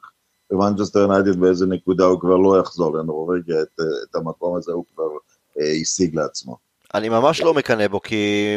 [0.54, 3.80] במנצ'סטר יונייטד באיזה נקודה הוא כבר לא יחזור לנורבגיה, את,
[4.10, 5.10] את המקום הזה הוא כבר
[5.60, 6.58] אה, השיג לעצמו.
[6.93, 8.56] אני ממש לא מקנא בו, כי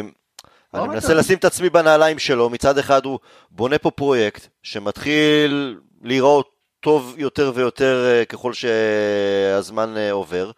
[0.73, 1.13] אני לא מנסה.
[1.13, 2.49] לשים את עצמי בנעליים שלו.
[2.49, 3.19] מצד אחד הוא
[3.51, 10.51] בונה פה פרויקט שמתחיל להיראות טוב יותר ויותר אה, ככל שהזמן אה, עובר.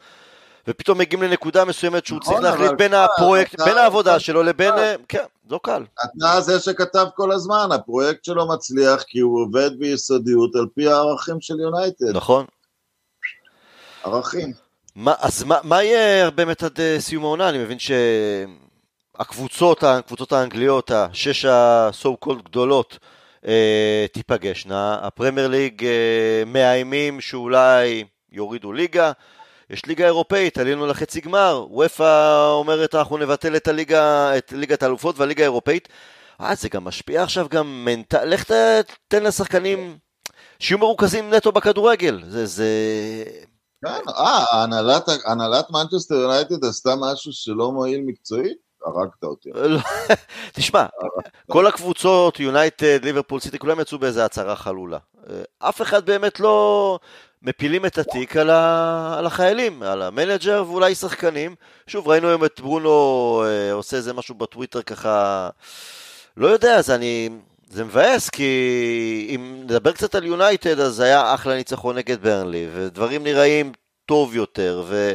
[0.69, 4.43] ופתאום מגיעים לנקודה מסוימת שהוא נכון, צריך להחליט בין הפרויקט, אתה- בין העבודה אתה- שלו
[4.43, 4.73] לבין...
[4.73, 5.83] אה, כן, לא קל.
[6.03, 11.41] אתה זה שכתב כל הזמן, הפרויקט שלו מצליח כי הוא עובד ביסודיות על פי הערכים
[11.41, 12.45] של יונייטד, נכון.
[14.03, 14.53] ערכים.
[14.95, 17.49] מה, אז מה, מה יהיה באמת עד אה, סיום העונה?
[17.49, 17.77] אני מבין
[19.17, 22.99] שהקבוצות, הקבוצות האנגליות, השש ה-so called גדולות,
[23.47, 24.97] אה, תיפגשנה.
[25.01, 29.11] הפרמייר ליג אה, מאיימים שאולי יורידו ליגה.
[29.69, 31.65] יש ליגה אירופאית, עלינו לחצי גמר.
[31.69, 35.89] וופא אומרת אנחנו נבטל את, הליגה, את ליגת האלופות והליגה האירופאית.
[36.41, 38.25] אה, זה גם משפיע עכשיו גם מנטל...
[38.25, 39.97] לך ת- תן לשחקנים
[40.59, 42.21] שיהיו מרוכזים נטו בכדורגל.
[42.27, 42.67] זה, זה...
[43.85, 48.57] כן, אה, הנהלת, הנהלת מנצ'סטר יונייטד עשתה משהו שלא מועיל מקצועית?
[48.85, 49.49] הרגת אותי.
[49.53, 49.79] לא,
[50.55, 50.85] תשמע,
[51.51, 54.97] כל הקבוצות, יונייטד, ליברפול, סיטי, כולם יצאו באיזה הצהרה חלולה.
[55.59, 56.99] אף אחד באמת לא
[57.41, 59.15] מפילים את התיק על, ה...
[59.17, 61.55] על החיילים, על המנג'ר ואולי שחקנים.
[61.87, 65.49] שוב, ראינו היום את ברונו אה, עושה איזה משהו בטוויטר ככה,
[66.37, 67.29] לא יודע, אז אני...
[67.71, 73.23] זה מבאס, כי אם נדבר קצת על יונייטד, אז היה אחלה ניצחון נגד ברנלי, ודברים
[73.23, 73.71] נראים
[74.05, 75.13] טוב יותר, ו...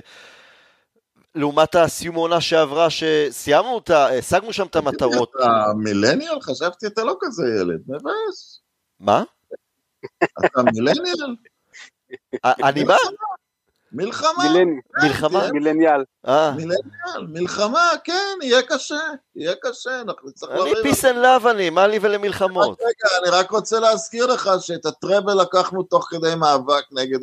[1.34, 5.32] לעומת הסיום העונה שעברה, שסיימנו אותה, השגנו שם את המטרות.
[5.36, 6.40] אתה מילניאל?
[6.40, 8.60] חשבתי אתה לא כזה ילד, מבאס.
[9.00, 9.22] מה?
[10.44, 11.34] אתה מילניאל?
[12.44, 12.96] אני מה?
[13.94, 14.44] מלחמה.
[15.02, 15.50] מלחמה?
[15.52, 16.04] מילניאל.
[16.28, 16.50] אה.
[16.50, 19.00] מילניאל, מלחמה, כן, יהיה קשה,
[19.36, 22.80] יהיה קשה, אנחנו נצטרך אני peace and love אני, מה לי ולמלחמות?
[22.80, 27.18] רגע, אני רק רוצה להזכיר לך שאת ה treble לקחנו תוך כדי מאבק נגד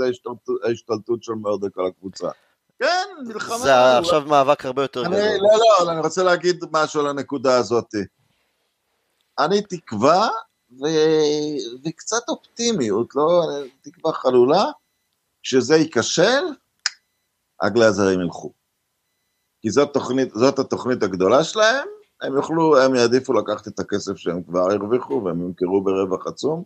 [0.63, 2.29] ההשתלטות של מרדק על הקבוצה.
[2.79, 3.57] כן, מלחמה.
[3.57, 5.15] זה עכשיו מאבק הרבה יותר גדול.
[5.17, 7.95] לא, לא, אני רוצה להגיד משהו על הנקודה הזאת.
[9.39, 10.29] אני תקווה
[10.71, 10.85] ו...
[11.85, 13.41] וקצת אופטימיות, לא
[13.81, 14.63] תקווה חלולה,
[15.43, 16.43] כשזה ייכשל,
[17.61, 18.53] הגלאזרים ילכו.
[19.61, 21.87] כי זאת, תוכנית, זאת התוכנית הגדולה שלהם,
[22.21, 26.63] הם יוכלו, הם יעדיפו לקחת את הכסף שהם כבר הרוויחו והם ימכרו ברווח עצום.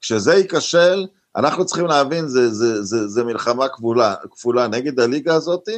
[0.00, 1.06] כשזה ייכשל,
[1.36, 5.68] אנחנו צריכים להבין, זה, זה, זה, זה מלחמה כפולה, כפולה נגד הליגה הזאת,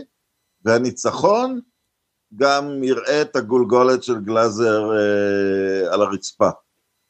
[0.65, 1.61] והניצחון
[2.37, 6.51] גם יראה את הגולגולת של גלאזר אה, על הרצפה,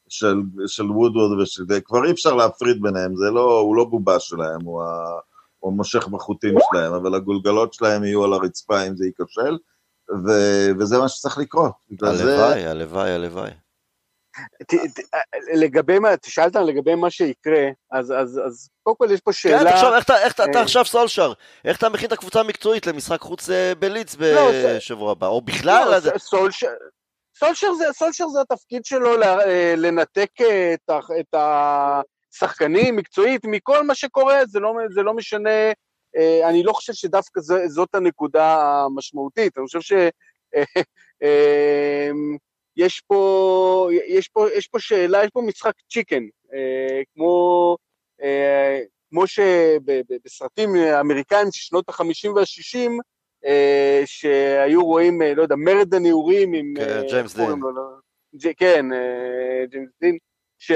[0.09, 1.63] של, של וודווד ושל...
[1.85, 5.19] כבר אי אפשר להפריד ביניהם, זה לא, הוא לא בובה שלהם, הוא, ה,
[5.59, 9.57] הוא מושך בחוטים שלהם, אבל הגולגלות שלהם יהיו על הרצפה אם זה ייכשל,
[10.25, 10.31] ו,
[10.79, 11.71] וזה מה שצריך לקרות.
[12.01, 13.51] הלוואי, הלוואי, הלוואי.
[15.53, 19.59] לגבי מה, שאלת לגבי מה שיקרה, אז, אז, אז קודם כל יש פה שאלה...
[19.59, 21.33] כן, תחשוב, איך אתה, איך, אתה אה, עכשיו סולשר,
[21.65, 25.99] איך אתה מכין את הקבוצה המקצועית למשחק חוץ אה, בליץ לא, בשבוע הבא, או בכלל...
[26.05, 26.67] לא, סולשר,
[27.39, 30.31] סולשר זה, סולשר זה התפקיד שלו אה, לנתק
[30.73, 31.35] את, את
[32.33, 35.71] השחקנים מקצועית מכל מה שקורה, זה לא, זה לא משנה,
[36.49, 39.93] אני לא חושב שדווקא זאת הנקודה המשמעותית, אני חושב ש...
[42.79, 46.23] יש פה, יש פה, יש פה שאלה, יש פה משחק צ'יקן,
[46.53, 47.77] אה, כמו,
[48.21, 52.89] אה, כמו שבסרטים אמריקאים של שנות ה-50 וה-60,
[53.45, 56.73] אה, שהיו רואים, אה, לא יודע, מרד הנעורים עם...
[56.77, 57.49] כן, אה, ג'יימס דין.
[57.49, 57.81] לא, לא,
[58.35, 60.17] ג', כן, אה, ג'יימס דין,
[60.59, 60.71] ש...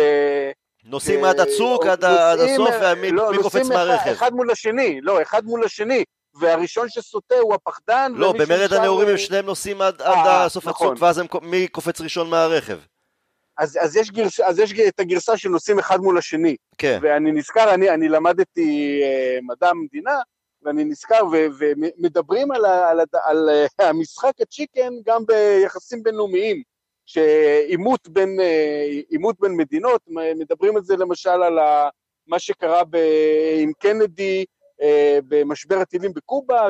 [0.86, 2.04] נוסעים עד הצוק, עד
[2.40, 4.12] הסוף, ומי לא, קופץ מהרכב.
[4.12, 6.04] אחד מול השני, לא, אחד מול השני.
[6.40, 8.12] והראשון שסוטה הוא הפחדן.
[8.16, 10.88] לא, במרד הנעורים הם שניהם נוסעים עד, עד אה, סוף נכון.
[10.88, 12.80] הצוק, ואז הם, מי קופץ ראשון מהרכב?
[13.58, 16.56] אז, אז, יש גרס, אז יש את הגרסה של נוסעים אחד מול השני.
[16.78, 17.00] כן.
[17.02, 20.20] ואני נזכר, אני, אני למדתי אה, מדע המדינה,
[20.62, 26.64] ואני נזכר, ו, ומדברים על, ה, על, ה, על אה, המשחק הצ'יקן גם ביחסים בינלאומיים,
[27.06, 29.00] שעימות בין, אה,
[29.40, 30.02] בין מדינות,
[30.36, 31.60] מדברים על זה למשל על
[32.28, 32.98] מה שקרה ב,
[33.62, 34.46] עם קנדי,
[34.82, 36.70] אה, במשבר הטילים בקובה,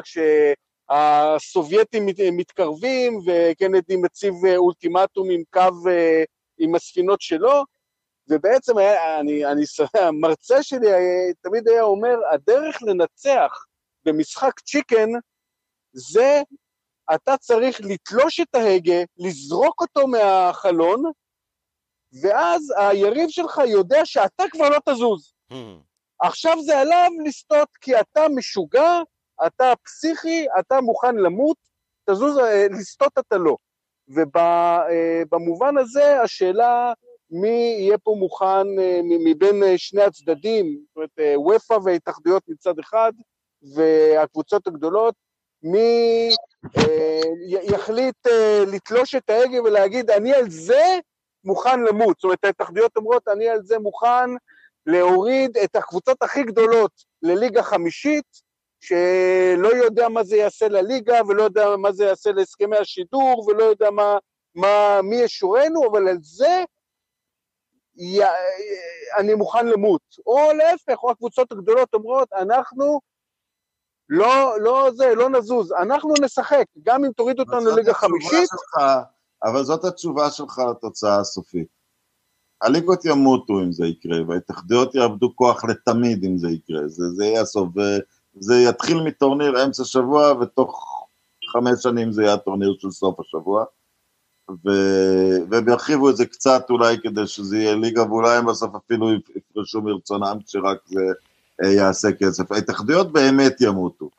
[0.89, 6.23] כשהסובייטים מתקרבים וקנדי מציב אולטימטום עם קו, אה,
[6.57, 7.63] עם הספינות שלו,
[8.29, 9.63] ובעצם היה, אני, אני,
[9.93, 10.87] המרצה שלי
[11.41, 13.65] תמיד היה אומר, הדרך לנצח
[14.05, 15.09] במשחק צ'יקן
[15.93, 16.41] זה
[17.15, 21.03] אתה צריך לתלוש את ההגה, לזרוק אותו מהחלון,
[22.21, 25.33] ואז היריב שלך יודע שאתה כבר לא תזוז.
[25.51, 25.55] Hmm.
[26.19, 29.01] עכשיו זה עליו לסטות, כי אתה משוגע,
[29.45, 31.57] אתה פסיכי, אתה מוכן למות,
[32.09, 33.57] תזוז, אה, לסטות אתה לא.
[34.07, 36.93] ובמובן הזה השאלה
[37.29, 43.13] מי יהיה פה מוכן אה, מבין שני הצדדים, זאת אומרת, ופא וההתאחדויות מצד אחד,
[43.75, 45.15] והקבוצות הגדולות,
[45.63, 46.29] מי
[46.77, 48.27] אה, יחליט
[48.67, 50.99] לתלוש את ההגה ולהגיד, אני על זה
[51.43, 52.15] מוכן למות.
[52.17, 54.29] זאת אומרת, ההתאחדויות אומרות, אני על זה מוכן
[54.85, 56.91] להוריד את הקבוצות הכי גדולות
[57.21, 58.25] לליגה חמישית,
[58.81, 63.91] שלא יודע מה זה יעשה לליגה, ולא יודע מה זה יעשה להסכמי השידור, ולא יודע
[63.91, 64.17] מה,
[64.55, 66.63] מה, מי ישורנו, אבל על זה
[67.97, 68.19] י...
[69.17, 70.01] אני מוכן למות.
[70.27, 72.99] או להפך, או הקבוצות הגדולות אומרות, אנחנו
[74.09, 78.49] לא, לא זה, לא נזוז, אנחנו נשחק, גם אם תוריד אותנו לליגה חמישית.
[78.49, 78.85] שלך,
[79.43, 81.67] אבל זאת התשובה שלך לתוצאה הסופית.
[82.61, 87.41] הליגות ימותו אם זה יקרה, וההתאחדויות יאבדו כוח לתמיד אם זה יקרה, זה, זה יהיה
[87.41, 87.69] הסוף,
[88.35, 91.03] וזה יתחיל מטורניר אמצע שבוע, ותוך
[91.51, 93.65] חמש שנים זה יהיה הטורניר של סוף השבוע,
[94.49, 94.69] ו...
[95.49, 99.81] והם ירחיבו את זה קצת אולי כדי שזה יהיה ליגה, ואולי הם בסוף אפילו יפרשו
[99.81, 101.01] מרצונם, כשרק זה
[101.63, 102.51] יעשה כסף.
[102.51, 104.09] ההתאחדויות באמת ימותו.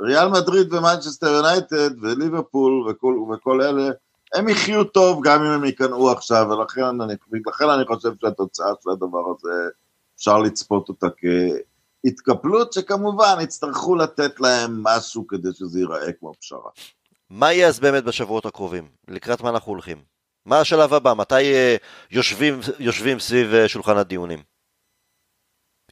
[0.00, 3.90] ריאל מדריד ומנצ'סטר יונייטד וליברפול וכל, וכל אלה,
[4.34, 7.14] הם יחיו טוב גם אם הם ייכנעו עכשיו, ולכן אני,
[7.46, 9.68] לכן אני חושב שהתוצאה של הדבר הזה,
[10.16, 11.06] אפשר לצפות אותה
[12.04, 16.70] כהתקפלות, שכמובן יצטרכו לתת להם משהו כדי שזה ייראה כמו פשרה.
[17.30, 18.88] מה יהיה אז באמת בשבועות הקרובים?
[19.08, 20.02] לקראת מה אנחנו הולכים?
[20.46, 21.14] מה השלב הבא?
[21.14, 24.42] מתי uh, יושבים, יושבים סביב uh, שולחן הדיונים?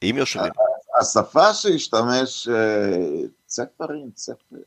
[0.02, 0.52] אם יושבים.
[1.00, 2.48] השפה שהשתמש,
[3.46, 4.62] צפרין, צפרין,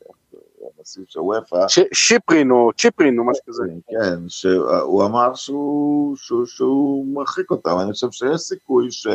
[0.78, 1.66] הנשיא של וופא.
[1.92, 3.62] שיפרין או צ'יפרין או משהו כזה.
[3.88, 9.06] כן, שהוא אמר שהוא, שהוא, שהוא מרחיק אותם, אני חושב שיש סיכוי ש...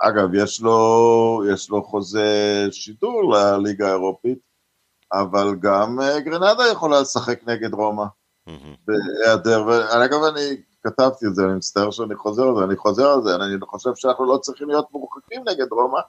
[0.00, 4.38] אגב, יש לו, יש לו חוזה שידור לליגה האירופית,
[5.12, 8.04] אבל גם גרנדה יכולה לשחק נגד רומא.
[8.86, 13.22] בהיעדר, ואגב אני כתבתי את זה, אני מצטער שאני חוזר על זה, אני חוזר על
[13.22, 16.00] זה, אני חושב שאנחנו לא צריכים להיות מורחקים נגד רומא,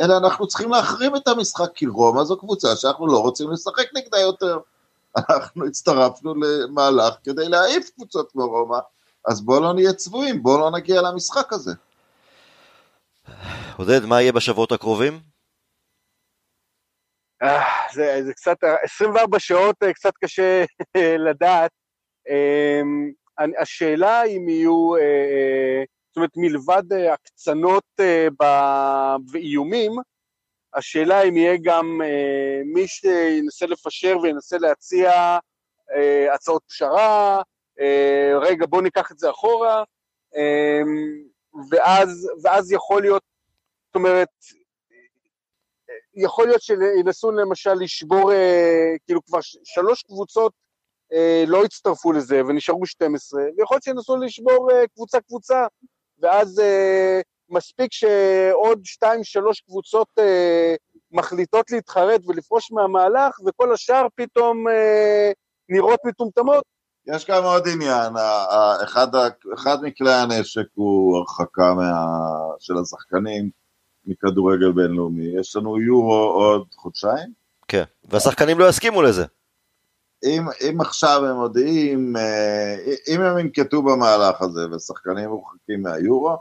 [0.00, 4.18] אלא אנחנו צריכים להחרים את המשחק, כי רומא זו קבוצה שאנחנו לא רוצים לשחק נגדה
[4.18, 4.58] יותר.
[5.16, 8.78] אנחנו הצטרפנו למהלך כדי להעיף קבוצות כמו רומא,
[9.28, 11.72] אז בואו לא נהיה צבועים, בואו לא נגיע למשחק הזה.
[13.76, 15.20] עודד, מה יהיה בשבועות הקרובים?
[17.42, 17.62] אה,
[17.92, 20.64] זה, זה קצת, 24 שעות אה, קצת קשה
[21.28, 21.70] לדעת.
[23.58, 26.82] השאלה אם יהיו, אה, זאת אומרת, מלבד
[27.12, 27.84] הקצנות
[29.32, 29.92] ואיומים,
[30.74, 32.00] השאלה אם יהיה גם
[32.64, 35.38] מי שינסה לפשר וינסה להציע
[36.34, 37.42] הצעות פשרה,
[38.40, 39.84] רגע בוא ניקח את זה אחורה,
[41.70, 43.22] ואז, ואז יכול להיות,
[43.86, 44.28] זאת אומרת,
[46.16, 50.63] יכול להיות שינסו למשל לשבור, אה, כאילו כבר שלוש קבוצות אה,
[51.46, 55.66] לא הצטרפו לזה ונשארו 12, ויכול להיות שינסו לשבור אה, קבוצה-קבוצה,
[56.22, 60.74] ואז אה, מספיק שעוד שתיים, שלוש קבוצות אה,
[61.12, 65.32] מחליטות להתחרט ולפרוש מהמהלך, וכל השאר פתאום אה,
[65.68, 66.64] נראות מטומטמות.
[67.06, 68.12] יש גם עוד עניין,
[68.84, 69.08] אחד,
[69.54, 71.92] אחד מכלי הנשק הוא הרחקה מה,
[72.58, 73.50] של השחקנים,
[74.04, 75.40] מכדורגל בינלאומי.
[75.40, 77.32] יש לנו יורו עוד חודשיים.
[77.68, 79.24] כן, והשחקנים לא יסכימו לזה.
[80.24, 82.76] אם, אם עכשיו הם מודיעים, אה,
[83.08, 86.36] אם הם ינקטו במהלך הזה ושחקנים מורחקים מהיורו,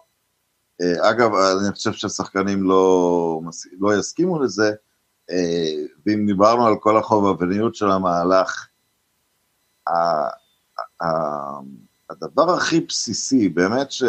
[0.81, 3.41] אה, אגב, אני חושב שהשחקנים לא,
[3.79, 4.71] לא יסכימו לזה,
[5.31, 5.73] אה,
[6.05, 8.67] ואם דיברנו על כל החובבניות של המהלך,
[12.09, 14.03] הדבר הכי בסיסי, באמת ש...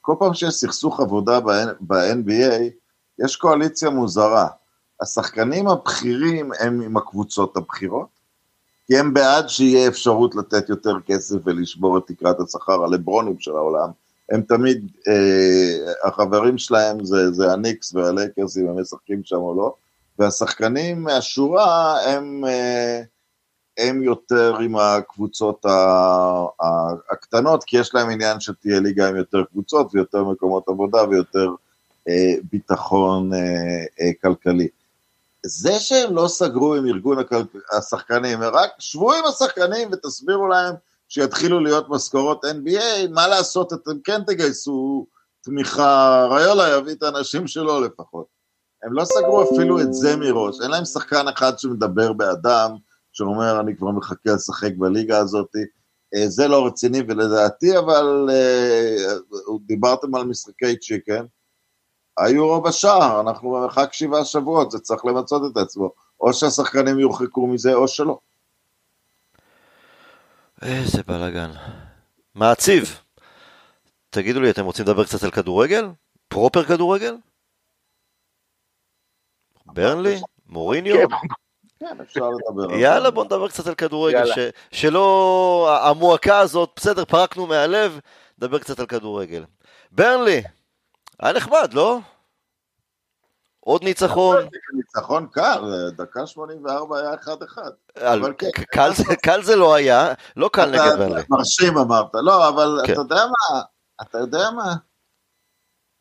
[0.00, 1.40] כל פעם שיש סכסוך עבודה
[1.80, 2.62] ב-NBA,
[3.18, 4.48] יש קואליציה מוזרה.
[5.02, 8.08] השחקנים הבכירים הם עם הקבוצות הבכירות,
[8.86, 13.88] כי הם בעד שיהיה אפשרות לתת יותר כסף ולשבור את תקרת השכר, הלברונים של העולם.
[14.30, 19.74] הם תמיד, אה, החברים שלהם זה, זה הניקס והלקרס, אם הם משחקים שם או לא,
[20.18, 22.44] והשחקנים מהשורה הם...
[22.44, 23.02] אה,
[23.78, 25.66] הם יותר עם הקבוצות
[27.10, 31.48] הקטנות, כי יש להם עניין שתהיה ליגה עם יותר קבוצות ויותר מקומות עבודה ויותר
[32.08, 33.38] אה, ביטחון אה,
[34.00, 34.68] אה, כלכלי.
[35.46, 37.18] זה שהם לא סגרו עם ארגון
[37.72, 40.74] השחקנים, רק שבו עם השחקנים ותסבירו להם
[41.08, 45.06] שיתחילו להיות משכורות NBA, מה לעשות, אתם כן תגייסו
[45.42, 48.26] תמיכה, ריולה יביא את האנשים שלו לפחות.
[48.82, 52.70] הם לא סגרו אפילו את זה מראש, אין להם שחקן אחד שמדבר באדם,
[53.12, 55.50] שאומר, אני כבר מחכה לשחק בליגה הזאת.
[56.14, 59.14] אה, זה לא רציני ולדעתי, אבל אה,
[59.66, 61.24] דיברתם על משחקי צ'יקן,
[62.18, 65.90] היורו בשער, אנחנו במרחק שבעה שבועות, זה צריך למצות את עצמו.
[66.20, 68.18] או שהשחקנים יורחקו מזה או שלא.
[70.62, 71.50] איזה בלאגן.
[72.34, 73.00] מעציב.
[74.10, 75.88] תגידו לי, אתם רוצים לדבר קצת על כדורגל?
[76.28, 77.16] פרופר כדורגל?
[79.66, 80.20] ברנלי?
[80.46, 81.08] מוריניו?
[81.08, 81.16] כן,
[81.78, 82.74] כן, אפשר לדבר.
[82.74, 84.38] יאללה, בוא נדבר קצת על כדורגל, ש,
[84.70, 85.78] שלא...
[85.82, 88.00] המועקה הזאת, בסדר, פרקנו מהלב,
[88.38, 89.44] נדבר קצת על כדורגל.
[89.92, 90.42] ברנלי,
[91.22, 91.98] היה נחמד, לא?
[93.60, 94.36] עוד ניצחון.
[94.74, 97.58] ניצחון קל, דקה 84 היה 1-1.
[98.38, 98.90] כן, קל,
[99.22, 101.22] קל זה לא היה, לא קל נגד ברנלי.
[101.30, 102.92] מרשים אמרת, לא, אבל כן.
[102.92, 103.60] אתה יודע מה,
[104.02, 104.74] אתה יודע מה,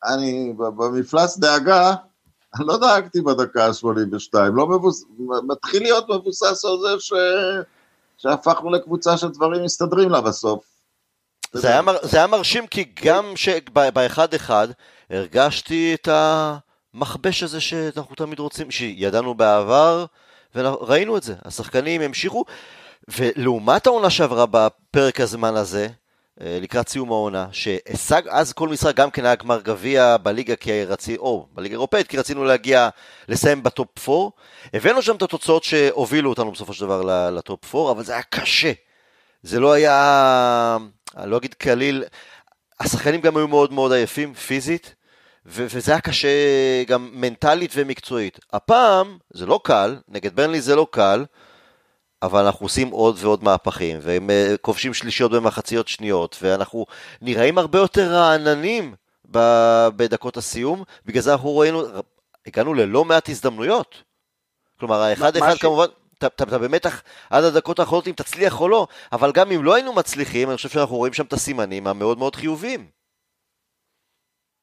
[0.04, 1.94] אני במפלס דאגה,
[2.56, 5.06] אני לא דאגתי בדקה ה-82, לא מבוס...
[5.48, 7.14] מתחיל להיות מבוסס על זה ש...
[8.18, 10.71] שהפכנו לקבוצה של דברים מסתדרים לה בסוף.
[11.54, 11.98] זה היה, מר...
[12.02, 13.34] זה היה מרשים כי גם
[13.94, 14.68] באחד אחד
[15.10, 20.06] הרגשתי את המכבש הזה שאנחנו תמיד רוצים, שידענו בעבר
[20.56, 22.46] וראינו את זה, השחקנים המשיכו
[23.08, 25.88] ולעומת העונה שעברה בפרק הזמן הזה,
[26.42, 30.84] אה, לקראת סיום העונה, שהשג אז כל משחק גם כן היה גמר גביע בליגה כי
[30.84, 32.90] רצי, או בליגה האירופאית, כי רצינו להגיע,
[33.28, 34.30] לסיים בטופ 4.
[34.74, 38.72] הבאנו שם את התוצאות שהובילו אותנו בסופו של דבר לטופ 4, אבל זה היה קשה.
[39.44, 40.78] זה לא היה,
[41.18, 42.04] אני לא אגיד קליל,
[42.80, 44.96] השחקנים גם היו מאוד מאוד עייפים פיזית,
[45.46, 46.30] ו- וזה היה קשה
[46.88, 48.40] גם מנטלית ומקצועית.
[48.54, 51.26] הפעם זה לא קל, נגד ברנלי זה לא קל,
[52.22, 56.86] אבל אנחנו עושים עוד ועוד מהפכים, והם אה, כובשים שלישיות במחציות שניות, ואנחנו
[57.22, 58.96] נראים הרבה יותר רעננים
[59.96, 61.84] בדקות הסיום, בגלל זה אנחנו ראינו,
[62.48, 64.04] הגענו ללא מעט הזדמנויות.
[64.80, 65.62] כלומר, האחד אחד ש...
[65.62, 65.86] כמובן,
[66.24, 70.50] אתה במתח עד הדקות האחרונות אם תצליח או לא, אבל גם אם לא היינו מצליחים,
[70.50, 72.88] אני חושב שאנחנו רואים שם את הסימנים המאוד מאוד חיוביים.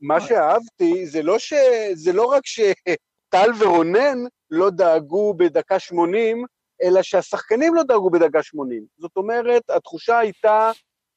[0.00, 1.52] מה שאהבתי זה לא, ש...
[1.94, 4.18] זה לא רק שטל ורונן
[4.50, 6.44] לא דאגו בדקה 80,
[6.82, 8.84] אלא שהשחקנים לא דאגו בדקה 80.
[8.98, 10.70] זאת אומרת, התחושה הייתה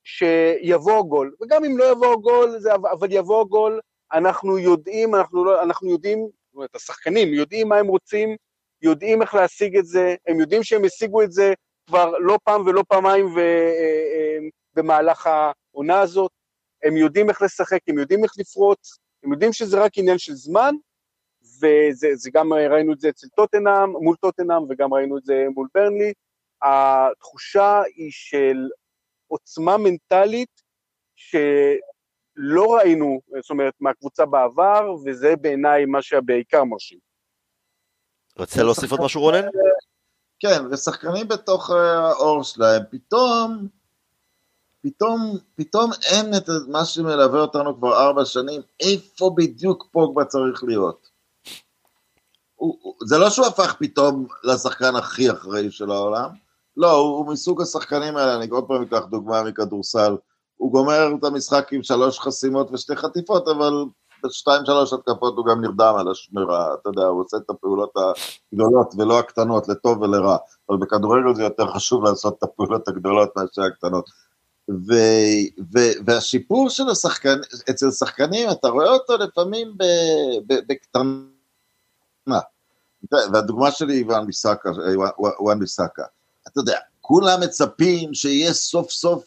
[0.03, 3.79] שיבוא גול, וגם אם לא יבוא גול, זה, אבל יבוא גול,
[4.13, 8.35] אנחנו יודעים, אנחנו, לא, אנחנו יודעים, זאת אומרת, השחקנים יודעים מה הם רוצים,
[8.81, 11.53] יודעים איך להשיג את זה, הם יודעים שהם השיגו את זה
[11.87, 14.37] כבר לא פעם ולא פעמיים ו, אה, אה,
[14.75, 16.31] במהלך העונה הזאת,
[16.83, 20.75] הם יודעים איך לשחק, הם יודעים איך לפרוץ, הם יודעים שזה רק עניין של זמן,
[21.41, 26.13] וזה גם ראינו את זה אצל טוטנאם, מול טוטנאם, וגם ראינו את זה מול ברנלי.
[26.61, 28.57] התחושה היא של
[29.27, 30.61] עוצמה מנטלית
[31.15, 37.10] שלא ראינו, זאת אומרת, מהקבוצה בעבר, וזה בעיניי מה שבעיקר מרשים.
[38.39, 39.45] רצית להוסיף עוד משהו רונן?
[40.39, 43.67] כן, ושחקנים בתוך אה, האור שלהם, פתאום,
[44.81, 51.07] פתאום, פתאום אין את מה שמלווה אותנו כבר ארבע שנים, איפה בדיוק פוגבה צריך להיות.
[52.55, 56.29] הוא, זה לא שהוא הפך פתאום לשחקן הכי אחראי של העולם,
[56.77, 60.15] לא, הוא, הוא מסוג השחקנים האלה, אני עוד פעם אקח דוגמה מכדורסל,
[60.57, 63.73] הוא גומר את המשחק עם שלוש חסימות ושתי חטיפות, אבל
[64.25, 67.93] בשתיים שלוש התקפות הוא גם נרדם על השמירה, אתה יודע, הוא עושה את הפעולות
[68.53, 70.37] הגדולות ולא הקטנות, לטוב ולרע,
[70.69, 74.09] אבל בכדורגל זה יותר חשוב לעשות את הפעולות הגדולות מאשר הקטנות.
[74.69, 74.93] ו,
[75.73, 79.77] ו, והשיפור של השחקן, אצל שחקנים, אתה רואה אותו לפעמים
[80.47, 82.39] בקטנה.
[83.33, 84.69] והדוגמה שלי היא וואן ביסאקה,
[85.59, 86.03] ביסאקה.
[86.47, 89.25] אתה יודע, כולם מצפים שיהיה סוף סוף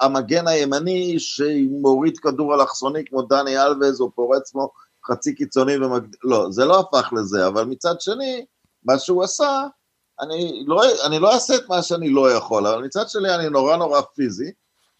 [0.00, 4.70] המגן הימני שמוריד כדור אלכסוני כמו דני אלווז או פורץ כמו
[5.06, 6.08] חצי קיצוני ומגד...
[6.24, 8.44] לא, זה לא הפך לזה, אבל מצד שני,
[8.84, 9.66] מה שהוא עשה,
[10.20, 13.76] אני לא, אני לא אעשה את מה שאני לא יכול, אבל מצד שני אני נורא
[13.76, 14.52] נורא פיזי,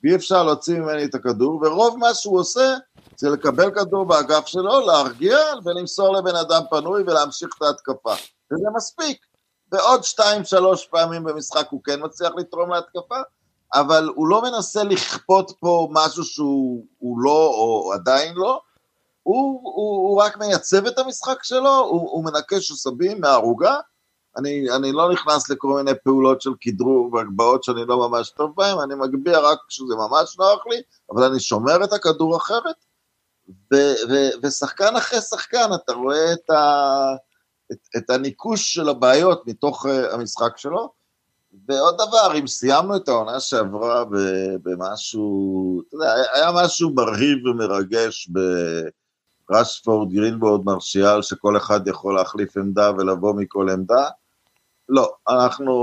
[0.05, 2.77] ואי אפשר להוציא ממני את הכדור, ורוב מה שהוא עושה
[3.17, 8.15] זה לקבל כדור באגף שלו, להרגיע ולמסור לבן אדם פנוי ולהמשיך את ההתקפה.
[8.53, 9.30] וזה מספיק.
[9.73, 13.21] ועוד שתיים, שלוש פעמים במשחק הוא כן מצליח לתרום להתקפה,
[13.75, 18.61] אבל הוא לא מנסה לכפות פה משהו שהוא לא, או עדיין לא,
[19.23, 23.77] הוא, הוא, הוא רק מייצב את המשחק שלו, הוא, הוא מנקש עשבים מהערוגה,
[24.37, 28.79] אני, אני לא נכנס לכל מיני פעולות של כדרור והגבהות שאני לא ממש טוב בהן,
[28.79, 32.77] אני מגביה רק כשזה ממש נוח לי, אבל אני שומר את הכדור אחרת,
[33.73, 33.77] ו,
[34.11, 37.15] ו, ושחקן אחרי שחקן אתה רואה את, ה,
[37.73, 41.01] את, את הניקוש של הבעיות מתוך uh, המשחק שלו.
[41.69, 44.05] ועוד דבר, אם סיימנו את העונה שעברה
[44.63, 48.31] במשהו, אתה יודע, היה משהו מרהיב ומרגש
[49.49, 54.09] ברשפורד, גרינבורד, מרשיאל, שכל אחד יכול להחליף עמדה ולבוא מכל עמדה.
[54.89, 55.75] לא, אנחנו,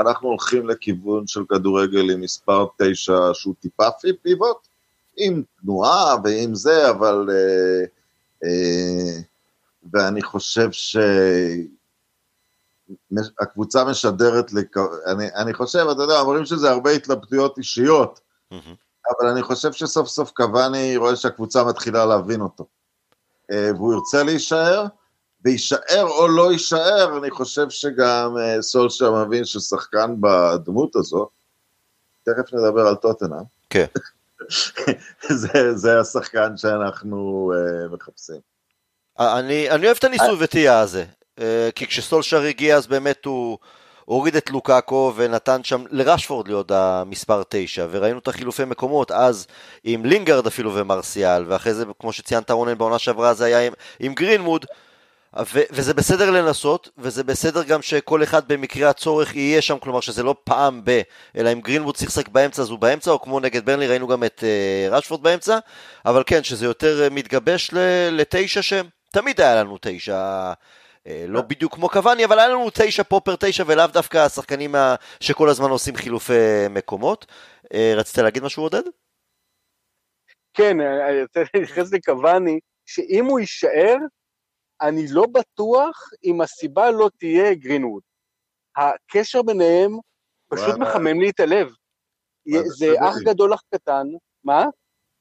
[0.00, 3.90] אנחנו הולכים לכיוון של כדורגל עם מספר תשע שהוא טיפה
[4.22, 4.68] פיבוט,
[5.16, 7.28] עם תנועה ועם זה, אבל...
[7.30, 7.84] אה,
[8.44, 9.20] אה,
[9.92, 10.68] ואני חושב
[13.12, 14.76] שהקבוצה משדרת, לק...
[15.06, 18.20] אני, אני חושב, אתה יודע, אומרים שזה הרבה התלבטויות אישיות,
[18.50, 22.66] אבל אני חושב שסוף סוף קוואני רואה שהקבוצה מתחילה להבין אותו.
[23.52, 24.86] אה, והוא ירצה להישאר,
[25.44, 31.28] ויישאר או לא יישאר, אני חושב שגם סולשר מבין ששחקן בדמות הזו,
[32.22, 33.44] תכף נדבר על טוטנאם.
[33.70, 33.86] כן.
[35.40, 38.53] זה, זה השחקן שאנחנו uh, מחפשים.
[39.18, 41.04] אני, אני אוהב את הניסוי וטעייה הזה,
[41.40, 41.42] uh,
[41.74, 43.58] כי כשסולשר הגיע אז באמת הוא
[44.04, 49.46] הוריד את לוקאקו ונתן שם לרשפורד להיות המספר 9, וראינו את החילופי מקומות אז
[49.84, 54.14] עם לינגרד אפילו ומרסיאל, ואחרי זה כמו שציינת רונן בעונה שעברה זה היה עם, עם
[54.14, 54.66] גרינמוד,
[55.54, 60.22] ו- וזה בסדר לנסות, וזה בסדר גם שכל אחד במקרה הצורך יהיה שם, כלומר שזה
[60.22, 61.00] לא פעם ב,
[61.36, 64.24] אלא אם גרינווד צריך לשחק באמצע אז הוא באמצע, או כמו נגד ברנלי ראינו גם
[64.24, 65.58] את uh, רשפורד באמצע,
[66.06, 67.70] אבל כן, שזה יותר מתגבש
[68.10, 73.02] לתשע שם, תמיד היה לנו תשע, uh, לא בדיוק כמו קוואני, אבל היה לנו תשע
[73.02, 77.26] פופר תשע, ולאו דווקא השחקנים ה- שכל הזמן עושים חילופי מקומות.
[77.64, 78.82] Uh, רצית להגיד משהו עודד?
[80.54, 83.96] כן, אני רוצה להתייחס לקוואני, שאם הוא יישאר,
[84.80, 88.02] אני לא בטוח אם הסיבה לא תהיה גרינווד.
[88.76, 89.98] הקשר ביניהם
[90.48, 90.78] פשוט.
[90.78, 91.68] מחמם לי את הלב.
[92.64, 92.94] זה.
[93.00, 94.06] אח גדול, אח קטן,
[94.44, 94.64] מה?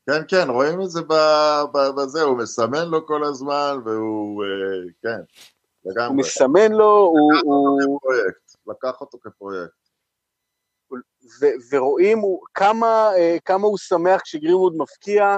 [0.06, 4.92] כן, כן, רואים את זה ב- ב- בזה, הוא מסמן לו כל הזמן, והוא, אה,
[5.02, 5.22] כן,
[5.82, 6.18] הוא לגמרי.
[6.18, 9.74] מסמן לו, הוא, הוא, כפרויקט, לקח אותו כפרויקט.
[11.72, 15.38] ורואים הוא, כמה, אה, כמה הוא שמח כשגרינווד מפקיע,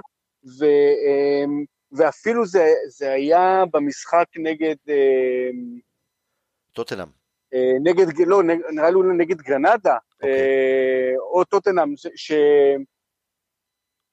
[0.59, 1.45] ו, אה,
[1.91, 5.49] ואפילו זה, זה היה במשחק נגד, אה,
[6.73, 7.07] טוטנאם.
[7.53, 11.17] אה, נגד, לא, נראה לי נגד גרנדה, אוקיי.
[11.17, 12.31] או טוטנאם, ש-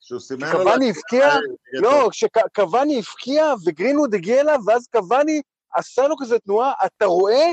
[0.03, 0.59] שהוא סימן לו...
[0.59, 1.39] קוואני הבקיע, "אה,
[1.73, 5.43] לא, כשקוואני הבקיע וגרינווד הגיע אליו, ואז קוואני
[5.75, 7.47] עשה לו כזה תנועה, אתה רואה?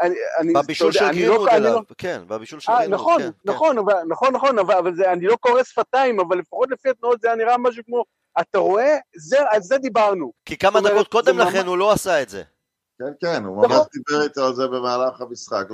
[0.00, 3.22] אני, אני, בבישול של לא- גרינווד אני לא- אליו, כן, בבישול של אה, גרינווד, נכון,
[3.22, 3.50] כן, כן.
[3.50, 3.76] נכון,
[4.08, 7.82] נכון, נכון, אבל, אני לא קורא שפתיים, אבל לפחות לפי התנועות זה היה נראה משהו
[7.86, 8.04] כמו,
[8.40, 10.32] אתה רואה, זה, על זה דיברנו.
[10.44, 12.42] כי כמה דקות קודם לכן ממש- הוא לא עשה את זה.
[12.98, 13.86] כן, כן, הוא ממש נכון.
[14.08, 15.64] דיבר איתו על זה במהלך המשחק,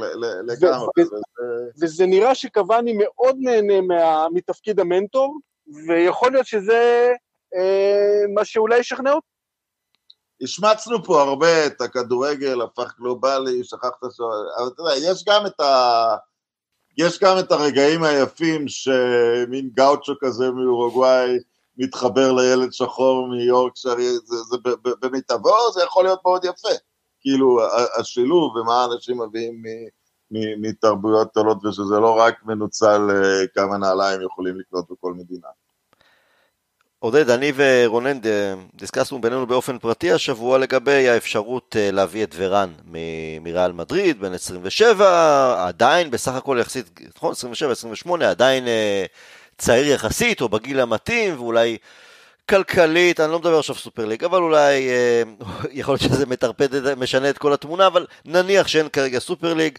[0.47, 0.87] לגמרי.
[1.83, 3.74] וזה- נראה שקוואני מאוד נהנה
[4.33, 5.39] מתפקיד המנטור,
[5.88, 7.12] ויכול להיות שזה
[7.56, 9.26] אה, מה שאולי ישכנע אותו.
[10.42, 14.20] השמצנו פה הרבה את הכדורגל, הפך גלובלי, שכחת ש...
[14.58, 16.16] אבל אתה יודע, יש גם את ה...
[16.98, 21.38] יש גם את הרגעים היפים שמין גאוצ'ו כזה מאורוגוואי
[21.76, 23.94] מתחבר לילד שחור מיורקשר,
[24.24, 26.68] זה, זה ב- במיטבו, זה יכול להיות מאוד יפה.
[27.20, 27.60] כאילו,
[27.98, 29.62] השילוב ומה אנשים מביאים
[30.31, 35.49] מתרבויות גדולות, ושזה לא רק מנוצל אה, כמה נעליים יכולים לקנות בכל מדינה.
[36.99, 42.72] עודד, אני ורונן ד- דיסקסנו בינינו באופן פרטי השבוע לגבי האפשרות אה, להביא את ורן
[43.41, 49.05] מריאל מדריד, בן 27, עדיין בסך הכל יחסית, נכון, 27, 28, עדיין אה,
[49.59, 51.79] צעיר יחסית, או בגיל המתאים, ואולי
[52.51, 55.22] כלכלית, אני לא מדבר עכשיו סופר ליג, אבל אולי, אה,
[55.70, 59.79] יכול להיות שזה מטרפד, משנה את כל התמונה, אבל נניח שאין כרגע סופר ליג,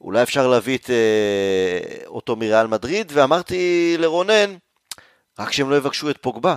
[0.00, 4.56] אולי אפשר להביא את אה, אותו מריאל מדריד, ואמרתי לרונן,
[5.38, 6.56] רק שהם לא יבקשו את פוגבה.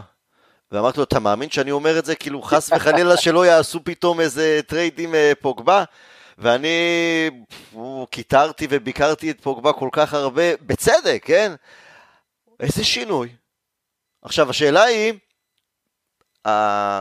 [0.71, 2.15] ואמרתי לו, אתה מאמין שאני אומר את זה?
[2.15, 5.83] כאילו, חס וחלילה שלא יעשו פתאום איזה טרייד עם אה, פוגבה?
[6.37, 7.29] ואני
[8.09, 11.53] קיטרתי וביקרתי את פוגבה כל כך הרבה, בצדק, כן?
[12.59, 13.29] איזה שינוי.
[14.21, 15.13] עכשיו, השאלה היא,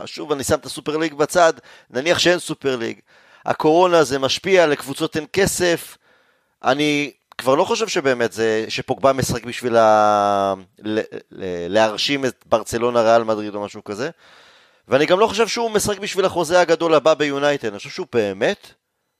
[0.07, 1.53] שוב, אני שם את הסופר ליג בצד,
[1.91, 3.01] נניח שאין סופר ליג.
[3.45, 5.97] הקורונה זה משפיע, לקבוצות אין כסף.
[6.64, 10.54] אני כבר לא חושב שבאמת זה, שפוגבה משחק בשביל ה...
[10.78, 10.98] ל...
[11.30, 11.44] ל...
[11.68, 14.11] להרשים את ברצלונה, ריאל מדריד או משהו כזה.
[14.88, 17.68] ואני גם לא חושב שהוא משחק בשביל החוזה הגדול הבא ביונייטד.
[17.68, 18.72] אני חושב שהוא באמת,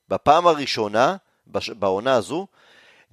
[0.09, 1.17] בפעם הראשונה,
[1.47, 1.71] בש...
[1.71, 2.47] בעונה הזו,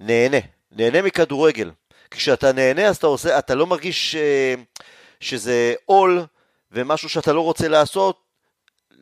[0.00, 0.36] נהנה.
[0.72, 1.70] נהנה מכדורגל.
[2.10, 4.16] כשאתה נהנה אז אתה עושה, אתה לא מרגיש ש...
[5.20, 6.24] שזה עול
[6.72, 8.25] ומשהו שאתה לא רוצה לעשות,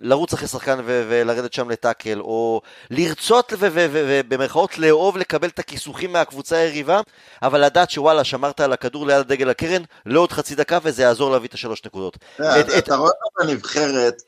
[0.04, 6.56] לרוץ אחרי שחקן ו- ולרדת שם לטאקל, או לרצות ובמרכאות לאהוב לקבל את הכיסוכים מהקבוצה
[6.56, 7.00] היריבה,
[7.42, 11.30] אבל לדעת שוואלה, שמרת על הכדור ליד דגל הקרן, לא עוד חצי דקה וזה יעזור
[11.32, 12.18] להביא את השלוש נקודות.
[12.36, 14.22] אתה את- אתה רואה בנבחרת,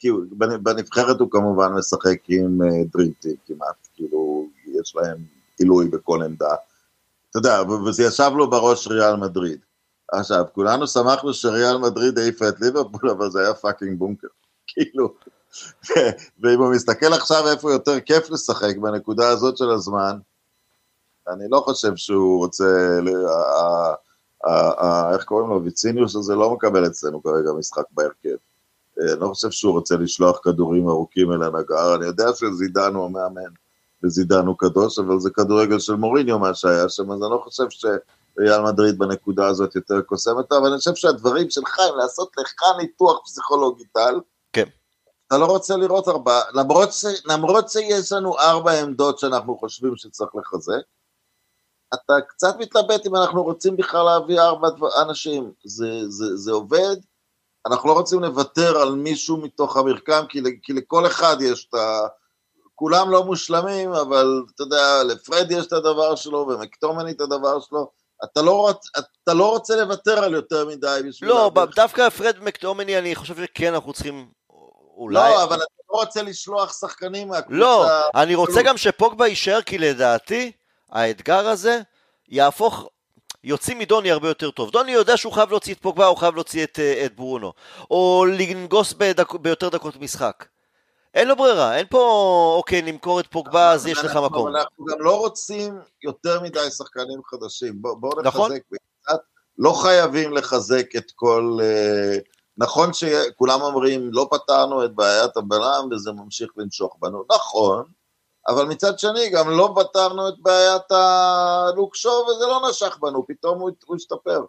[0.62, 2.58] בנבחרת הוא כמובן משחק עם
[2.92, 4.46] dream team כמעט, כאילו
[4.80, 5.16] יש להם
[5.58, 6.54] עילוי בכל עמדה.
[7.30, 9.58] אתה יודע, ו- וזה ישב לו בראש ריאל מדריד.
[10.12, 14.26] עכשיו, כולנו שמחנו שריאל מדריד העיפה את ליברפול, אבל זה היה fucking בונקר.
[14.68, 15.35] כאילו, ו-
[16.42, 20.18] ואם הוא מסתכל עכשיו איפה יותר כיף לשחק בנקודה הזאת של הזמן,
[21.28, 22.98] אני לא חושב שהוא רוצה,
[25.12, 28.36] איך קוראים לו, ויציניוס הזה לא מקבל אצלנו כרגע משחק בהרכב.
[29.00, 33.04] אה, אני לא חושב שהוא רוצה לשלוח כדורים ארוכים אל הנגר, אני יודע שזידן הוא
[33.04, 33.50] המאמן,
[34.04, 37.64] וזידן הוא קדוש, אבל זה כדורגל של מוריניו מה שהיה שם, אז אני לא חושב
[37.70, 43.20] שריאל מדריד בנקודה הזאת יותר קוסמת, אבל אני חושב שהדברים של חיים, לעשות לך ניתוח
[43.24, 44.20] פסיכולוגי טל.
[45.26, 50.30] אתה לא רוצה לראות ארבעה, למרות, ש, למרות שיש לנו ארבע עמדות שאנחנו חושבים שצריך
[50.34, 50.82] לחזק,
[51.94, 56.96] אתה קצת מתלבט אם אנחנו רוצים בכלל להביא ארבע דבר- אנשים, זה, זה, זה עובד,
[57.66, 62.06] אנחנו לא רוצים לוותר על מישהו מתוך המרקם, כי, כי לכל אחד יש את ה...
[62.74, 67.90] כולם לא מושלמים, אבל אתה יודע, לפרד יש את הדבר שלו, ומקטומני את הדבר שלו,
[68.24, 71.30] אתה לא, רוצ, אתה לא רוצה לוותר על יותר מדי בשביל...
[71.30, 74.28] לא, דווקא פרד מקטומני, אני חושב שכן אנחנו צריכים,
[74.96, 75.14] אולי...
[75.30, 77.56] לא, אבל אתה לא רוצה לשלוח שחקנים מהקבוצה.
[77.58, 80.52] לא, אני רוצה גם שפוגבה יישאר, כי לדעתי,
[80.90, 81.80] האתגר הזה
[82.28, 82.88] יהפוך,
[83.44, 84.70] יוציא מדוני הרבה יותר טוב.
[84.70, 87.52] דוני יודע שהוא חייב להוציא את פוגבה, הוא חייב להוציא את, אה, את ברונו.
[87.90, 90.44] או לנגוס בדק, ביותר דקות משחק.
[91.14, 91.98] אין לו ברירה, אין פה,
[92.56, 94.56] אוקיי, נמכור את פוגבה, אז יש לך מקום.
[94.56, 95.74] אנחנו גם לא רוצים
[96.04, 97.72] יותר מדי שחקנים חדשים.
[97.82, 98.52] בוא- בואו נכון.
[98.52, 99.20] נחזק, וקצת-
[99.58, 101.58] לא חייבים לחזק את כל...
[102.60, 107.24] אה, נכון שכולם אומרים, לא פתרנו את בעיית הבלם וזה ממשיך לנשוך בנו.
[107.32, 107.84] נכון,
[108.48, 113.70] אבל מצד שני גם לא פתרנו את בעיית הלוקשו וזה לא נשך בנו, פתאום הוא,
[113.86, 114.40] הוא השתפר.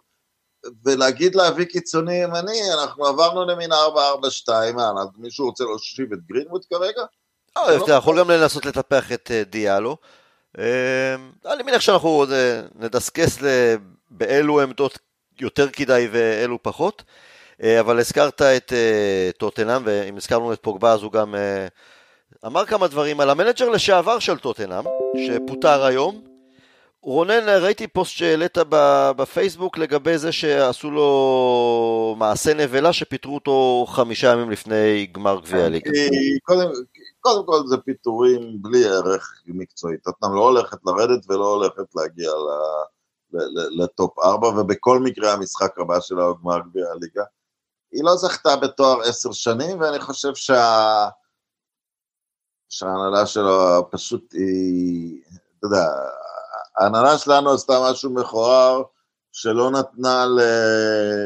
[0.84, 3.76] ולהגיד להביא קיצוני ימני, אנחנו עברנו למין 4-4-2,
[4.74, 7.02] מה, מישהו רוצה להושיב את גרינווד כרגע?
[7.56, 9.96] לא, אתה יכול גם לנסות לטפח את אה, דיאלו.
[10.58, 11.14] אה,
[11.46, 13.38] אני מניח שאנחנו אה, נדסקס
[14.10, 14.98] באילו עמדות
[15.40, 17.02] יותר כדאי ואילו פחות,
[17.80, 18.72] אבל הזכרת את
[19.38, 21.34] טוטנאם, ואם הזכרנו את פוגבה אז הוא גם
[22.46, 26.20] אמר כמה דברים על המנג'ר לשעבר של טוטנאם, שפוטר היום.
[27.02, 28.58] רונן, ראיתי פוסט שהעלית
[29.16, 35.90] בפייסבוק לגבי זה שעשו לו מעשה נבלה שפיטרו אותו חמישה ימים לפני גמר גביע הליגה.
[36.42, 36.70] קודם,
[37.20, 39.96] קודם כל זה פיטורים בלי ערך מקצועי.
[39.98, 42.30] טוטנאם לא הולכת לרדת ולא הולכת להגיע
[43.78, 47.22] לטופ 4, ובכל מקרה המשחק הבא שלה הוא גמר גביע הליגה.
[47.92, 51.08] היא לא זכתה בתואר עשר שנים, ואני חושב שה...
[52.68, 55.22] שההנהלה שלו פשוט היא,
[55.58, 55.84] אתה יודע,
[56.76, 58.82] ההנהלה שלנו עשתה משהו מכוער
[59.32, 60.26] שלא נתנה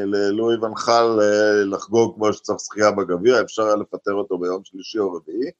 [0.05, 5.13] ללואי ונחל אה, לחגוג כמו שצריך זכייה בגביע, אפשר היה לפטר אותו ביום שלישי או
[5.13, 5.51] רביעי,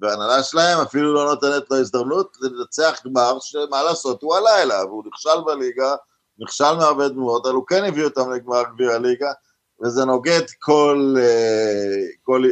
[0.00, 5.04] וההנהלה שלהם אפילו לא נותנת לו הזדמנות לנצח גמר שמה לעשות, הוא עלה אליו, הוא
[5.06, 5.94] נכשל בליגה,
[6.38, 9.32] נכשל מהרבה דמויות, אבל הוא כן הביא אותם לגמר גביע הליגה,
[9.82, 12.44] וזה נוגד כל, אה, כל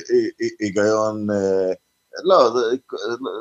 [0.60, 1.72] היגיון אה,
[2.24, 2.50] לא,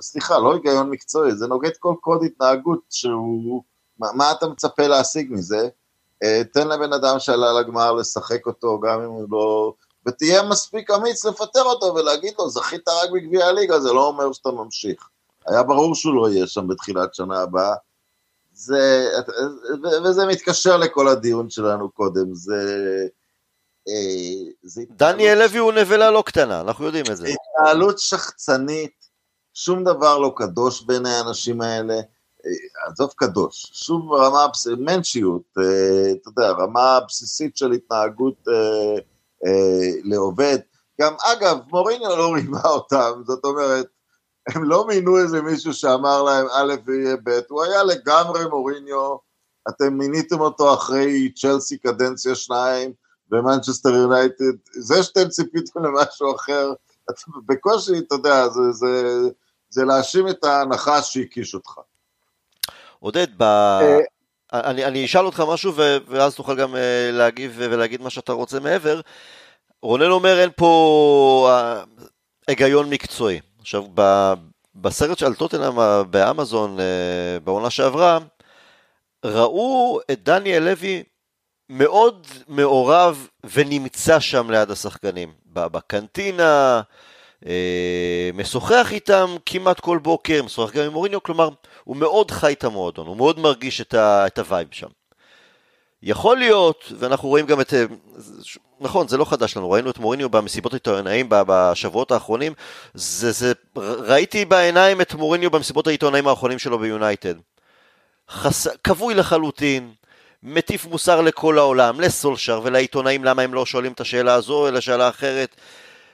[0.01, 3.64] סליחה, לא היגיון מקצועי, זה נוגד כל קוד התנהגות שהוא,
[3.99, 5.69] מה, מה אתה מצפה להשיג מזה?
[6.23, 9.73] אה, תן לבן אדם שעלה לגמר לשחק אותו, גם אם הוא לא...
[10.07, 14.51] ותהיה מספיק אמיץ לפטר אותו ולהגיד לו, זכית רק בגביע הליגה, זה לא אומר שאתה
[14.51, 15.09] ממשיך.
[15.47, 17.76] היה ברור שהוא לא יהיה שם בתחילת שנה הבאה.
[18.53, 19.09] זה,
[20.03, 22.55] וזה מתקשר לכל הדיון שלנו קודם, זה...
[23.88, 27.27] אה, דניאל לוי הוא נבלה לא קטנה, אנחנו יודעים את זה.
[27.27, 29.07] התנהלות שחצנית,
[29.53, 34.45] שום דבר לא קדוש בעיני האנשים האלה, אה, עזוב קדוש, שום רמה,
[34.77, 38.47] מנצ'יות, אה, אתה יודע, רמה בסיסית של התנהגות
[40.03, 40.57] לעובד.
[41.01, 43.88] גם, אגב, מוריניו לא רימה אותם, זאת אומרת,
[44.47, 49.15] הם לא מינו איזה מישהו שאמר להם א' ויהיה ב', הוא היה לגמרי מוריניו,
[49.69, 52.93] אתם מיניתם אותו אחרי צ'לסי קדנציה שניים,
[53.29, 56.73] במנצ'סטר יונייטד, זה שאתם ציפיתם למשהו אחר,
[57.45, 59.19] בקושי, אתה יודע, זה, זה,
[59.69, 61.71] זה להאשים את הנחש שהקיש אותך.
[62.99, 63.43] עודד, ב...
[63.43, 63.99] אה,
[64.53, 65.73] אני, אני אשאל אותך משהו
[66.07, 69.01] ואז תוכל גם אה, להגיב ולהגיד מה שאתה רוצה מעבר.
[69.81, 71.83] רונן אומר אין פה אה,
[72.47, 73.39] היגיון מקצועי.
[73.59, 73.83] עכשיו,
[74.75, 75.75] בסרט של טוטנאם
[76.11, 76.77] באמזון
[77.43, 78.19] בעונה שעברה,
[79.25, 81.03] ראו את דניאל לוי
[81.69, 86.81] מאוד מעורב ונמצא שם ליד השחקנים, בקנטינה,
[87.45, 91.49] אה, משוחח איתם כמעט כל בוקר, משוחח גם עם מוריניו, כלומר,
[91.84, 94.88] הוא מאוד חי את המועדון, הוא מאוד מרגיש את, ה, את ה vibe שם.
[96.03, 97.85] יכול להיות, ואנחנו רואים גם את, אה,
[98.80, 102.53] נכון, זה לא חדש לנו, ראינו את מוריניו במסיבות העיתונאים בשבועות האחרונים,
[102.94, 107.35] זה, זה, ראיתי בעיניים את מוריניו במסיבות העיתונאים האחרונים שלו ביונייטד.
[108.30, 108.68] חס...
[108.84, 109.94] כבוי לחלוטין,
[110.48, 115.10] מטיף מוסר לכל העולם, לסולשר ולעיתונאים למה הם לא שואלים את השאלה הזו אלא שאלה
[115.10, 115.56] אחרת,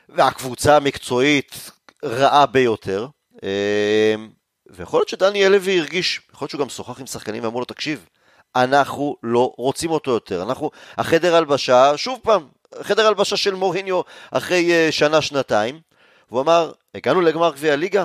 [0.10, 1.72] והקבוצה המקצועית
[2.06, 3.08] רעה ביותר.
[3.44, 4.30] אמ,
[4.70, 8.06] ויכול להיות שדניאל לוי הרגיש, יכול להיות שהוא גם שוחח עם שחקנים ואמרו לו, תקשיב,
[8.56, 10.44] אנחנו לא רוצים אותו יותר.
[10.44, 12.48] אנחנו, החדר הלבשה, שוב פעם,
[12.82, 14.02] חדר הלבשה של מוריניו
[14.32, 15.80] אחרי אה, שנה-שנתיים,
[16.30, 18.04] והוא אמר, הגענו לגמר גביע הליגה,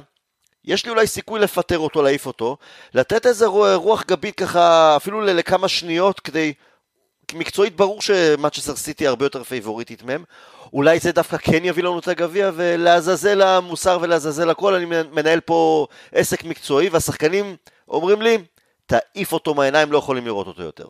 [0.68, 2.56] יש לי אולי סיכוי לפטר אותו, להעיף אותו,
[2.94, 6.52] לתת איזה רוח גבית ככה, אפילו לכמה שניות, כדי...
[7.34, 10.24] מקצועית ברור שמאצ'סטר סיטי הרבה יותר פייבוריטית מהם.
[10.72, 15.86] אולי זה דווקא כן יביא לנו את הגביע, ולעזאזל המוסר ולעזאזל הכל, אני מנהל פה
[16.12, 17.56] עסק מקצועי, והשחקנים
[17.88, 18.38] אומרים לי,
[18.86, 20.88] תעיף אותו מהעיניים, לא יכולים לראות אותו יותר.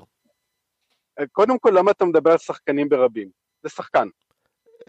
[1.33, 3.29] קודם כל, למה אתה מדבר על שחקנים ברבים?
[3.63, 4.09] זה שחקן.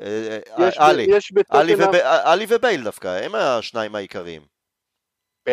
[0.02, 4.59] אה, אה, עלי ובייל דווקא, הם השניים העיקריים.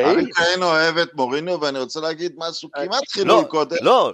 [0.05, 3.77] ארי קיין אוהב את מוריניו, ואני רוצה להגיד משהו אה, כמעט חילול לא, קודם.
[3.81, 4.13] לא,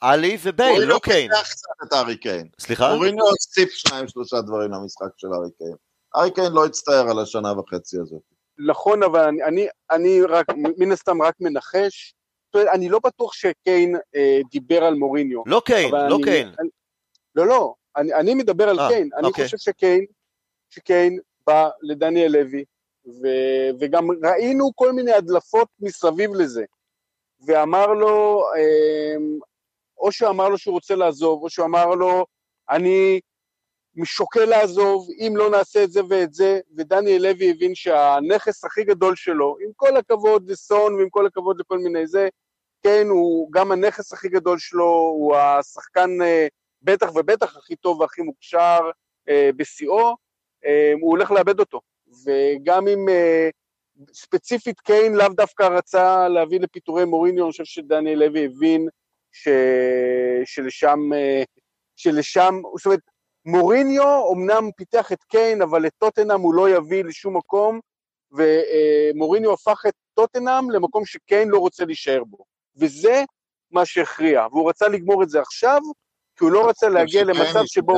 [0.00, 1.30] עלי ובייל, לא קיין.
[1.30, 2.48] מוריניו קצת את ארי קיין.
[2.60, 2.94] סליחה?
[2.94, 5.74] מוריניו הוסיף שניים שלושה דברים למשחק של ארי קיין.
[6.16, 8.22] ארי קיין לא הצטער על השנה וחצי הזאת.
[8.68, 10.46] נכון, אבל אני, אני, אני רק,
[10.78, 12.14] מן הסתם רק מנחש.
[12.54, 15.42] אני לא בטוח שקיין אה, דיבר על מוריניו.
[15.46, 16.48] לא קיין, לא אני, קיין.
[16.60, 16.68] אני,
[17.34, 19.10] לא, לא, אני, אני מדבר על 아, אה, קיין.
[19.16, 19.44] אני אוקיי.
[19.44, 20.04] חושב שקיין,
[20.70, 22.64] שקיין בא לדניאל לוי,
[23.08, 26.64] ו- וגם ראינו כל מיני הדלפות מסביב לזה,
[27.46, 29.38] ואמר לו, אמ,
[29.98, 32.26] או שהוא אמר לו שהוא רוצה לעזוב, או שהוא אמר לו,
[32.70, 33.20] אני
[34.04, 39.16] שוקל לעזוב, אם לא נעשה את זה ואת זה, ודניאל לוי הבין שהנכס הכי גדול
[39.16, 42.28] שלו, עם כל הכבוד לסון ועם כל הכבוד לכל מיני זה,
[42.82, 44.84] כן, הוא גם הנכס הכי גדול שלו,
[45.18, 46.46] הוא השחקן אה,
[46.82, 48.78] בטח ובטח הכי טוב והכי מוכשר
[49.28, 50.16] אה, בשיאו,
[50.64, 51.80] אה, הוא הולך לאבד אותו.
[52.24, 53.48] וגם אם אה,
[54.12, 58.88] ספציפית קיין לאו דווקא רצה להביא לפיטורי מוריניו, אני חושב שדניאל לוי הבין
[59.32, 59.48] ש...
[60.44, 61.42] שלשם, אה,
[61.96, 63.00] שלשם, זאת אומרת,
[63.44, 67.80] מוריניו אמנם פיתח את קיין, אבל את טוטנאם הוא לא יביא לשום מקום,
[68.32, 72.44] ומוריניו הפך את טוטנאם למקום שקיין לא רוצה להישאר בו.
[72.76, 73.22] וזה
[73.70, 75.80] מה שהכריע, והוא רצה לגמור את זה עכשיו,
[76.36, 77.94] כי הוא לא רצה להגיע למצב שבו...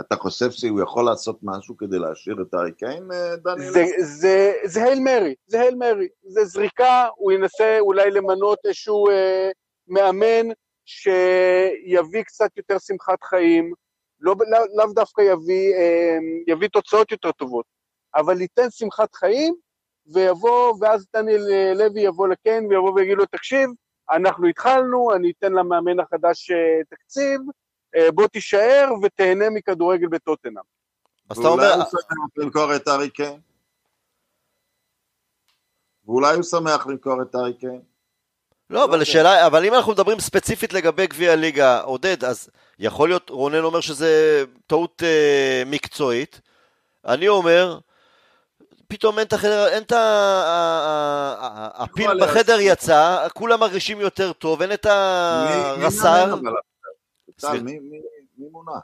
[0.00, 3.72] אתה חושב שהוא יכול לעשות משהו כדי להשאיר את הארי קיין, אה, דניאל?
[4.64, 6.08] זה, הייל מרי, זה הייל מרי.
[6.22, 9.50] זה זריקה, הוא ינסה אולי למנות איזשהו אה,
[9.88, 10.52] מאמן
[10.84, 13.72] שיביא קצת יותר שמחת חיים,
[14.20, 17.66] לא, לא, לאו דווקא יביא, אה, יביא תוצאות יותר טובות,
[18.14, 19.54] אבל ייתן שמחת חיים,
[20.06, 23.70] ויבוא, ואז דניאל אה, לוי יבוא לקיין ויבוא ויגיד לו, תקשיב,
[24.10, 27.40] אנחנו התחלנו, אני אתן למאמן החדש אה, תקציב,
[28.14, 30.62] בוא תישאר ותהנה מכדורגל בטוטנאם.
[31.30, 31.62] אז אתה אומר...
[31.66, 33.40] ואולי הוא שמח למכור את הארי קיין?
[36.06, 37.80] ואולי הוא שמח למכור את הארי קיין?
[38.70, 43.30] לא, אבל השאלה, אבל אם אנחנו מדברים ספציפית לגבי גביע הליגה, עודד, אז יכול להיות,
[43.30, 46.40] רונן אומר שזה טעות אה, מקצועית.
[47.06, 47.78] אני אומר,
[48.88, 50.02] פתאום אין את החדר, אין את ה...
[51.74, 56.34] הפיל בחדר יצא, כולם מרגישים יותר טוב, אין את הרס"ר.
[58.38, 58.78] מי מונה?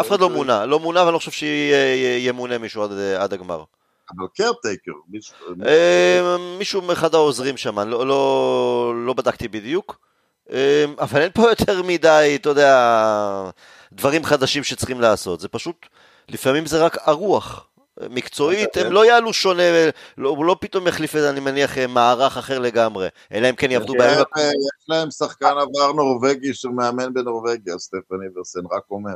[0.00, 2.82] אף אחד לא מונה, לא מונה ואני לא חושב שימונה מישהו
[3.18, 3.64] עד הגמר.
[4.10, 5.34] אבל קרטייקר, מישהו...
[5.66, 10.00] אה, מישהו מאחד העוזרים שם, לא, לא, לא בדקתי בדיוק.
[10.50, 13.50] אה, אבל אין פה יותר מדי, אתה יודע,
[13.92, 15.40] דברים חדשים שצריכים לעשות.
[15.40, 15.86] זה פשוט,
[16.28, 17.66] לפעמים זה רק הרוח.
[18.10, 19.62] מקצועית, הם לא יעלו שונה,
[20.18, 24.18] לא, הוא לא פתאום יחליף, אני מניח, מערך אחר לגמרי, אלא אם כן יעבדו בהם.
[24.38, 29.14] יש להם שחקן עבר נורבגי שמאמן בנורבגיה, סטפן איברסן, רק אומר.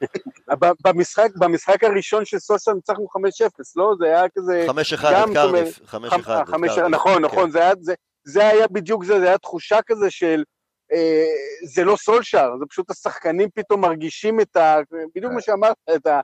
[0.84, 3.06] במשחק, במשחק הראשון של סוסה ניצחנו
[3.46, 3.94] 5-0, לא?
[3.98, 4.66] זה היה כזה...
[4.68, 7.94] 5-1 את קרדיף, 5-1 נכון, נכון, זה היה, זה,
[8.24, 10.42] זה היה בדיוק זה, זה היה תחושה כזה של...
[10.92, 11.26] אה,
[11.74, 14.76] זה לא סולשאר, זה פשוט השחקנים פתאום מרגישים את ה...
[15.14, 16.20] בדיוק מה שאמרת, את ה...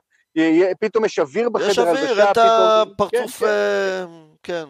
[0.79, 4.05] פתאום יש אוויר בחדר יש אוויר, את הפרצוף, כן.
[4.43, 4.65] כן.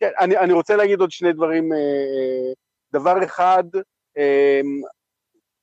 [0.00, 1.70] כן, אני, אני רוצה להגיד עוד שני דברים.
[2.92, 3.64] דבר אחד,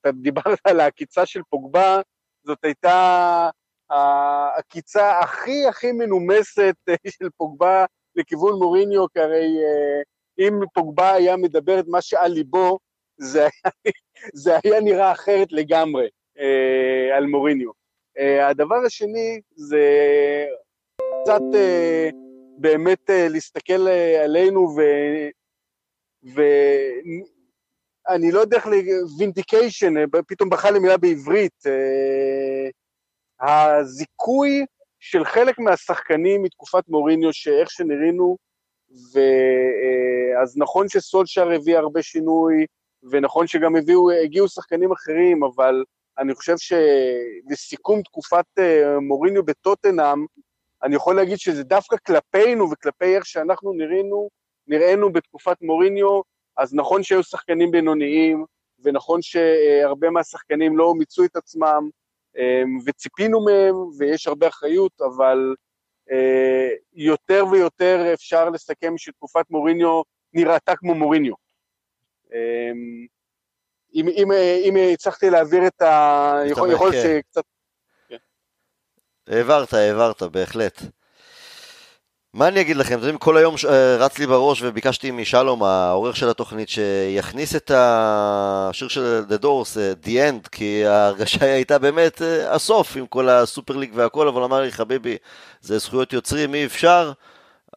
[0.01, 2.01] אתה דיברת על העקיצה של פוגבה,
[2.43, 3.49] זאת הייתה
[3.89, 6.75] העקיצה הכי הכי מנומסת
[7.19, 7.85] של פוגבה
[8.15, 9.47] לכיוון מוריניו, כי הרי
[10.39, 12.79] אם פוגבה היה מדבר את מה שעל ליבו,
[13.17, 13.71] זה היה,
[14.43, 16.07] זה היה נראה אחרת לגמרי
[17.17, 17.86] על מוריניו.
[18.41, 19.83] הדבר השני זה
[21.23, 21.41] קצת
[22.57, 23.87] באמת להסתכל
[24.23, 24.81] עלינו ו...
[26.33, 28.67] ואני לא יודע איך,
[29.19, 29.93] וינדיקיישן,
[30.27, 31.63] פתאום בחר לי מילה בעברית,
[33.41, 34.65] הזיכוי
[34.99, 38.37] של חלק מהשחקנים מתקופת מוריניו, שאיך שנראינו,
[39.13, 42.65] ואז נכון שסולשר הביא הרבה שינוי,
[43.11, 45.83] ונכון שגם הביאו, הגיעו שחקנים אחרים, אבל
[46.19, 48.45] אני חושב שלסיכום תקופת
[49.01, 50.25] מוריניו בטוטנאם,
[50.83, 54.29] אני יכול להגיד שזה דווקא כלפינו וכלפי איך שאנחנו נראינו,
[54.67, 56.21] נראינו בתקופת מוריניו,
[56.57, 58.45] אז נכון שהיו שחקנים בינוניים,
[58.79, 61.89] ונכון שהרבה מהשחקנים לא מיצו את עצמם,
[62.85, 65.55] וציפינו מהם, ויש הרבה אחריות, אבל
[66.93, 70.01] יותר ויותר אפשר לסכם שתקופת מוריניו
[70.33, 71.33] נראתה כמו מוריניו.
[73.97, 74.31] אם, אם,
[74.63, 76.41] אם הצלחתי להעביר את ה...
[76.71, 77.43] יכול שקצת...
[79.27, 80.81] העברת, העברת, בהחלט.
[82.33, 83.55] מה אני אגיד לכם, אתם יודעים, כל היום
[83.99, 90.07] רץ לי בראש וביקשתי משלום, העורך של התוכנית, שיכניס את השיר של The Doors, The
[90.07, 95.17] End, כי ההרגשה הייתה באמת הסוף עם כל הסופר ליג והכל, אבל אמר לי, חביבי,
[95.61, 97.11] זה זכויות יוצרים, אי אפשר,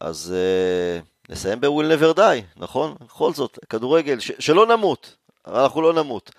[0.01, 2.95] אז uh, נסיים ב-Will Never Die, נכון?
[3.05, 5.15] בכל זאת, כדורגל, ש- שלא נמות,
[5.47, 6.31] אנחנו לא נמות.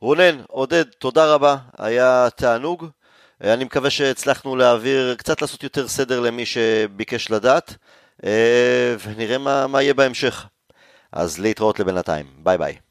[0.00, 2.86] רונן, עודד, תודה רבה, היה תענוג.
[3.40, 7.76] אני מקווה שהצלחנו להעביר, קצת לעשות יותר סדר למי שביקש לדעת,
[9.04, 10.46] ונראה מה, מה יהיה בהמשך.
[11.12, 12.85] אז להתראות לבינתיים, ביי ביי.